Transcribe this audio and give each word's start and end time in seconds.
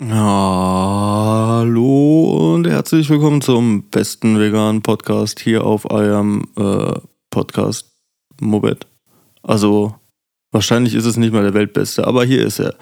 Hallo 0.00 1.74
und 2.54 2.68
herzlich 2.68 3.10
willkommen 3.10 3.40
zum 3.40 3.82
besten 3.90 4.38
veganen 4.38 4.80
Podcast 4.80 5.40
hier 5.40 5.64
auf 5.64 5.90
eurem 5.90 6.44
äh, 6.56 7.00
Podcast 7.30 7.90
Mobet. 8.40 8.86
Also 9.42 9.96
wahrscheinlich 10.52 10.94
ist 10.94 11.04
es 11.04 11.16
nicht 11.16 11.32
mal 11.32 11.42
der 11.42 11.54
weltbeste, 11.54 12.06
aber 12.06 12.24
hier 12.24 12.46
ist 12.46 12.60
er, 12.60 12.76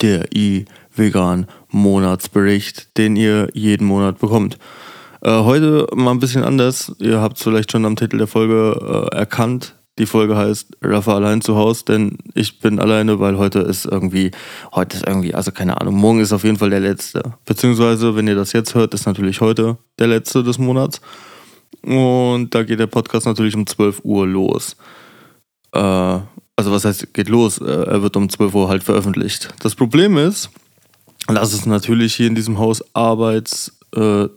der 0.00 0.34
i-Vegan 0.34 1.46
Monatsbericht, 1.68 2.96
den 2.96 3.16
ihr 3.16 3.50
jeden 3.52 3.86
Monat 3.86 4.18
bekommt. 4.18 4.56
Äh, 5.20 5.42
heute 5.42 5.86
mal 5.94 6.12
ein 6.12 6.20
bisschen 6.20 6.42
anders. 6.42 6.90
Ihr 7.00 7.20
habt 7.20 7.36
es 7.36 7.42
vielleicht 7.42 7.70
schon 7.70 7.84
am 7.84 7.96
Titel 7.96 8.16
der 8.16 8.28
Folge 8.28 9.10
äh, 9.12 9.14
erkannt. 9.14 9.76
Die 9.98 10.06
Folge 10.06 10.36
heißt 10.36 10.78
Rafa 10.80 11.16
allein 11.16 11.42
zu 11.42 11.56
Hause, 11.56 11.84
denn 11.86 12.16
ich 12.34 12.60
bin 12.60 12.78
alleine, 12.78 13.20
weil 13.20 13.36
heute 13.36 13.58
ist 13.58 13.84
irgendwie, 13.84 14.30
heute 14.74 14.96
ist 14.96 15.06
irgendwie, 15.06 15.34
also 15.34 15.52
keine 15.52 15.78
Ahnung, 15.80 15.96
morgen 15.96 16.20
ist 16.20 16.32
auf 16.32 16.44
jeden 16.44 16.56
Fall 16.56 16.70
der 16.70 16.80
letzte. 16.80 17.34
Beziehungsweise, 17.44 18.16
wenn 18.16 18.26
ihr 18.26 18.34
das 18.34 18.54
jetzt 18.54 18.74
hört, 18.74 18.94
ist 18.94 19.04
natürlich 19.04 19.42
heute 19.42 19.76
der 19.98 20.06
letzte 20.06 20.42
des 20.42 20.58
Monats. 20.58 21.02
Und 21.82 22.54
da 22.54 22.62
geht 22.62 22.80
der 22.80 22.86
Podcast 22.86 23.26
natürlich 23.26 23.54
um 23.54 23.66
12 23.66 24.00
Uhr 24.04 24.26
los. 24.26 24.76
Äh, 25.72 25.78
also 25.78 26.70
was 26.70 26.86
heißt, 26.86 27.12
geht 27.12 27.28
los? 27.28 27.58
Äh, 27.58 27.64
er 27.64 28.02
wird 28.02 28.16
um 28.16 28.30
12 28.30 28.54
Uhr 28.54 28.68
halt 28.68 28.82
veröffentlicht. 28.82 29.52
Das 29.60 29.74
Problem 29.74 30.16
ist, 30.16 30.48
dass 31.26 31.52
es 31.52 31.66
natürlich 31.66 32.14
hier 32.14 32.28
in 32.28 32.34
diesem 32.34 32.58
Haus 32.58 32.82
arbeitstätige 32.94 34.30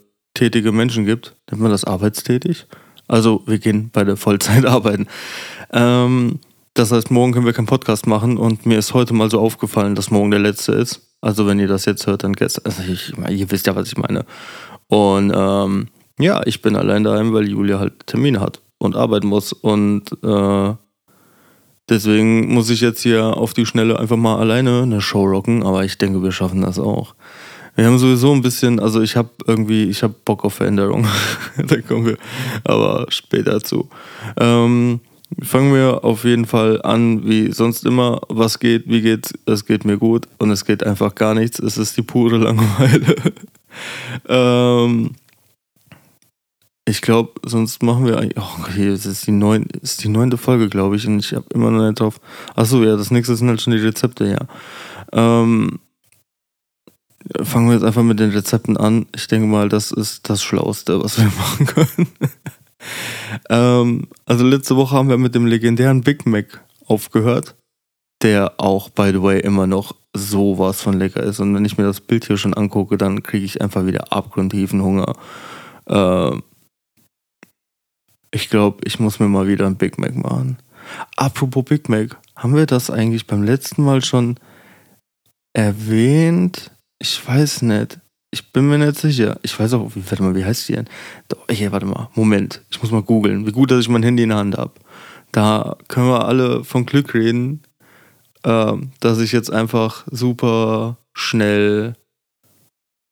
Menschen 0.71 1.05
gibt. 1.05 1.37
Nennt 1.49 1.61
man 1.61 1.71
das 1.71 1.85
arbeitstätig? 1.85 2.67
Also 3.07 3.43
wir 3.45 3.59
gehen 3.59 3.89
bei 3.91 4.03
der 4.03 4.17
Vollzeit 4.17 4.65
arbeiten. 4.65 5.07
Ähm, 5.71 6.39
das 6.73 6.91
heißt, 6.91 7.09
morgen 7.09 7.31
können 7.31 7.45
wir 7.45 7.53
keinen 7.53 7.67
Podcast 7.67 8.05
machen 8.05 8.37
und 8.37 8.65
mir 8.65 8.77
ist 8.77 8.93
heute 8.93 9.13
mal 9.13 9.29
so 9.29 9.39
aufgefallen, 9.39 9.95
dass 9.95 10.11
morgen 10.11 10.31
der 10.31 10.41
letzte 10.41 10.73
ist. 10.73 11.01
Also 11.21 11.47
wenn 11.47 11.59
ihr 11.59 11.67
das 11.67 11.85
jetzt 11.85 12.05
hört, 12.05 12.23
dann 12.23 12.33
gestern. 12.33 12.65
Also 12.65 12.83
ich, 12.83 13.13
ihr 13.29 13.49
wisst 13.49 13.65
ja, 13.67 13.75
was 13.75 13.87
ich 13.87 13.97
meine. 13.97 14.25
Und 14.87 15.31
ähm, 15.33 15.87
ja, 16.19 16.41
ich 16.45 16.61
bin 16.61 16.75
allein 16.75 17.03
daheim, 17.03 17.33
weil 17.33 17.47
Julia 17.47 17.79
halt 17.79 18.07
Termine 18.07 18.41
hat 18.41 18.61
und 18.77 18.95
arbeiten 18.95 19.27
muss. 19.27 19.53
Und 19.53 20.03
äh, 20.23 20.73
deswegen 21.89 22.53
muss 22.53 22.69
ich 22.69 22.81
jetzt 22.81 23.01
hier 23.01 23.37
auf 23.37 23.53
die 23.53 23.65
Schnelle 23.65 23.99
einfach 23.99 24.17
mal 24.17 24.37
alleine 24.37 24.83
eine 24.83 25.01
Show 25.01 25.25
rocken. 25.25 25.63
Aber 25.63 25.83
ich 25.83 25.97
denke, 25.97 26.21
wir 26.21 26.31
schaffen 26.31 26.61
das 26.61 26.77
auch. 26.77 27.15
Wir 27.75 27.85
haben 27.85 27.97
sowieso 27.97 28.31
ein 28.33 28.41
bisschen, 28.41 28.79
also 28.79 29.01
ich 29.01 29.17
habe 29.17 29.29
irgendwie, 29.45 29.83
ich 29.83 30.01
habe 30.01 30.15
Bock 30.23 30.45
auf 30.45 30.55
Veränderung. 30.55 31.07
da 31.57 31.81
kommen 31.81 32.05
wir 32.05 32.17
aber 32.63 33.05
später 33.09 33.61
zu. 33.61 33.89
Ähm, 34.37 35.01
fangen 35.41 35.73
wir 35.73 36.05
auf 36.05 36.23
jeden 36.23 36.45
Fall 36.45 36.81
an, 36.83 37.27
wie 37.27 37.51
sonst 37.51 37.85
immer. 37.85 38.21
Was 38.29 38.59
geht, 38.59 38.87
wie 38.87 39.01
geht's? 39.01 39.33
Es 39.45 39.65
geht 39.65 39.83
mir 39.83 39.97
gut 39.97 40.27
und 40.37 40.51
es 40.51 40.63
geht 40.63 40.85
einfach 40.85 41.15
gar 41.15 41.33
nichts. 41.33 41.59
Es 41.59 41.77
ist 41.77 41.97
die 41.97 42.01
pure 42.01 42.37
Langeweile. 42.37 43.15
ähm, 44.29 45.11
ich 46.87 47.01
glaube, 47.01 47.33
sonst 47.43 47.83
machen 47.83 48.05
wir 48.05 48.17
eigentlich. 48.19 48.37
Oh, 48.37 48.61
okay, 48.61 48.87
es 48.87 49.05
ist 49.05 49.27
die, 49.27 49.31
neun, 49.31 49.65
ist 49.81 50.03
die 50.03 50.09
neunte 50.09 50.37
Folge, 50.37 50.69
glaube 50.69 50.95
ich, 50.95 51.07
und 51.07 51.19
ich 51.19 51.33
habe 51.33 51.45
immer 51.53 51.71
noch 51.71 51.85
nicht 51.85 51.99
drauf. 51.99 52.21
Achso, 52.55 52.83
ja, 52.83 52.95
das 52.95 53.11
nächste 53.11 53.35
sind 53.35 53.49
halt 53.49 53.59
schon 53.59 53.73
die 53.73 53.79
Rezepte, 53.79 54.27
ja. 54.27 54.47
Ähm, 55.11 55.79
fangen 57.43 57.67
wir 57.67 57.73
jetzt 57.73 57.83
einfach 57.83 58.03
mit 58.03 58.19
den 58.19 58.31
Rezepten 58.31 58.77
an. 58.77 59.07
Ich 59.15 59.27
denke 59.27 59.47
mal, 59.47 59.69
das 59.69 59.91
ist 59.91 60.29
das 60.29 60.43
Schlauste, 60.43 61.03
was 61.03 61.17
wir 61.17 61.25
machen 61.37 61.65
können. 61.65 62.07
ähm, 63.49 64.07
also 64.25 64.45
letzte 64.45 64.75
Woche 64.75 64.95
haben 64.95 65.09
wir 65.09 65.17
mit 65.17 65.35
dem 65.35 65.45
legendären 65.45 66.01
Big 66.01 66.25
Mac 66.25 66.63
aufgehört, 66.85 67.55
der 68.21 68.59
auch, 68.59 68.89
by 68.89 69.11
the 69.11 69.21
way, 69.21 69.39
immer 69.39 69.67
noch 69.67 69.95
sowas 70.13 70.81
von 70.81 70.97
lecker 70.97 71.23
ist. 71.23 71.39
Und 71.39 71.53
wenn 71.55 71.65
ich 71.65 71.77
mir 71.77 71.83
das 71.83 72.01
Bild 72.01 72.25
hier 72.25 72.37
schon 72.37 72.53
angucke, 72.53 72.97
dann 72.97 73.23
kriege 73.23 73.45
ich 73.45 73.61
einfach 73.61 73.85
wieder 73.85 74.13
abgrundtiefen 74.13 74.81
Hunger. 74.81 75.13
Äh, 75.87 76.37
ich 78.31 78.49
glaube, 78.49 78.81
ich 78.85 78.99
muss 78.99 79.19
mir 79.19 79.27
mal 79.27 79.47
wieder 79.47 79.65
ein 79.65 79.77
Big 79.77 79.97
Mac 79.97 80.15
machen. 80.15 80.57
Apropos 81.15 81.65
Big 81.65 81.89
Mac, 81.89 82.17
haben 82.35 82.55
wir 82.55 82.65
das 82.65 82.89
eigentlich 82.89 83.27
beim 83.27 83.43
letzten 83.43 83.83
Mal 83.83 84.03
schon 84.03 84.35
erwähnt? 85.53 86.71
Ich 86.99 87.27
weiß 87.27 87.63
nicht. 87.63 87.99
Ich 88.31 88.51
bin 88.51 88.67
mir 88.67 88.77
nicht 88.77 88.97
sicher. 88.97 89.39
Ich 89.43 89.57
weiß 89.57 89.73
auch, 89.73 89.91
warte 89.95 90.23
mal, 90.23 90.35
wie 90.35 90.43
heißt 90.43 90.67
die 90.67 90.73
denn? 90.73 90.89
Hier, 91.49 91.71
warte 91.71 91.85
mal. 91.85 92.09
Moment. 92.15 92.61
Ich 92.69 92.81
muss 92.81 92.91
mal 92.91 93.01
googeln. 93.01 93.45
Wie 93.45 93.51
gut, 93.51 93.71
dass 93.71 93.79
ich 93.79 93.89
mein 93.89 94.03
Handy 94.03 94.23
in 94.23 94.29
der 94.29 94.39
Hand 94.39 94.57
habe. 94.57 94.73
Da 95.31 95.77
können 95.87 96.07
wir 96.07 96.25
alle 96.25 96.63
von 96.63 96.85
Glück 96.85 97.13
reden, 97.13 97.63
äh, 98.43 98.73
dass 98.99 99.19
ich 99.19 99.31
jetzt 99.31 99.51
einfach 99.51 100.05
super 100.09 100.97
schnell 101.13 101.95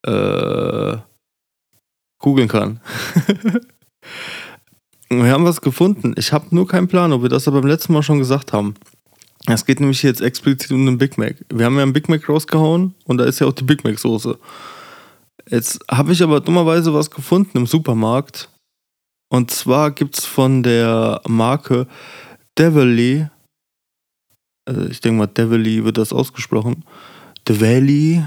äh, 0.06 0.98
googeln 2.20 2.48
kann. 2.48 2.80
wir 5.10 5.32
haben 5.32 5.46
was 5.46 5.62
gefunden. 5.62 6.16
Ich 6.18 6.34
habe 6.34 6.54
nur 6.56 6.68
keinen 6.68 6.88
Plan, 6.88 7.14
ob 7.14 7.22
wir 7.22 7.30
das 7.30 7.48
aber 7.48 7.62
beim 7.62 7.70
letzten 7.70 7.94
Mal 7.94 8.04
schon 8.04 8.20
gesagt 8.20 8.54
haben. 8.54 8.76
Es 9.48 9.66
geht 9.66 9.80
nämlich 9.80 10.04
jetzt 10.04 10.22
explizit 10.22 10.72
um 10.72 10.86
den 10.86 10.98
Big 10.98 11.18
Mac. 11.18 11.36
Wir 11.50 11.66
haben 11.66 11.76
ja 11.76 11.84
einen 11.84 11.94
Big 11.94 12.08
Mac 12.08 12.28
rausgehauen 12.30 12.96
und 13.06 13.18
da 13.18 13.26
ist 13.26 13.40
ja 13.40 13.48
auch 13.48 13.54
die 13.54 13.66
Big 13.66 13.84
Mac 13.84 14.00
Soße. 14.00 14.40
Jetzt 15.50 15.80
habe 15.92 16.14
ich 16.14 16.24
aber 16.24 16.40
dummerweise 16.40 16.94
was 16.94 17.12
gefunden 17.12 17.58
im 17.58 17.68
Supermarkt. 17.68 18.50
Und 19.30 19.52
zwar 19.52 19.92
gibt 19.92 20.18
es 20.18 20.26
von 20.26 20.64
der 20.64 21.22
Marke 21.28 21.88
Devilly, 22.58 23.28
also 24.66 24.86
ich 24.86 25.02
denke 25.02 25.18
mal 25.18 25.28
Devilly 25.28 25.84
wird 25.84 25.98
das 25.98 26.14
ausgesprochen, 26.14 26.86
Devilly, 27.48 28.24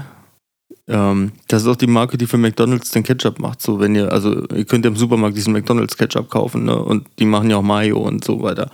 ähm, 0.87 1.33
das 1.47 1.63
ist 1.63 1.67
auch 1.67 1.75
die 1.75 1.87
Marke, 1.87 2.17
die 2.17 2.27
für 2.27 2.37
McDonalds 2.37 2.91
den 2.91 3.03
Ketchup 3.03 3.39
macht. 3.39 3.61
So, 3.61 3.79
wenn 3.79 3.95
ihr, 3.95 4.11
also 4.11 4.47
ihr 4.47 4.65
könnt 4.65 4.85
ja 4.85 4.91
im 4.91 4.97
Supermarkt 4.97 5.35
diesen 5.35 5.53
McDonalds 5.53 5.97
Ketchup 5.97 6.29
kaufen, 6.29 6.63
ne? 6.65 6.77
Und 6.77 7.07
die 7.19 7.25
machen 7.25 7.49
ja 7.49 7.57
auch 7.57 7.63
Mayo 7.63 7.99
und 7.99 8.23
so 8.23 8.41
weiter. 8.41 8.69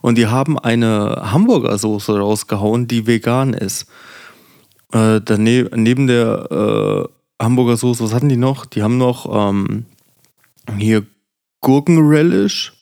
Und 0.00 0.16
die 0.16 0.26
haben 0.26 0.58
eine 0.58 1.32
Hamburger 1.32 1.76
Soße 1.76 2.18
rausgehauen, 2.18 2.88
die 2.88 3.06
vegan 3.06 3.52
ist. 3.52 3.86
Äh, 4.92 5.20
daneben, 5.22 5.82
neben 5.82 6.06
der 6.06 7.08
äh, 7.38 7.44
Hamburger 7.44 7.76
Soße, 7.76 8.04
was 8.04 8.14
hatten 8.14 8.28
die 8.28 8.36
noch? 8.36 8.66
Die 8.66 8.82
haben 8.82 8.96
noch 8.96 9.52
ähm, 9.52 9.84
hier 10.78 11.04
Gurkenrelish 11.60 12.72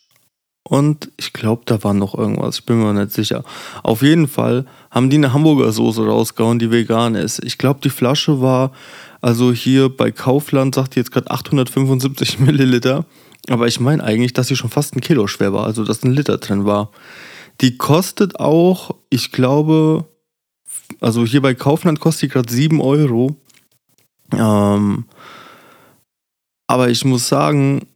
und 0.69 1.09
ich 1.17 1.33
glaube, 1.33 1.63
da 1.65 1.83
war 1.83 1.95
noch 1.95 2.13
irgendwas. 2.13 2.59
Ich 2.59 2.65
bin 2.65 2.79
mir 2.79 2.93
nicht 2.93 3.11
sicher. 3.11 3.43
Auf 3.81 4.03
jeden 4.03 4.27
Fall 4.27 4.65
haben 4.91 5.09
die 5.09 5.17
eine 5.17 5.33
Hamburger 5.33 5.71
Soße 5.71 6.05
rausgehauen, 6.05 6.59
die 6.59 6.69
vegan 6.69 7.15
ist. 7.15 7.43
Ich 7.43 7.57
glaube, 7.57 7.79
die 7.83 7.89
Flasche 7.89 8.39
war, 8.39 8.71
also 9.19 9.51
hier 9.51 9.89
bei 9.89 10.11
Kaufland 10.11 10.75
sagt 10.75 10.93
die 10.93 10.99
jetzt 10.99 11.11
gerade 11.11 11.31
875 11.31 12.39
Milliliter. 12.39 13.05
Aber 13.49 13.65
ich 13.65 13.79
meine 13.79 14.03
eigentlich, 14.03 14.33
dass 14.33 14.47
sie 14.47 14.55
schon 14.55 14.69
fast 14.69 14.95
ein 14.95 15.01
Kilo 15.01 15.25
schwer 15.25 15.53
war, 15.53 15.65
also 15.65 15.83
dass 15.83 16.03
ein 16.03 16.11
Liter 16.11 16.37
drin 16.37 16.65
war. 16.65 16.91
Die 17.61 17.75
kostet 17.75 18.39
auch, 18.39 18.91
ich 19.09 19.31
glaube, 19.31 20.05
also 20.99 21.25
hier 21.25 21.41
bei 21.41 21.55
Kaufland 21.55 21.99
kostet 21.99 22.29
die 22.29 22.33
gerade 22.33 22.53
7 22.53 22.79
Euro. 22.79 23.35
Ähm, 24.33 25.05
aber 26.67 26.89
ich 26.89 27.03
muss 27.05 27.27
sagen, 27.27 27.87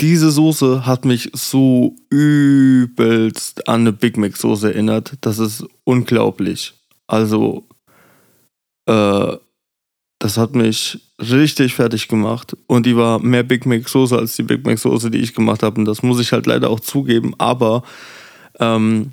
diese 0.00 0.30
Soße 0.30 0.86
hat 0.86 1.04
mich 1.04 1.30
so 1.32 1.96
übelst 2.10 3.68
an 3.68 3.80
eine 3.80 3.92
Big 3.92 4.16
Mac 4.16 4.36
Soße 4.36 4.72
erinnert. 4.72 5.14
Das 5.20 5.38
ist 5.38 5.64
unglaublich. 5.84 6.74
Also, 7.06 7.66
äh, 8.86 9.36
das 10.18 10.38
hat 10.38 10.54
mich 10.54 10.98
richtig 11.18 11.74
fertig 11.74 12.08
gemacht. 12.08 12.56
Und 12.66 12.86
die 12.86 12.96
war 12.96 13.18
mehr 13.18 13.42
Big 13.42 13.66
Mac 13.66 13.88
Soße 13.88 14.16
als 14.16 14.36
die 14.36 14.42
Big 14.42 14.64
Mac 14.64 14.78
Soße, 14.78 15.10
die 15.10 15.18
ich 15.18 15.34
gemacht 15.34 15.62
habe. 15.62 15.78
Und 15.78 15.84
das 15.84 16.02
muss 16.02 16.20
ich 16.20 16.32
halt 16.32 16.46
leider 16.46 16.70
auch 16.70 16.80
zugeben. 16.80 17.34
Aber 17.38 17.82
ähm, 18.58 19.12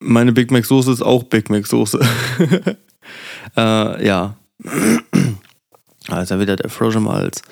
meine 0.00 0.32
Big 0.32 0.50
Mac 0.50 0.64
Soße 0.64 0.92
ist 0.92 1.02
auch 1.02 1.24
Big 1.24 1.50
Mac 1.50 1.66
Soße. 1.66 2.00
äh, 3.56 4.06
ja. 4.06 4.36
Also 6.10 6.40
wieder 6.40 6.56
der 6.56 6.70
Frosch 6.70 6.96
im 6.96 7.06
Hals. 7.06 7.42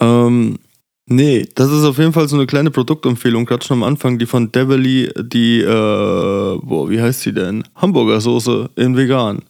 Ähm, 0.00 0.58
nee, 1.06 1.46
das 1.54 1.70
ist 1.70 1.84
auf 1.84 1.98
jeden 1.98 2.12
Fall 2.12 2.28
so 2.28 2.36
eine 2.36 2.46
kleine 2.46 2.70
Produktempfehlung, 2.70 3.46
gerade 3.46 3.64
schon 3.64 3.78
am 3.78 3.84
Anfang, 3.84 4.18
die 4.18 4.26
von 4.26 4.52
Devilly, 4.52 5.10
die, 5.18 5.60
äh, 5.60 6.58
boah, 6.62 6.88
wie 6.90 7.00
heißt 7.00 7.22
sie 7.22 7.32
denn? 7.32 7.64
Hamburger 7.74 8.20
Soße 8.20 8.70
in 8.76 8.96
vegan. 8.96 9.42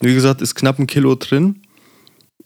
Wie 0.00 0.14
gesagt, 0.14 0.42
ist 0.42 0.54
knapp 0.54 0.78
ein 0.78 0.86
Kilo 0.86 1.14
drin. 1.16 1.62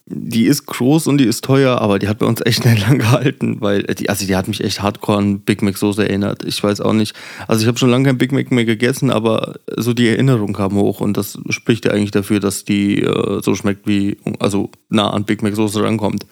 Die 0.07 0.47
ist 0.47 0.67
groß 0.67 1.07
und 1.07 1.19
die 1.19 1.27
ist 1.27 1.45
teuer, 1.45 1.79
aber 1.81 1.99
die 1.99 2.09
hat 2.09 2.19
bei 2.19 2.27
uns 2.27 2.41
echt 2.45 2.65
nicht 2.65 2.81
lang 2.87 2.99
gehalten, 2.99 3.61
weil 3.61 3.85
die, 3.85 4.09
also 4.09 4.27
die 4.27 4.35
hat 4.35 4.49
mich 4.49 4.63
echt 4.63 4.83
hardcore 4.83 5.19
an 5.19 5.41
Big 5.41 5.63
Mac 5.63 5.79
Soße 5.79 6.07
erinnert. 6.07 6.45
Ich 6.45 6.63
weiß 6.63 6.81
auch 6.81 6.93
nicht. 6.93 7.15
Also 7.47 7.63
ich 7.63 7.69
habe 7.69 7.79
schon 7.79 7.91
lange 7.91 8.07
kein 8.07 8.19
Big 8.19 8.33
Mac 8.33 8.51
mehr 8.51 8.65
gegessen, 8.65 9.11
aber 9.11 9.55
so 9.77 9.95
die 9.95 10.09
Erinnerung 10.09 10.55
kam 10.55 10.75
hoch 10.75 11.01
und 11.01 11.17
das 11.17 11.39
spricht 11.51 11.85
ja 11.85 11.93
eigentlich 11.93 12.11
dafür, 12.11 12.41
dass 12.41 12.65
die 12.65 13.03
äh, 13.03 13.43
so 13.43 13.55
schmeckt 13.55 13.87
wie, 13.87 14.19
also 14.41 14.71
nah 14.89 15.11
an 15.11 15.25
Big 15.25 15.43
Mac 15.43 15.55
Soße 15.55 15.83
rankommt. 15.83 16.27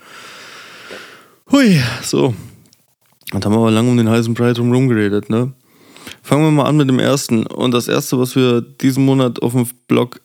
Hui, 1.52 1.80
so. 2.04 2.32
Und 3.32 3.44
haben 3.44 3.52
wir 3.52 3.58
aber 3.58 3.72
lange 3.72 3.90
um 3.90 3.96
den 3.96 4.08
heißen 4.08 4.34
Brei 4.34 4.52
drum 4.52 4.88
geredet, 4.88 5.30
ne? 5.30 5.52
Fangen 6.22 6.44
wir 6.44 6.52
mal 6.52 6.66
an 6.66 6.76
mit 6.76 6.88
dem 6.88 7.00
ersten. 7.00 7.44
Und 7.44 7.72
das 7.72 7.88
erste, 7.88 8.20
was 8.20 8.36
wir 8.36 8.60
diesen 8.60 9.04
Monat 9.04 9.42
auf 9.42 9.54
dem 9.54 9.66
Blog 9.88 10.20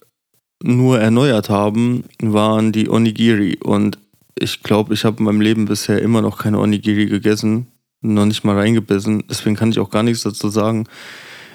nur 0.62 1.00
erneuert 1.00 1.50
haben, 1.50 2.04
waren 2.22 2.72
die 2.72 2.90
Onigiri. 2.90 3.58
Und 3.64 3.98
ich 4.38 4.62
glaube, 4.62 4.94
ich 4.94 5.04
habe 5.04 5.18
in 5.18 5.26
meinem 5.26 5.42
Leben 5.42 5.66
bisher 5.66 6.00
immer 6.00 6.22
noch 6.22 6.38
keine 6.38 6.60
Onigiri 6.60 7.08
gegessen, 7.08 7.72
noch 8.02 8.28
nicht 8.28 8.44
mal 8.44 8.56
reingebissen. 8.56 9.24
Deswegen 9.28 9.56
kann 9.56 9.72
ich 9.72 9.80
auch 9.80 9.90
gar 9.90 10.04
nichts 10.04 10.22
dazu 10.22 10.50
sagen. 10.50 10.86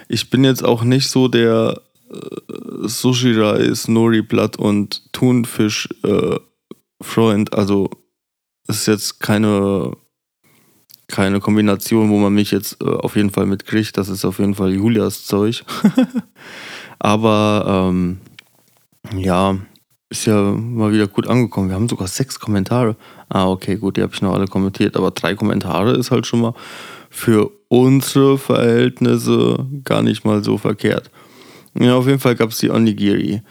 Ich 0.08 0.31
bin 0.31 0.43
jetzt 0.43 0.64
auch 0.64 0.82
nicht 0.82 1.08
so 1.08 1.28
der 1.28 1.81
äh, 2.11 2.17
Sushi-Reis, 2.88 3.87
Nori-Blatt 3.87 4.56
und 4.56 5.12
Thunfisch-Freund. 5.12 7.52
Äh, 7.52 7.56
also 7.56 7.88
ist 8.76 8.87
jetzt 8.87 9.20
keine, 9.20 9.93
keine 11.08 11.40
Kombination, 11.40 12.11
wo 12.11 12.19
man 12.19 12.34
mich 12.34 12.50
jetzt 12.50 12.81
äh, 12.82 12.87
auf 12.87 13.17
jeden 13.17 13.31
Fall 13.31 13.46
mitkriegt. 13.46 13.96
Das 13.96 14.08
ist 14.08 14.25
auf 14.25 14.38
jeden 14.38 14.55
Fall 14.55 14.72
Julias 14.72 15.25
Zeug. 15.25 15.64
Aber 16.99 17.88
ähm, 17.90 18.19
ja, 19.17 19.56
ist 20.11 20.26
ja 20.26 20.52
mal 20.52 20.93
wieder 20.93 21.06
gut 21.06 21.28
angekommen. 21.28 21.69
Wir 21.69 21.76
haben 21.76 21.88
sogar 21.88 22.08
sechs 22.08 22.38
Kommentare. 22.38 22.96
Ah, 23.28 23.49
okay, 23.49 23.76
gut, 23.76 23.96
die 23.96 24.02
habe 24.02 24.12
ich 24.12 24.22
noch 24.22 24.34
alle 24.34 24.46
kommentiert. 24.46 24.96
Aber 24.96 25.12
drei 25.12 25.34
Kommentare 25.34 25.93
ist 25.93 26.11
halt 26.11 26.26
schon 26.26 26.40
mal 26.40 26.55
für 27.08 27.50
unsere 27.69 28.37
Verhältnisse 28.37 29.67
gar 29.84 30.02
nicht 30.02 30.25
mal 30.25 30.43
so 30.43 30.58
verkehrt. 30.58 31.11
Ja, 31.78 31.94
auf 31.94 32.06
jeden 32.06 32.19
Fall 32.19 32.34
gab 32.34 32.50
es 32.50 32.58
die 32.58 32.70
Onigiri. 32.70 33.43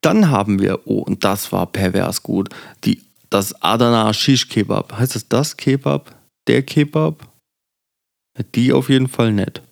Dann 0.00 0.30
haben 0.30 0.60
wir, 0.60 0.80
oh, 0.86 1.00
und 1.00 1.24
das 1.24 1.52
war 1.52 1.66
pervers 1.66 2.22
gut, 2.22 2.48
die, 2.84 3.00
das 3.30 3.60
Adana 3.62 4.12
Shish 4.12 4.48
Kebab. 4.48 4.92
Heißt 4.98 5.14
das 5.14 5.28
das 5.28 5.56
Kebab? 5.56 6.14
Der 6.46 6.62
Kebab? 6.62 7.28
Die 8.54 8.72
auf 8.72 8.88
jeden 8.88 9.08
Fall 9.08 9.32
nett. 9.32 9.62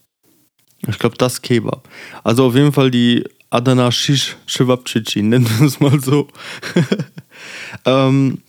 Ich 0.87 0.99
glaube, 0.99 1.17
das 1.17 1.43
Kebab. 1.43 1.89
Also 2.25 2.47
auf 2.47 2.55
jeden 2.55 2.73
Fall 2.73 2.91
die 2.91 3.25
Adana 3.51 3.91
Shish 3.91 4.37
Shivapchichi, 4.47 5.23
nennen 5.23 5.49
wir 5.59 5.67
es 5.67 5.81
mal 5.81 6.01
so. 6.01 6.29
ähm, 7.85 8.43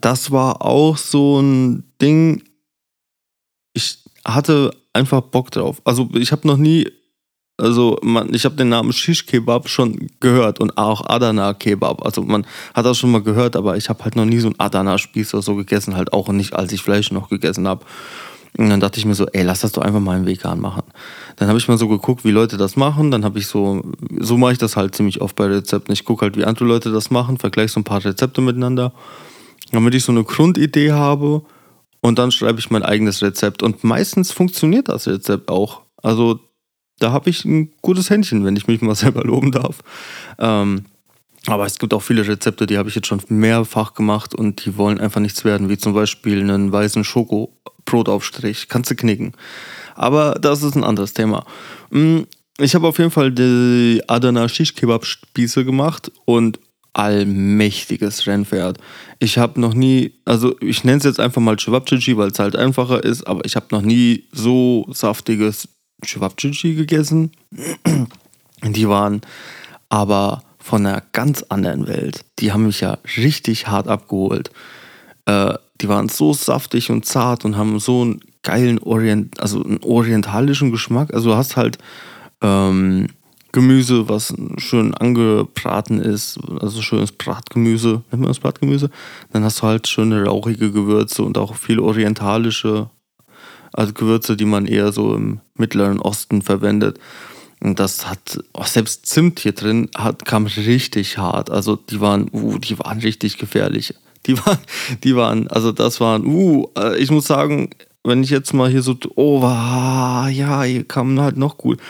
das 0.00 0.30
war 0.30 0.62
auch 0.62 0.96
so 0.96 1.40
ein 1.40 1.84
Ding. 2.00 2.42
Ich 3.74 3.98
hatte 4.24 4.74
einfach 4.92 5.20
Bock 5.20 5.50
drauf. 5.50 5.82
Also 5.84 6.08
ich 6.14 6.32
habe 6.32 6.46
noch 6.46 6.56
nie, 6.56 6.88
also 7.56 7.98
man, 8.02 8.34
ich 8.34 8.44
habe 8.44 8.56
den 8.56 8.68
Namen 8.68 8.92
Shish 8.92 9.26
Kebab 9.26 9.68
schon 9.68 10.08
gehört 10.20 10.60
und 10.60 10.76
auch 10.76 11.08
Adana 11.08 11.54
Kebab. 11.54 12.04
Also 12.04 12.22
man 12.22 12.46
hat 12.74 12.84
das 12.84 12.98
schon 12.98 13.12
mal 13.12 13.22
gehört, 13.22 13.54
aber 13.54 13.76
ich 13.76 13.88
habe 13.88 14.02
halt 14.04 14.16
noch 14.16 14.24
nie 14.24 14.40
so 14.40 14.48
ein 14.48 14.58
Adana 14.58 14.98
Spieß 14.98 15.34
oder 15.34 15.42
so 15.42 15.54
gegessen, 15.54 15.96
halt 15.96 16.12
auch 16.12 16.28
nicht, 16.28 16.54
als 16.54 16.72
ich 16.72 16.82
Fleisch 16.82 17.12
noch 17.12 17.28
gegessen 17.28 17.68
habe. 17.68 17.84
Und 18.56 18.70
dann 18.70 18.78
dachte 18.80 18.98
ich 18.98 19.04
mir 19.04 19.14
so, 19.14 19.26
ey, 19.26 19.42
lass 19.42 19.60
das 19.60 19.72
doch 19.72 19.82
einfach 19.82 20.00
mal 20.00 20.16
im 20.16 20.26
Vegan 20.26 20.60
machen. 20.60 20.84
Dann 21.36 21.48
habe 21.48 21.58
ich 21.58 21.66
mal 21.66 21.78
so 21.78 21.88
geguckt, 21.88 22.24
wie 22.24 22.30
Leute 22.30 22.56
das 22.56 22.76
machen. 22.76 23.10
Dann 23.10 23.24
habe 23.24 23.38
ich 23.40 23.48
so, 23.48 23.82
so 24.18 24.36
mache 24.36 24.52
ich 24.52 24.58
das 24.58 24.76
halt 24.76 24.94
ziemlich 24.94 25.20
oft 25.20 25.34
bei 25.34 25.46
Rezepten. 25.46 25.92
Ich 25.92 26.04
gucke 26.04 26.22
halt, 26.22 26.36
wie 26.36 26.44
andere 26.44 26.64
Leute 26.64 26.92
das 26.92 27.10
machen, 27.10 27.38
vergleiche 27.38 27.72
so 27.72 27.80
ein 27.80 27.84
paar 27.84 28.04
Rezepte 28.04 28.40
miteinander, 28.40 28.92
damit 29.72 29.94
ich 29.94 30.04
so 30.04 30.12
eine 30.12 30.22
Grundidee 30.22 30.92
habe 30.92 31.42
und 32.00 32.18
dann 32.18 32.30
schreibe 32.30 32.60
ich 32.60 32.70
mein 32.70 32.82
eigenes 32.82 33.22
Rezept. 33.22 33.62
Und 33.62 33.82
meistens 33.82 34.30
funktioniert 34.30 34.88
das 34.88 35.08
Rezept 35.08 35.48
auch. 35.48 35.80
Also 36.02 36.38
da 36.98 37.12
habe 37.12 37.30
ich 37.30 37.44
ein 37.44 37.72
gutes 37.82 38.10
Händchen, 38.10 38.44
wenn 38.44 38.56
ich 38.56 38.66
mich 38.66 38.80
mal 38.80 38.94
selber 38.94 39.22
loben 39.24 39.52
darf. 39.52 39.80
Ähm, 40.38 40.84
aber 41.46 41.66
es 41.66 41.78
gibt 41.78 41.92
auch 41.92 42.02
viele 42.02 42.26
Rezepte, 42.26 42.66
die 42.66 42.78
habe 42.78 42.88
ich 42.88 42.94
jetzt 42.94 43.06
schon 43.06 43.20
mehrfach 43.28 43.94
gemacht 43.94 44.34
und 44.34 44.64
die 44.64 44.78
wollen 44.78 44.98
einfach 44.98 45.20
nichts 45.20 45.44
werden, 45.44 45.68
wie 45.68 45.76
zum 45.76 45.92
Beispiel 45.92 46.40
einen 46.40 46.72
weißen 46.72 47.04
Schoko-Brotaufstrich. 47.04 48.68
Kannst 48.68 48.90
du 48.90 48.94
knicken. 48.94 49.32
Aber 49.94 50.38
das 50.40 50.62
ist 50.62 50.74
ein 50.74 50.84
anderes 50.84 51.12
Thema. 51.12 51.44
Mm, 51.90 52.20
ich 52.58 52.74
habe 52.74 52.88
auf 52.88 52.98
jeden 52.98 53.10
Fall 53.10 53.30
die 53.30 54.02
Adana 54.06 54.48
Shish 54.48 54.74
Kebab 54.74 55.04
Spieße 55.04 55.64
gemacht 55.64 56.10
und 56.24 56.60
allmächtiges 56.94 58.26
Rennpferd. 58.26 58.78
Ich 59.18 59.36
habe 59.36 59.60
noch 59.60 59.74
nie, 59.74 60.14
also 60.24 60.56
ich 60.60 60.84
nenne 60.84 60.98
es 60.98 61.04
jetzt 61.04 61.20
einfach 61.20 61.42
mal 61.42 61.56
Chewabchichi, 61.56 62.16
weil 62.16 62.28
es 62.28 62.38
halt 62.38 62.56
einfacher 62.56 63.02
ist, 63.02 63.26
aber 63.26 63.44
ich 63.44 63.56
habe 63.56 63.66
noch 63.72 63.82
nie 63.82 64.24
so 64.32 64.86
saftiges 64.92 65.68
Chewabchichi 66.04 66.74
gegessen. 66.74 67.32
Die 68.62 68.88
waren 68.88 69.22
aber 69.88 70.42
von 70.58 70.86
einer 70.86 71.02
ganz 71.12 71.44
anderen 71.48 71.86
Welt. 71.86 72.24
Die 72.38 72.52
haben 72.52 72.66
mich 72.66 72.80
ja 72.80 72.98
richtig 73.16 73.68
hart 73.68 73.86
abgeholt. 73.86 74.50
Äh, 75.26 75.54
die 75.80 75.88
waren 75.88 76.08
so 76.08 76.32
saftig 76.32 76.90
und 76.90 77.04
zart 77.04 77.44
und 77.44 77.56
haben 77.56 77.78
so 77.80 78.02
einen 78.02 78.20
geilen 78.42 78.78
Orient, 78.78 79.40
also 79.40 79.62
einen 79.62 79.82
orientalischen 79.82 80.70
Geschmack. 80.70 81.12
Also 81.12 81.30
du 81.30 81.36
hast 81.36 81.56
halt 81.56 81.78
ähm, 82.40 83.08
Gemüse, 83.52 84.08
was 84.08 84.34
schön 84.58 84.94
angebraten 84.94 86.00
ist, 86.00 86.40
also 86.60 86.82
schönes 86.82 87.12
Bratgemüse, 87.12 88.02
nennt 88.10 88.22
man 88.22 88.28
das 88.28 88.40
Bratgemüse? 88.40 88.90
Dann 89.32 89.44
hast 89.44 89.60
du 89.60 89.66
halt 89.68 89.86
schöne 89.86 90.24
rauchige 90.24 90.72
Gewürze 90.72 91.22
und 91.22 91.38
auch 91.38 91.54
viele 91.54 91.82
orientalische 91.82 92.90
also 93.74 93.92
Gewürze, 93.92 94.36
die 94.36 94.44
man 94.44 94.66
eher 94.66 94.92
so 94.92 95.14
im 95.14 95.40
Mittleren 95.56 96.00
Osten 96.00 96.42
verwendet. 96.42 96.98
Und 97.60 97.80
das 97.80 98.08
hat, 98.08 98.40
auch 98.52 98.66
selbst 98.66 99.06
Zimt 99.06 99.40
hier 99.40 99.52
drin 99.52 99.88
hat, 99.96 100.24
kam 100.24 100.46
richtig 100.46 101.18
hart. 101.18 101.50
Also 101.50 101.76
die 101.76 102.00
waren, 102.00 102.28
uh, 102.32 102.58
die 102.58 102.78
waren 102.78 103.00
richtig 103.00 103.38
gefährlich. 103.38 103.94
Die 104.26 104.38
waren, 104.46 104.58
die 105.02 105.16
waren, 105.16 105.48
also 105.48 105.72
das 105.72 106.00
waren, 106.00 106.26
uh, 106.26 106.66
äh, 106.78 106.96
ich 106.98 107.10
muss 107.10 107.26
sagen, 107.26 107.70
wenn 108.04 108.22
ich 108.22 108.30
jetzt 108.30 108.52
mal 108.52 108.70
hier 108.70 108.82
so, 108.82 108.96
oh, 109.16 109.40
ja, 109.42 110.62
hier 110.62 110.84
kam 110.84 111.18
halt 111.20 111.36
noch 111.36 111.56
gut. 111.56 111.80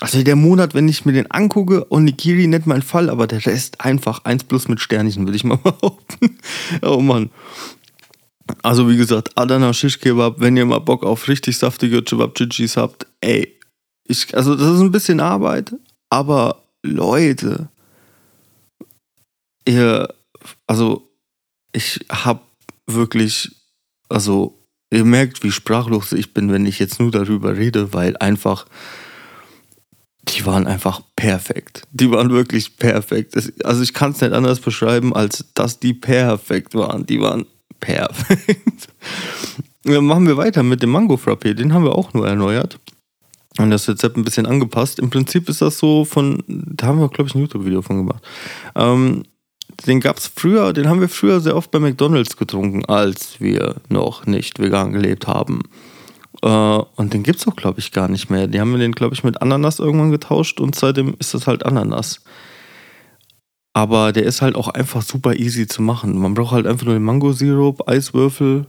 Also 0.00 0.22
der 0.22 0.36
Monat, 0.36 0.74
wenn 0.74 0.88
ich 0.88 1.04
mir 1.04 1.12
den 1.12 1.30
angucke, 1.30 1.86
Onigiri 1.90 2.46
nicht 2.46 2.66
mein 2.66 2.82
Fall, 2.82 3.08
aber 3.08 3.26
der 3.26 3.46
Rest 3.46 3.80
einfach 3.80 4.24
1 4.24 4.44
plus 4.44 4.68
mit 4.68 4.80
Sternchen, 4.80 5.26
würde 5.26 5.36
ich 5.36 5.44
mal 5.44 5.56
behaupten. 5.62 6.38
oh 6.82 7.00
Mann. 7.00 7.30
Also 8.62 8.88
wie 8.88 8.96
gesagt, 8.96 9.30
Adana 9.36 9.72
Shish 9.72 9.98
Kebab, 9.98 10.40
wenn 10.40 10.56
ihr 10.56 10.66
mal 10.66 10.80
Bock 10.80 11.04
auf 11.04 11.28
richtig 11.28 11.56
saftige 11.58 12.04
Chibabchichis 12.04 12.76
habt, 12.76 13.06
ey, 13.20 13.58
ich, 14.06 14.34
also 14.36 14.54
das 14.54 14.74
ist 14.74 14.80
ein 14.80 14.92
bisschen 14.92 15.20
Arbeit, 15.20 15.72
aber 16.10 16.62
Leute, 16.82 17.68
ihr, 19.66 20.08
also 20.66 21.08
ich 21.72 22.04
hab 22.10 22.46
wirklich, 22.86 23.54
also 24.08 24.58
ihr 24.92 25.04
merkt, 25.04 25.42
wie 25.42 25.52
sprachlos 25.52 26.12
ich 26.12 26.34
bin, 26.34 26.52
wenn 26.52 26.66
ich 26.66 26.78
jetzt 26.78 27.00
nur 27.00 27.10
darüber 27.10 27.56
rede, 27.56 27.92
weil 27.92 28.16
einfach, 28.18 28.66
die 30.28 30.44
waren 30.44 30.66
einfach 30.66 31.00
perfekt. 31.16 31.82
Die 31.92 32.10
waren 32.10 32.30
wirklich 32.30 32.76
perfekt. 32.76 33.34
Also 33.64 33.82
ich 33.82 33.94
kann 33.94 34.12
es 34.12 34.20
nicht 34.20 34.32
anders 34.32 34.60
beschreiben, 34.60 35.14
als 35.14 35.46
dass 35.54 35.80
die 35.80 35.94
perfekt 35.94 36.74
waren. 36.74 37.06
Die 37.06 37.20
waren 37.20 37.46
perfekt. 37.82 38.88
Dann 39.84 40.06
machen 40.06 40.26
wir 40.26 40.36
weiter 40.36 40.62
mit 40.62 40.82
dem 40.82 40.90
Mango 40.90 41.16
Frappé. 41.16 41.54
Den 41.54 41.74
haben 41.74 41.84
wir 41.84 41.94
auch 41.94 42.14
nur 42.14 42.26
erneuert 42.26 42.78
und 43.58 43.70
das 43.70 43.88
Rezept 43.88 44.16
ein 44.16 44.24
bisschen 44.24 44.46
angepasst. 44.46 44.98
Im 44.98 45.10
Prinzip 45.10 45.48
ist 45.48 45.60
das 45.60 45.78
so 45.78 46.04
von, 46.04 46.42
da 46.46 46.86
haben 46.86 47.00
wir, 47.00 47.08
glaube 47.08 47.28
ich, 47.28 47.34
ein 47.34 47.40
YouTube-Video 47.40 47.82
von 47.82 47.98
gemacht. 47.98 48.22
Ähm, 48.74 49.24
den 49.86 50.00
gab 50.00 50.18
es 50.18 50.28
früher, 50.28 50.72
den 50.72 50.88
haben 50.88 51.00
wir 51.00 51.08
früher 51.08 51.40
sehr 51.40 51.56
oft 51.56 51.70
bei 51.70 51.80
McDonalds 51.80 52.36
getrunken, 52.36 52.84
als 52.86 53.40
wir 53.40 53.76
noch 53.88 54.26
nicht 54.26 54.58
vegan 54.58 54.92
gelebt 54.92 55.26
haben. 55.26 55.62
Äh, 56.42 56.48
und 56.48 57.12
den 57.12 57.22
gibt 57.22 57.40
es 57.40 57.48
auch, 57.48 57.56
glaube 57.56 57.80
ich, 57.80 57.92
gar 57.92 58.08
nicht 58.08 58.30
mehr. 58.30 58.46
Die 58.46 58.60
haben 58.60 58.72
wir 58.72 58.78
den, 58.78 58.92
glaube 58.92 59.14
ich, 59.14 59.24
mit 59.24 59.42
Ananas 59.42 59.80
irgendwann 59.80 60.12
getauscht 60.12 60.60
und 60.60 60.74
seitdem 60.74 61.14
ist 61.18 61.34
das 61.34 61.46
halt 61.46 61.66
Ananas. 61.66 62.22
Aber 63.74 64.12
der 64.12 64.24
ist 64.24 64.42
halt 64.42 64.54
auch 64.54 64.68
einfach 64.68 65.02
super 65.02 65.34
easy 65.34 65.66
zu 65.66 65.82
machen. 65.82 66.18
Man 66.18 66.34
braucht 66.34 66.52
halt 66.52 66.66
einfach 66.66 66.84
nur 66.84 66.94
den 66.94 67.04
Mango-Sirup, 67.04 67.88
Eiswürfel, 67.88 68.66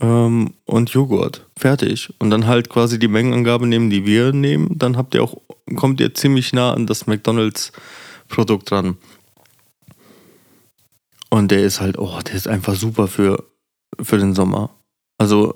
ähm, 0.00 0.54
und 0.64 0.90
Joghurt. 0.90 1.46
Fertig. 1.56 2.12
Und 2.18 2.30
dann 2.30 2.46
halt 2.46 2.68
quasi 2.68 2.98
die 2.98 3.08
Mengenangabe 3.08 3.66
nehmen, 3.66 3.90
die 3.90 4.04
wir 4.04 4.32
nehmen. 4.32 4.78
Dann 4.78 4.96
habt 4.96 5.14
ihr 5.14 5.22
auch, 5.22 5.36
kommt 5.76 6.00
ihr 6.00 6.14
ziemlich 6.14 6.52
nah 6.52 6.72
an 6.72 6.86
das 6.86 7.06
McDonalds-Produkt 7.06 8.70
dran. 8.70 8.98
Und 11.30 11.50
der 11.50 11.64
ist 11.64 11.80
halt, 11.80 11.98
oh, 11.98 12.20
der 12.20 12.34
ist 12.34 12.48
einfach 12.48 12.74
super 12.74 13.08
für, 13.08 13.44
für 14.00 14.18
den 14.18 14.34
Sommer. 14.34 14.70
Also, 15.18 15.54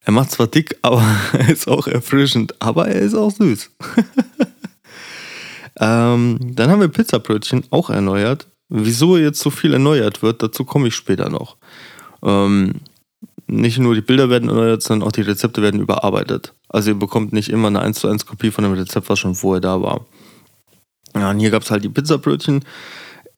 er 0.00 0.12
macht 0.12 0.30
zwar 0.30 0.46
dick, 0.46 0.76
aber 0.82 1.02
er 1.32 1.48
ist 1.48 1.68
auch 1.68 1.86
erfrischend, 1.86 2.60
aber 2.60 2.88
er 2.88 3.00
ist 3.00 3.14
auch 3.14 3.30
süß. 3.30 3.70
ähm, 5.78 6.38
dann 6.40 6.70
haben 6.70 6.80
wir 6.80 6.88
Pizzabrötchen 6.88 7.64
auch 7.70 7.90
erneuert. 7.90 8.48
Wieso 8.68 9.16
jetzt 9.16 9.40
so 9.40 9.50
viel 9.50 9.72
erneuert 9.72 10.22
wird, 10.22 10.42
dazu 10.42 10.64
komme 10.64 10.88
ich 10.88 10.94
später 10.94 11.28
noch. 11.28 11.56
Ähm, 12.22 12.80
nicht 13.46 13.78
nur 13.78 13.94
die 13.94 14.00
Bilder 14.00 14.28
werden 14.28 14.48
erneuert, 14.48 14.82
sondern 14.82 15.06
auch 15.06 15.12
die 15.12 15.20
Rezepte 15.20 15.62
werden 15.62 15.80
überarbeitet. 15.80 16.52
Also 16.68 16.90
ihr 16.90 16.98
bekommt 16.98 17.32
nicht 17.32 17.48
immer 17.48 17.68
eine 17.68 17.80
1 17.80 18.00
zu 18.00 18.08
1 18.08 18.26
Kopie 18.26 18.50
von 18.50 18.64
dem 18.64 18.72
Rezept, 18.72 19.08
was 19.08 19.18
schon 19.18 19.36
vorher 19.36 19.60
da 19.60 19.80
war. 19.80 20.04
Ja, 21.14 21.30
und 21.30 21.38
hier 21.38 21.50
gab 21.50 21.62
es 21.62 21.70
halt 21.70 21.84
die 21.84 21.88
Pizzabrötchen. 21.88 22.64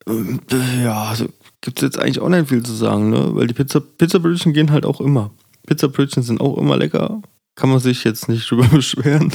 Äh, 0.06 0.82
ja, 0.82 1.04
also 1.04 1.26
gibt 1.60 1.78
es 1.78 1.82
jetzt 1.82 1.98
eigentlich 1.98 2.20
auch 2.20 2.28
nicht 2.28 2.48
viel 2.48 2.62
zu 2.62 2.72
sagen, 2.72 3.10
ne? 3.10 3.30
Weil 3.34 3.46
die 3.46 3.54
Pizza, 3.54 3.80
Pizzabrötchen 3.80 4.52
gehen 4.52 4.70
halt 4.72 4.86
auch 4.86 5.00
immer. 5.00 5.30
Pizzabrötchen 5.66 6.22
sind 6.22 6.40
auch 6.40 6.56
immer 6.56 6.76
lecker. 6.76 7.20
Kann 7.54 7.68
man 7.68 7.80
sich 7.80 8.04
jetzt 8.04 8.28
nicht 8.28 8.50
drüber 8.50 8.66
beschweren. 8.68 9.32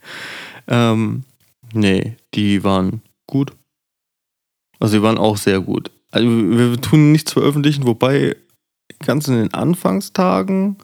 ähm, 0.68 1.24
nee, 1.72 2.16
die 2.34 2.64
waren 2.64 3.02
gut. 3.26 3.52
Also 4.78 4.96
die 4.96 5.02
waren 5.02 5.18
auch 5.18 5.36
sehr 5.36 5.60
gut. 5.60 5.90
Also 6.10 6.28
wir 6.28 6.80
tun 6.80 7.12
nichts 7.12 7.32
veröffentlichen, 7.32 7.86
wobei 7.86 8.36
ganz 9.04 9.28
in 9.28 9.34
den 9.34 9.54
Anfangstagen 9.54 10.76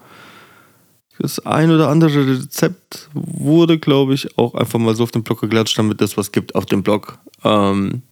das 1.18 1.44
ein 1.44 1.70
oder 1.70 1.88
andere 1.88 2.26
Rezept 2.26 3.10
wurde, 3.12 3.78
glaube 3.78 4.14
ich, 4.14 4.38
auch 4.38 4.54
einfach 4.54 4.78
mal 4.78 4.94
so 4.94 5.02
auf 5.02 5.10
den 5.10 5.24
Blog 5.24 5.40
geklatscht, 5.40 5.76
damit 5.76 6.00
es 6.00 6.16
was 6.16 6.30
gibt 6.30 6.54
auf 6.54 6.66
dem 6.66 6.82
Blog. 6.82 7.18
Ähm, 7.42 8.02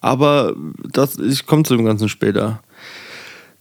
aber 0.00 0.54
das, 0.82 1.18
ich 1.18 1.46
komme 1.46 1.62
zu 1.62 1.76
dem 1.76 1.84
Ganzen 1.84 2.08
später. 2.08 2.62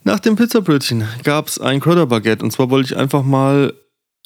Nach 0.03 0.19
dem 0.19 0.35
Pizzabrötchen 0.35 1.07
gab 1.23 1.47
es 1.47 1.59
ein 1.59 1.79
Kräuterbaguette 1.79 2.43
und 2.43 2.51
zwar 2.51 2.69
wollte 2.69 2.93
ich 2.93 2.97
einfach 2.97 3.23
mal 3.23 3.73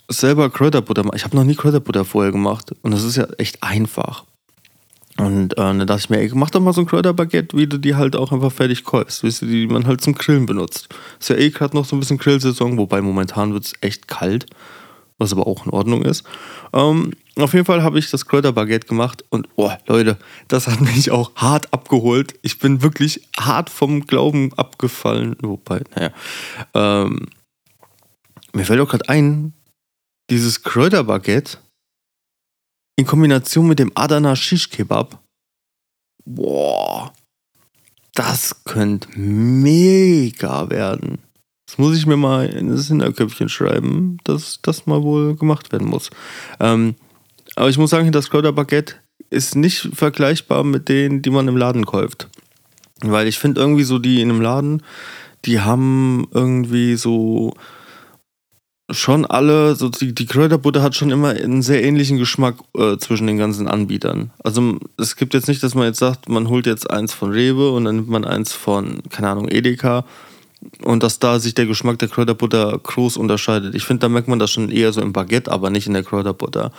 selber 0.07 0.49
Kräuterbutter 0.49 1.03
machen. 1.03 1.17
Ich 1.17 1.23
habe 1.23 1.35
noch 1.35 1.43
nie 1.43 1.55
Kräuterbutter 1.55 2.05
vorher 2.05 2.31
gemacht 2.31 2.73
und 2.81 2.91
das 2.91 3.03
ist 3.03 3.17
ja 3.17 3.27
echt 3.37 3.63
einfach. 3.63 4.25
Und 5.17 5.53
äh, 5.53 5.55
dann 5.55 5.79
dachte 5.79 5.99
ich 5.99 6.09
mir, 6.09 6.19
ey, 6.19 6.31
mach 6.33 6.51
doch 6.51 6.59
mal 6.59 6.73
so 6.73 6.81
ein 6.81 6.87
Kräuterbaguette, 6.87 7.57
wie 7.57 7.67
du 7.67 7.79
die 7.79 7.95
halt 7.95 8.15
auch 8.15 8.31
einfach 8.31 8.51
fertig 8.51 8.83
kaufst, 8.83 9.23
weißt 9.23 9.41
du, 9.41 9.45
die 9.47 9.67
man 9.67 9.87
halt 9.87 10.01
zum 10.01 10.13
Grillen 10.13 10.45
benutzt. 10.45 10.89
Ist 11.19 11.29
ja 11.29 11.35
eh 11.35 11.49
gerade 11.49 11.75
noch 11.75 11.85
so 11.85 11.95
ein 11.95 11.99
bisschen 11.99 12.19
Grillsaison, 12.19 12.77
wobei 12.77 13.01
momentan 13.01 13.53
wird 13.53 13.65
es 13.65 13.73
echt 13.81 14.07
kalt, 14.07 14.45
was 15.17 15.33
aber 15.33 15.47
auch 15.47 15.65
in 15.65 15.71
Ordnung 15.71 16.03
ist. 16.03 16.23
Ähm, 16.71 17.13
auf 17.35 17.53
jeden 17.53 17.65
Fall 17.65 17.81
habe 17.81 17.97
ich 17.97 18.11
das 18.11 18.27
Kräuterbaguette 18.27 18.87
gemacht 18.87 19.25
und, 19.29 19.49
oh, 19.55 19.71
Leute, 19.87 20.17
das 20.47 20.67
hat 20.67 20.81
mich 20.81 21.09
auch 21.09 21.31
hart 21.35 21.73
abgeholt. 21.73 22.35
Ich 22.43 22.59
bin 22.59 22.83
wirklich 22.83 23.27
hart 23.39 23.71
vom 23.71 24.05
Glauben 24.05 24.53
abgefallen. 24.53 25.35
Wobei, 25.41 25.81
naja. 25.95 26.11
Ähm, 26.75 27.25
mir 28.53 28.65
fällt 28.65 28.81
auch 28.81 28.89
gerade 28.89 29.09
ein, 29.09 29.53
dieses 30.29 30.63
Kräuterbaguette 30.63 31.57
in 32.97 33.05
Kombination 33.05 33.67
mit 33.67 33.79
dem 33.79 33.91
Adana 33.95 34.35
Shish 34.35 34.69
Kebab. 34.69 35.21
Boah, 36.25 37.13
das 38.13 38.63
könnte 38.65 39.07
mega 39.17 40.69
werden. 40.69 41.19
Das 41.67 41.77
muss 41.77 41.97
ich 41.97 42.05
mir 42.05 42.17
mal 42.17 42.47
in 42.47 42.69
das 42.69 42.87
Hinterköpfchen 42.87 43.49
schreiben, 43.49 44.17
dass 44.23 44.59
das 44.61 44.85
mal 44.85 45.03
wohl 45.03 45.35
gemacht 45.35 45.71
werden 45.71 45.87
muss. 45.87 46.09
Ähm, 46.59 46.95
aber 47.55 47.69
ich 47.69 47.77
muss 47.77 47.89
sagen, 47.89 48.11
das 48.11 48.29
Kräuterbaguette 48.29 48.95
ist 49.29 49.55
nicht 49.55 49.89
vergleichbar 49.93 50.63
mit 50.63 50.89
denen, 50.89 51.21
die 51.21 51.29
man 51.29 51.47
im 51.47 51.57
Laden 51.57 51.85
kauft. 51.85 52.29
Weil 53.01 53.27
ich 53.27 53.37
finde 53.37 53.61
irgendwie 53.61 53.83
so 53.83 53.99
die 53.99 54.21
in 54.21 54.29
einem 54.29 54.41
Laden, 54.41 54.81
die 55.45 55.59
haben 55.59 56.27
irgendwie 56.31 56.95
so 56.95 57.53
schon 58.89 59.25
alle, 59.25 59.75
so 59.75 59.89
die, 59.89 60.15
die 60.15 60.25
Kräuterbutter 60.25 60.81
hat 60.81 60.95
schon 60.95 61.11
immer 61.11 61.29
einen 61.29 61.61
sehr 61.61 61.83
ähnlichen 61.83 62.17
Geschmack 62.17 62.55
äh, 62.77 62.97
zwischen 62.97 63.27
den 63.27 63.37
ganzen 63.37 63.67
Anbietern. 63.67 64.31
Also 64.43 64.77
es 64.97 65.15
gibt 65.15 65.33
jetzt 65.33 65.47
nicht, 65.47 65.61
dass 65.61 65.75
man 65.75 65.85
jetzt 65.85 65.99
sagt, 65.99 66.29
man 66.29 66.47
holt 66.47 66.65
jetzt 66.65 66.89
eins 66.89 67.13
von 67.13 67.31
Rewe 67.31 67.71
und 67.71 67.85
dann 67.85 67.97
nimmt 67.97 68.09
man 68.09 68.23
eins 68.23 68.53
von, 68.53 69.03
keine 69.09 69.29
Ahnung, 69.29 69.49
Edeka 69.49 70.05
und 70.83 71.03
dass 71.03 71.19
da 71.19 71.39
sich 71.39 71.53
der 71.53 71.65
Geschmack 71.65 71.99
der 71.99 72.07
Kräuterbutter 72.07 72.79
groß 72.81 73.17
unterscheidet. 73.17 73.75
Ich 73.75 73.83
finde, 73.83 74.01
da 74.01 74.09
merkt 74.09 74.27
man 74.29 74.39
das 74.39 74.51
schon 74.51 74.69
eher 74.69 74.93
so 74.93 75.01
im 75.01 75.13
Baguette, 75.13 75.51
aber 75.51 75.69
nicht 75.69 75.87
in 75.87 75.93
der 75.93 76.03
Kräuterbutter. 76.03 76.71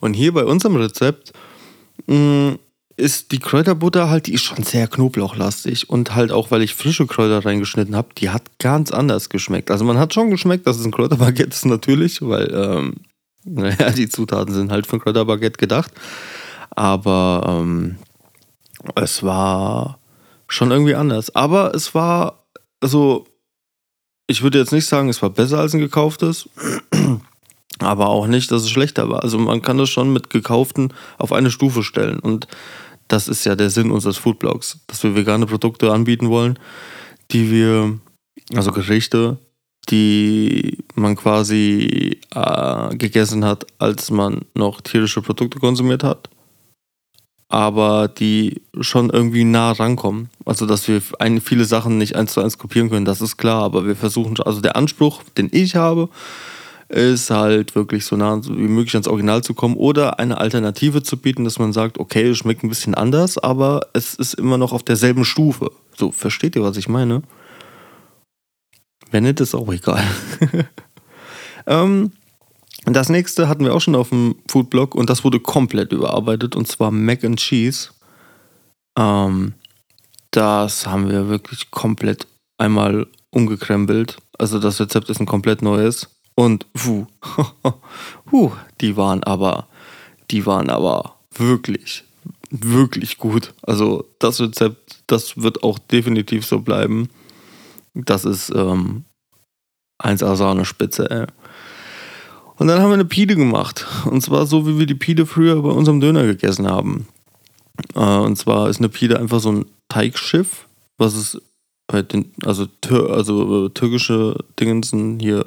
Und 0.00 0.14
hier 0.14 0.34
bei 0.34 0.44
unserem 0.44 0.76
Rezept 0.76 1.32
mh, 2.06 2.56
ist 2.96 3.32
die 3.32 3.40
Kräuterbutter 3.40 4.08
halt, 4.08 4.26
die 4.26 4.34
ist 4.34 4.44
schon 4.44 4.62
sehr 4.62 4.86
knoblauchlastig 4.86 5.90
und 5.90 6.14
halt 6.14 6.30
auch, 6.30 6.50
weil 6.50 6.62
ich 6.62 6.74
frische 6.74 7.06
Kräuter 7.06 7.44
reingeschnitten 7.44 7.96
habe, 7.96 8.08
die 8.16 8.30
hat 8.30 8.58
ganz 8.58 8.92
anders 8.92 9.28
geschmeckt. 9.28 9.70
Also 9.70 9.84
man 9.84 9.98
hat 9.98 10.14
schon 10.14 10.30
geschmeckt, 10.30 10.66
dass 10.66 10.78
es 10.78 10.84
ein 10.84 10.92
Kräuterbaguette 10.92 11.50
ist 11.50 11.66
natürlich, 11.66 12.22
weil, 12.22 12.52
ähm, 12.54 12.94
naja, 13.44 13.90
die 13.90 14.08
Zutaten 14.08 14.54
sind 14.54 14.70
halt 14.70 14.86
für 14.86 14.96
ein 14.96 15.00
Kräuterbaguette 15.00 15.58
gedacht. 15.58 15.92
Aber 16.70 17.44
ähm, 17.46 17.96
es 18.94 19.22
war 19.22 19.98
schon 20.46 20.70
irgendwie 20.70 20.94
anders. 20.94 21.34
Aber 21.34 21.74
es 21.74 21.94
war, 21.94 22.44
also, 22.80 23.26
ich 24.26 24.42
würde 24.42 24.58
jetzt 24.58 24.72
nicht 24.72 24.86
sagen, 24.86 25.08
es 25.08 25.20
war 25.20 25.30
besser 25.30 25.58
als 25.58 25.74
ein 25.74 25.80
gekauftes. 25.80 26.48
Aber 27.80 28.08
auch 28.08 28.26
nicht, 28.26 28.50
dass 28.50 28.62
es 28.62 28.70
schlechter 28.70 29.08
war. 29.08 29.22
Also 29.22 29.38
man 29.38 29.62
kann 29.62 29.78
das 29.78 29.90
schon 29.90 30.12
mit 30.12 30.30
gekauften 30.30 30.92
auf 31.18 31.32
eine 31.32 31.50
Stufe 31.50 31.82
stellen. 31.82 32.20
Und 32.20 32.46
das 33.08 33.28
ist 33.28 33.44
ja 33.44 33.56
der 33.56 33.70
Sinn 33.70 33.90
unseres 33.90 34.16
Foodblogs, 34.16 34.80
dass 34.86 35.02
wir 35.02 35.16
vegane 35.16 35.46
Produkte 35.46 35.92
anbieten 35.92 36.28
wollen, 36.28 36.58
die 37.30 37.50
wir, 37.50 37.98
also 38.54 38.72
Gerichte, 38.72 39.38
die 39.90 40.78
man 40.94 41.16
quasi 41.16 42.18
äh, 42.34 42.96
gegessen 42.96 43.44
hat, 43.44 43.66
als 43.78 44.10
man 44.10 44.42
noch 44.54 44.80
tierische 44.80 45.20
Produkte 45.20 45.58
konsumiert 45.58 46.02
hat, 46.02 46.30
aber 47.48 48.08
die 48.08 48.62
schon 48.80 49.10
irgendwie 49.10 49.44
nah 49.44 49.72
rankommen. 49.72 50.30
Also, 50.46 50.66
dass 50.66 50.88
wir 50.88 51.02
ein, 51.18 51.40
viele 51.40 51.66
Sachen 51.66 51.98
nicht 51.98 52.16
eins 52.16 52.32
zu 52.32 52.40
eins 52.40 52.56
kopieren 52.58 52.88
können, 52.88 53.04
das 53.04 53.20
ist 53.20 53.36
klar, 53.36 53.62
aber 53.62 53.86
wir 53.86 53.96
versuchen, 53.96 54.36
also 54.40 54.60
der 54.60 54.76
Anspruch, 54.76 55.22
den 55.36 55.50
ich 55.52 55.76
habe, 55.76 56.08
ist 56.94 57.30
halt 57.30 57.74
wirklich 57.74 58.04
so 58.04 58.16
nah 58.16 58.40
wie 58.44 58.68
möglich 58.68 58.94
ans 58.94 59.08
Original 59.08 59.42
zu 59.42 59.52
kommen 59.52 59.76
oder 59.76 60.18
eine 60.20 60.38
Alternative 60.38 61.02
zu 61.02 61.16
bieten, 61.16 61.44
dass 61.44 61.58
man 61.58 61.72
sagt, 61.72 61.98
okay, 61.98 62.28
es 62.28 62.38
schmeckt 62.38 62.62
ein 62.62 62.68
bisschen 62.68 62.94
anders, 62.94 63.36
aber 63.36 63.88
es 63.94 64.14
ist 64.14 64.34
immer 64.34 64.58
noch 64.58 64.72
auf 64.72 64.84
derselben 64.84 65.24
Stufe. 65.24 65.72
So, 65.96 66.12
versteht 66.12 66.54
ihr, 66.54 66.62
was 66.62 66.76
ich 66.76 66.88
meine? 66.88 67.22
Wenn 69.10 69.24
nicht, 69.24 69.40
ist 69.40 69.54
auch 69.54 69.72
egal. 69.72 70.04
ähm, 71.66 72.12
das 72.84 73.08
nächste 73.08 73.48
hatten 73.48 73.64
wir 73.64 73.74
auch 73.74 73.80
schon 73.80 73.96
auf 73.96 74.10
dem 74.10 74.36
Foodblog 74.48 74.94
und 74.94 75.10
das 75.10 75.24
wurde 75.24 75.40
komplett 75.40 75.92
überarbeitet 75.92 76.54
und 76.54 76.68
zwar 76.68 76.92
Mac 76.92 77.24
and 77.24 77.40
Cheese. 77.40 77.90
Ähm, 78.96 79.54
das 80.30 80.86
haben 80.86 81.08
wir 81.08 81.28
wirklich 81.28 81.72
komplett 81.72 82.28
einmal 82.56 83.08
umgekrempelt. 83.30 84.18
Also 84.38 84.60
das 84.60 84.80
Rezept 84.80 85.10
ist 85.10 85.20
ein 85.20 85.26
komplett 85.26 85.60
neues. 85.62 86.13
Und 86.34 86.72
puh, 86.72 87.06
puh, 88.26 88.52
die 88.80 88.96
waren 88.96 89.22
aber, 89.22 89.68
die 90.30 90.46
waren 90.46 90.70
aber 90.70 91.16
wirklich, 91.34 92.04
wirklich 92.50 93.18
gut. 93.18 93.54
Also 93.62 94.04
das 94.18 94.40
Rezept, 94.40 95.02
das 95.06 95.36
wird 95.36 95.62
auch 95.62 95.78
definitiv 95.78 96.44
so 96.46 96.60
bleiben. 96.60 97.08
Das 97.94 98.24
ist 98.24 98.50
ähm, 98.50 99.04
1A 100.02 100.34
Sahne-Spitze, 100.34 101.10
ey. 101.10 101.26
Und 102.56 102.68
dann 102.68 102.80
haben 102.80 102.90
wir 102.90 102.94
eine 102.94 103.04
Pide 103.04 103.36
gemacht. 103.36 103.86
Und 104.04 104.22
zwar 104.22 104.46
so, 104.46 104.66
wie 104.66 104.78
wir 104.78 104.86
die 104.86 104.94
Pide 104.94 105.26
früher 105.26 105.60
bei 105.62 105.70
unserem 105.70 106.00
Döner 106.00 106.24
gegessen 106.24 106.68
haben. 106.68 107.06
Äh, 107.94 108.00
und 108.00 108.36
zwar 108.36 108.68
ist 108.68 108.78
eine 108.78 108.88
Pide 108.88 109.18
einfach 109.18 109.40
so 109.40 109.50
ein 109.52 109.66
Teigschiff, 109.88 110.66
was 110.98 111.14
es 111.14 111.40
halt 111.90 112.12
den, 112.12 112.32
also, 112.44 112.66
also 112.90 113.68
türkische 113.68 114.36
Dingensen 114.58 115.18
hier 115.20 115.44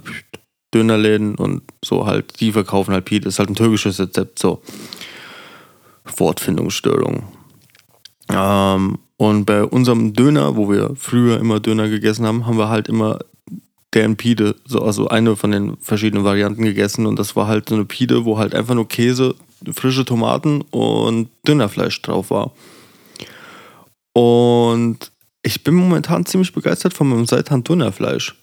Dönerläden 0.78 1.36
und 1.36 1.64
so 1.84 2.06
halt, 2.06 2.40
die 2.40 2.52
verkaufen 2.52 2.94
halt 2.94 3.06
Pide. 3.06 3.28
Ist 3.28 3.40
halt 3.40 3.50
ein 3.50 3.56
türkisches 3.56 4.00
Rezept, 4.00 4.38
so. 4.38 4.62
Wortfindungsstörung. 6.16 7.24
Ähm, 8.32 9.00
und 9.18 9.46
bei 9.46 9.64
unserem 9.64 10.14
Döner, 10.14 10.56
wo 10.56 10.70
wir 10.70 10.92
früher 10.96 11.40
immer 11.40 11.60
Döner 11.60 11.90
gegessen 11.90 12.26
haben, 12.26 12.46
haben 12.46 12.58
wir 12.58 12.70
halt 12.70 12.88
immer 12.88 13.20
deren 13.94 14.16
Pide, 14.18 14.56
so, 14.66 14.82
also 14.82 15.08
eine 15.08 15.36
von 15.36 15.50
den 15.52 15.78
verschiedenen 15.78 16.24
Varianten 16.24 16.64
gegessen. 16.64 17.08
Und 17.08 17.18
das 17.18 17.36
war 17.36 17.48
halt 17.48 17.70
so 17.70 17.76
eine 17.76 17.86
Pide, 17.86 18.26
wo 18.26 18.38
halt 18.38 18.54
einfach 18.54 18.76
nur 18.76 18.88
Käse, 18.88 19.34
frische 19.74 20.06
Tomaten 20.06 20.62
und 20.62 21.30
Dönerfleisch 21.48 22.02
drauf 22.04 22.30
war. 22.30 22.52
Und 24.14 25.12
ich 25.42 25.64
bin 25.64 25.74
momentan 25.74 26.26
ziemlich 26.26 26.54
begeistert 26.54 26.94
von 26.94 27.10
meinem 27.10 27.26
Seitan 27.26 27.64
Dönerfleisch. 27.64 28.36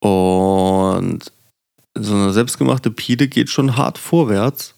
Und 0.00 1.32
so 1.94 2.14
eine 2.14 2.32
selbstgemachte 2.32 2.90
Pide 2.90 3.28
geht 3.28 3.48
schon 3.48 3.76
hart 3.76 3.98
vorwärts. 3.98 4.74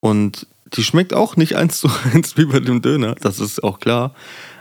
Und 0.00 0.46
die 0.74 0.84
schmeckt 0.84 1.14
auch 1.14 1.36
nicht 1.36 1.56
eins 1.56 1.80
zu 1.80 1.90
eins 2.12 2.36
wie 2.36 2.46
bei 2.46 2.60
dem 2.60 2.82
Döner, 2.82 3.14
das 3.14 3.40
ist 3.40 3.62
auch 3.62 3.80
klar. 3.80 4.14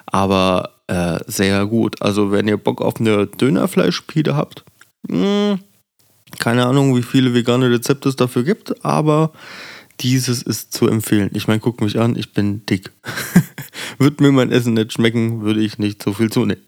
Aber 0.05 0.71
äh, 0.87 1.19
sehr 1.27 1.65
gut. 1.67 2.01
Also, 2.01 2.31
wenn 2.31 2.47
ihr 2.47 2.57
Bock 2.57 2.81
auf 2.81 2.99
eine 2.99 3.27
Dönerfleischpide 3.27 4.35
habt, 4.35 4.65
mh, 5.07 5.51
hm, 5.51 5.59
keine 6.37 6.65
Ahnung, 6.65 6.95
wie 6.95 7.03
viele 7.03 7.33
vegane 7.33 7.69
Rezepte 7.69 8.09
es 8.09 8.15
dafür 8.15 8.43
gibt, 8.43 8.85
aber 8.85 9.31
dieses 9.99 10.41
ist 10.41 10.73
zu 10.73 10.87
empfehlen. 10.87 11.31
Ich 11.33 11.47
meine, 11.47 11.59
guck 11.59 11.81
mich 11.81 11.99
an, 11.99 12.15
ich 12.15 12.33
bin 12.33 12.65
dick. 12.65 12.91
würde 13.97 14.23
mir 14.23 14.31
mein 14.31 14.51
Essen 14.51 14.73
nicht 14.73 14.93
schmecken, 14.93 15.41
würde 15.41 15.61
ich 15.61 15.77
nicht 15.77 16.01
so 16.01 16.13
viel 16.13 16.31
zunehmen. 16.31 16.63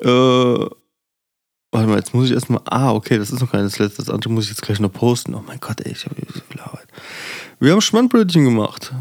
äh, 0.00 0.66
Warte 1.74 1.88
mal, 1.88 1.96
jetzt 1.96 2.14
muss 2.14 2.26
ich 2.26 2.32
erstmal. 2.34 2.60
Ah, 2.66 2.92
okay, 2.92 3.18
das 3.18 3.32
ist 3.32 3.40
noch 3.40 3.50
kein 3.50 3.64
das 3.64 3.80
letzte. 3.80 3.96
Das 3.96 4.08
andere 4.08 4.32
muss 4.32 4.44
ich 4.44 4.50
jetzt 4.50 4.62
gleich 4.62 4.78
noch 4.78 4.92
posten. 4.92 5.34
Oh 5.34 5.42
mein 5.44 5.58
Gott, 5.58 5.80
ey, 5.80 5.90
ich 5.90 6.04
habe 6.04 6.14
so 6.32 6.40
viel 6.48 6.60
Arbeit. 6.60 6.86
Wir 7.58 7.72
haben 7.72 7.80
Schmandbrötchen 7.80 8.44
gemacht. 8.44 8.92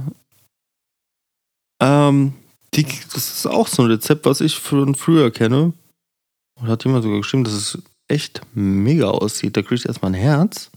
Ähm, 1.80 2.34
die, 2.74 2.88
das 3.14 3.30
ist 3.32 3.46
auch 3.46 3.68
so 3.68 3.84
ein 3.84 3.92
Rezept, 3.92 4.26
was 4.26 4.42
ich 4.42 4.58
von 4.58 4.96
früher 4.96 5.30
kenne. 5.30 5.74
Und 6.60 6.68
hat 6.68 6.84
jemand 6.84 7.04
sogar 7.04 7.20
geschrieben, 7.20 7.44
dass 7.44 7.54
es 7.54 7.78
echt 8.08 8.42
mega 8.56 9.06
aussieht. 9.08 9.56
Da 9.56 9.62
kriege 9.62 9.76
ich 9.76 9.86
erstmal 9.86 10.10
ein 10.10 10.16
Herz. 10.16 10.72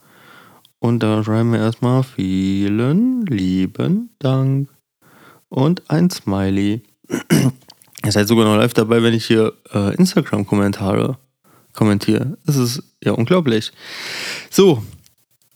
Und 0.79 1.03
da 1.03 1.25
schreiben 1.25 1.53
wir 1.53 1.61
erstmal 1.61 2.03
vielen 2.03 3.25
lieben 3.25 4.11
Dank. 4.19 4.69
Und 5.49 5.91
ein 5.91 6.11
Smiley. 6.11 6.83
Ihr 8.05 8.13
seid 8.13 8.29
sogar 8.29 8.45
noch 8.45 8.59
live 8.59 8.75
dabei, 8.75 9.03
wenn 9.03 9.15
ich 9.15 9.25
hier 9.25 9.55
äh, 9.73 9.95
Instagram-Kommentare 9.95 11.17
kommentiere. 11.77 12.37
Das 12.45 12.57
ist 12.57 12.83
ja 13.03 13.13
unglaublich. 13.13 13.73
So, 14.51 14.83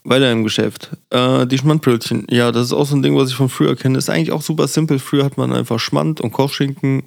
weiter 0.03 0.31
im 0.31 0.43
Geschäft. 0.43 0.91
Äh, 1.09 1.45
die 1.47 1.57
Schmandbrötchen. 1.57 2.25
Ja, 2.29 2.51
das 2.51 2.67
ist 2.67 2.73
auch 2.73 2.85
so 2.85 2.95
ein 2.95 3.01
Ding, 3.01 3.15
was 3.15 3.29
ich 3.29 3.35
von 3.35 3.49
früher 3.49 3.75
kenne. 3.75 3.97
Ist 3.97 4.09
eigentlich 4.09 4.31
auch 4.31 4.41
super 4.41 4.67
simpel. 4.67 4.99
Früher 4.99 5.25
hat 5.25 5.37
man 5.37 5.53
einfach 5.53 5.79
Schmand 5.79 6.21
und 6.21 6.31
Kochschinken. 6.31 7.03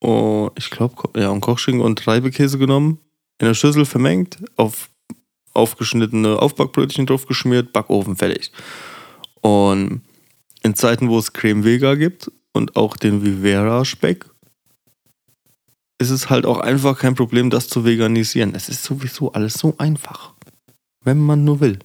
Und 0.00 0.50
ich 0.56 0.70
glaube, 0.70 1.08
ja, 1.18 1.30
und 1.30 1.40
Kochschinken 1.40 1.82
und 1.82 2.06
Reibekäse 2.06 2.58
genommen. 2.58 2.98
In 3.38 3.46
der 3.46 3.54
Schüssel 3.54 3.84
vermengt, 3.84 4.38
auf 4.56 4.88
aufgeschnittene 5.52 6.38
Aufbackbrötchen 6.38 7.06
draufgeschmiert, 7.06 7.72
Backofen 7.72 8.16
fertig. 8.16 8.52
Und 9.40 10.02
in 10.62 10.74
Zeiten, 10.74 11.08
wo 11.08 11.18
es 11.18 11.32
Creme 11.32 11.64
Vega 11.64 11.94
gibt 11.94 12.30
und 12.52 12.76
auch 12.76 12.96
den 12.96 13.24
Vivera 13.24 13.84
Speck, 13.84 14.26
ist 15.98 16.10
es 16.10 16.28
halt 16.30 16.46
auch 16.46 16.58
einfach 16.58 16.98
kein 16.98 17.14
Problem, 17.14 17.50
das 17.50 17.68
zu 17.68 17.84
veganisieren. 17.84 18.54
Es 18.54 18.68
ist 18.68 18.84
sowieso 18.84 19.32
alles 19.32 19.54
so 19.54 19.74
einfach. 19.78 20.34
Wenn 21.04 21.18
man 21.18 21.44
nur 21.44 21.60
will. 21.60 21.78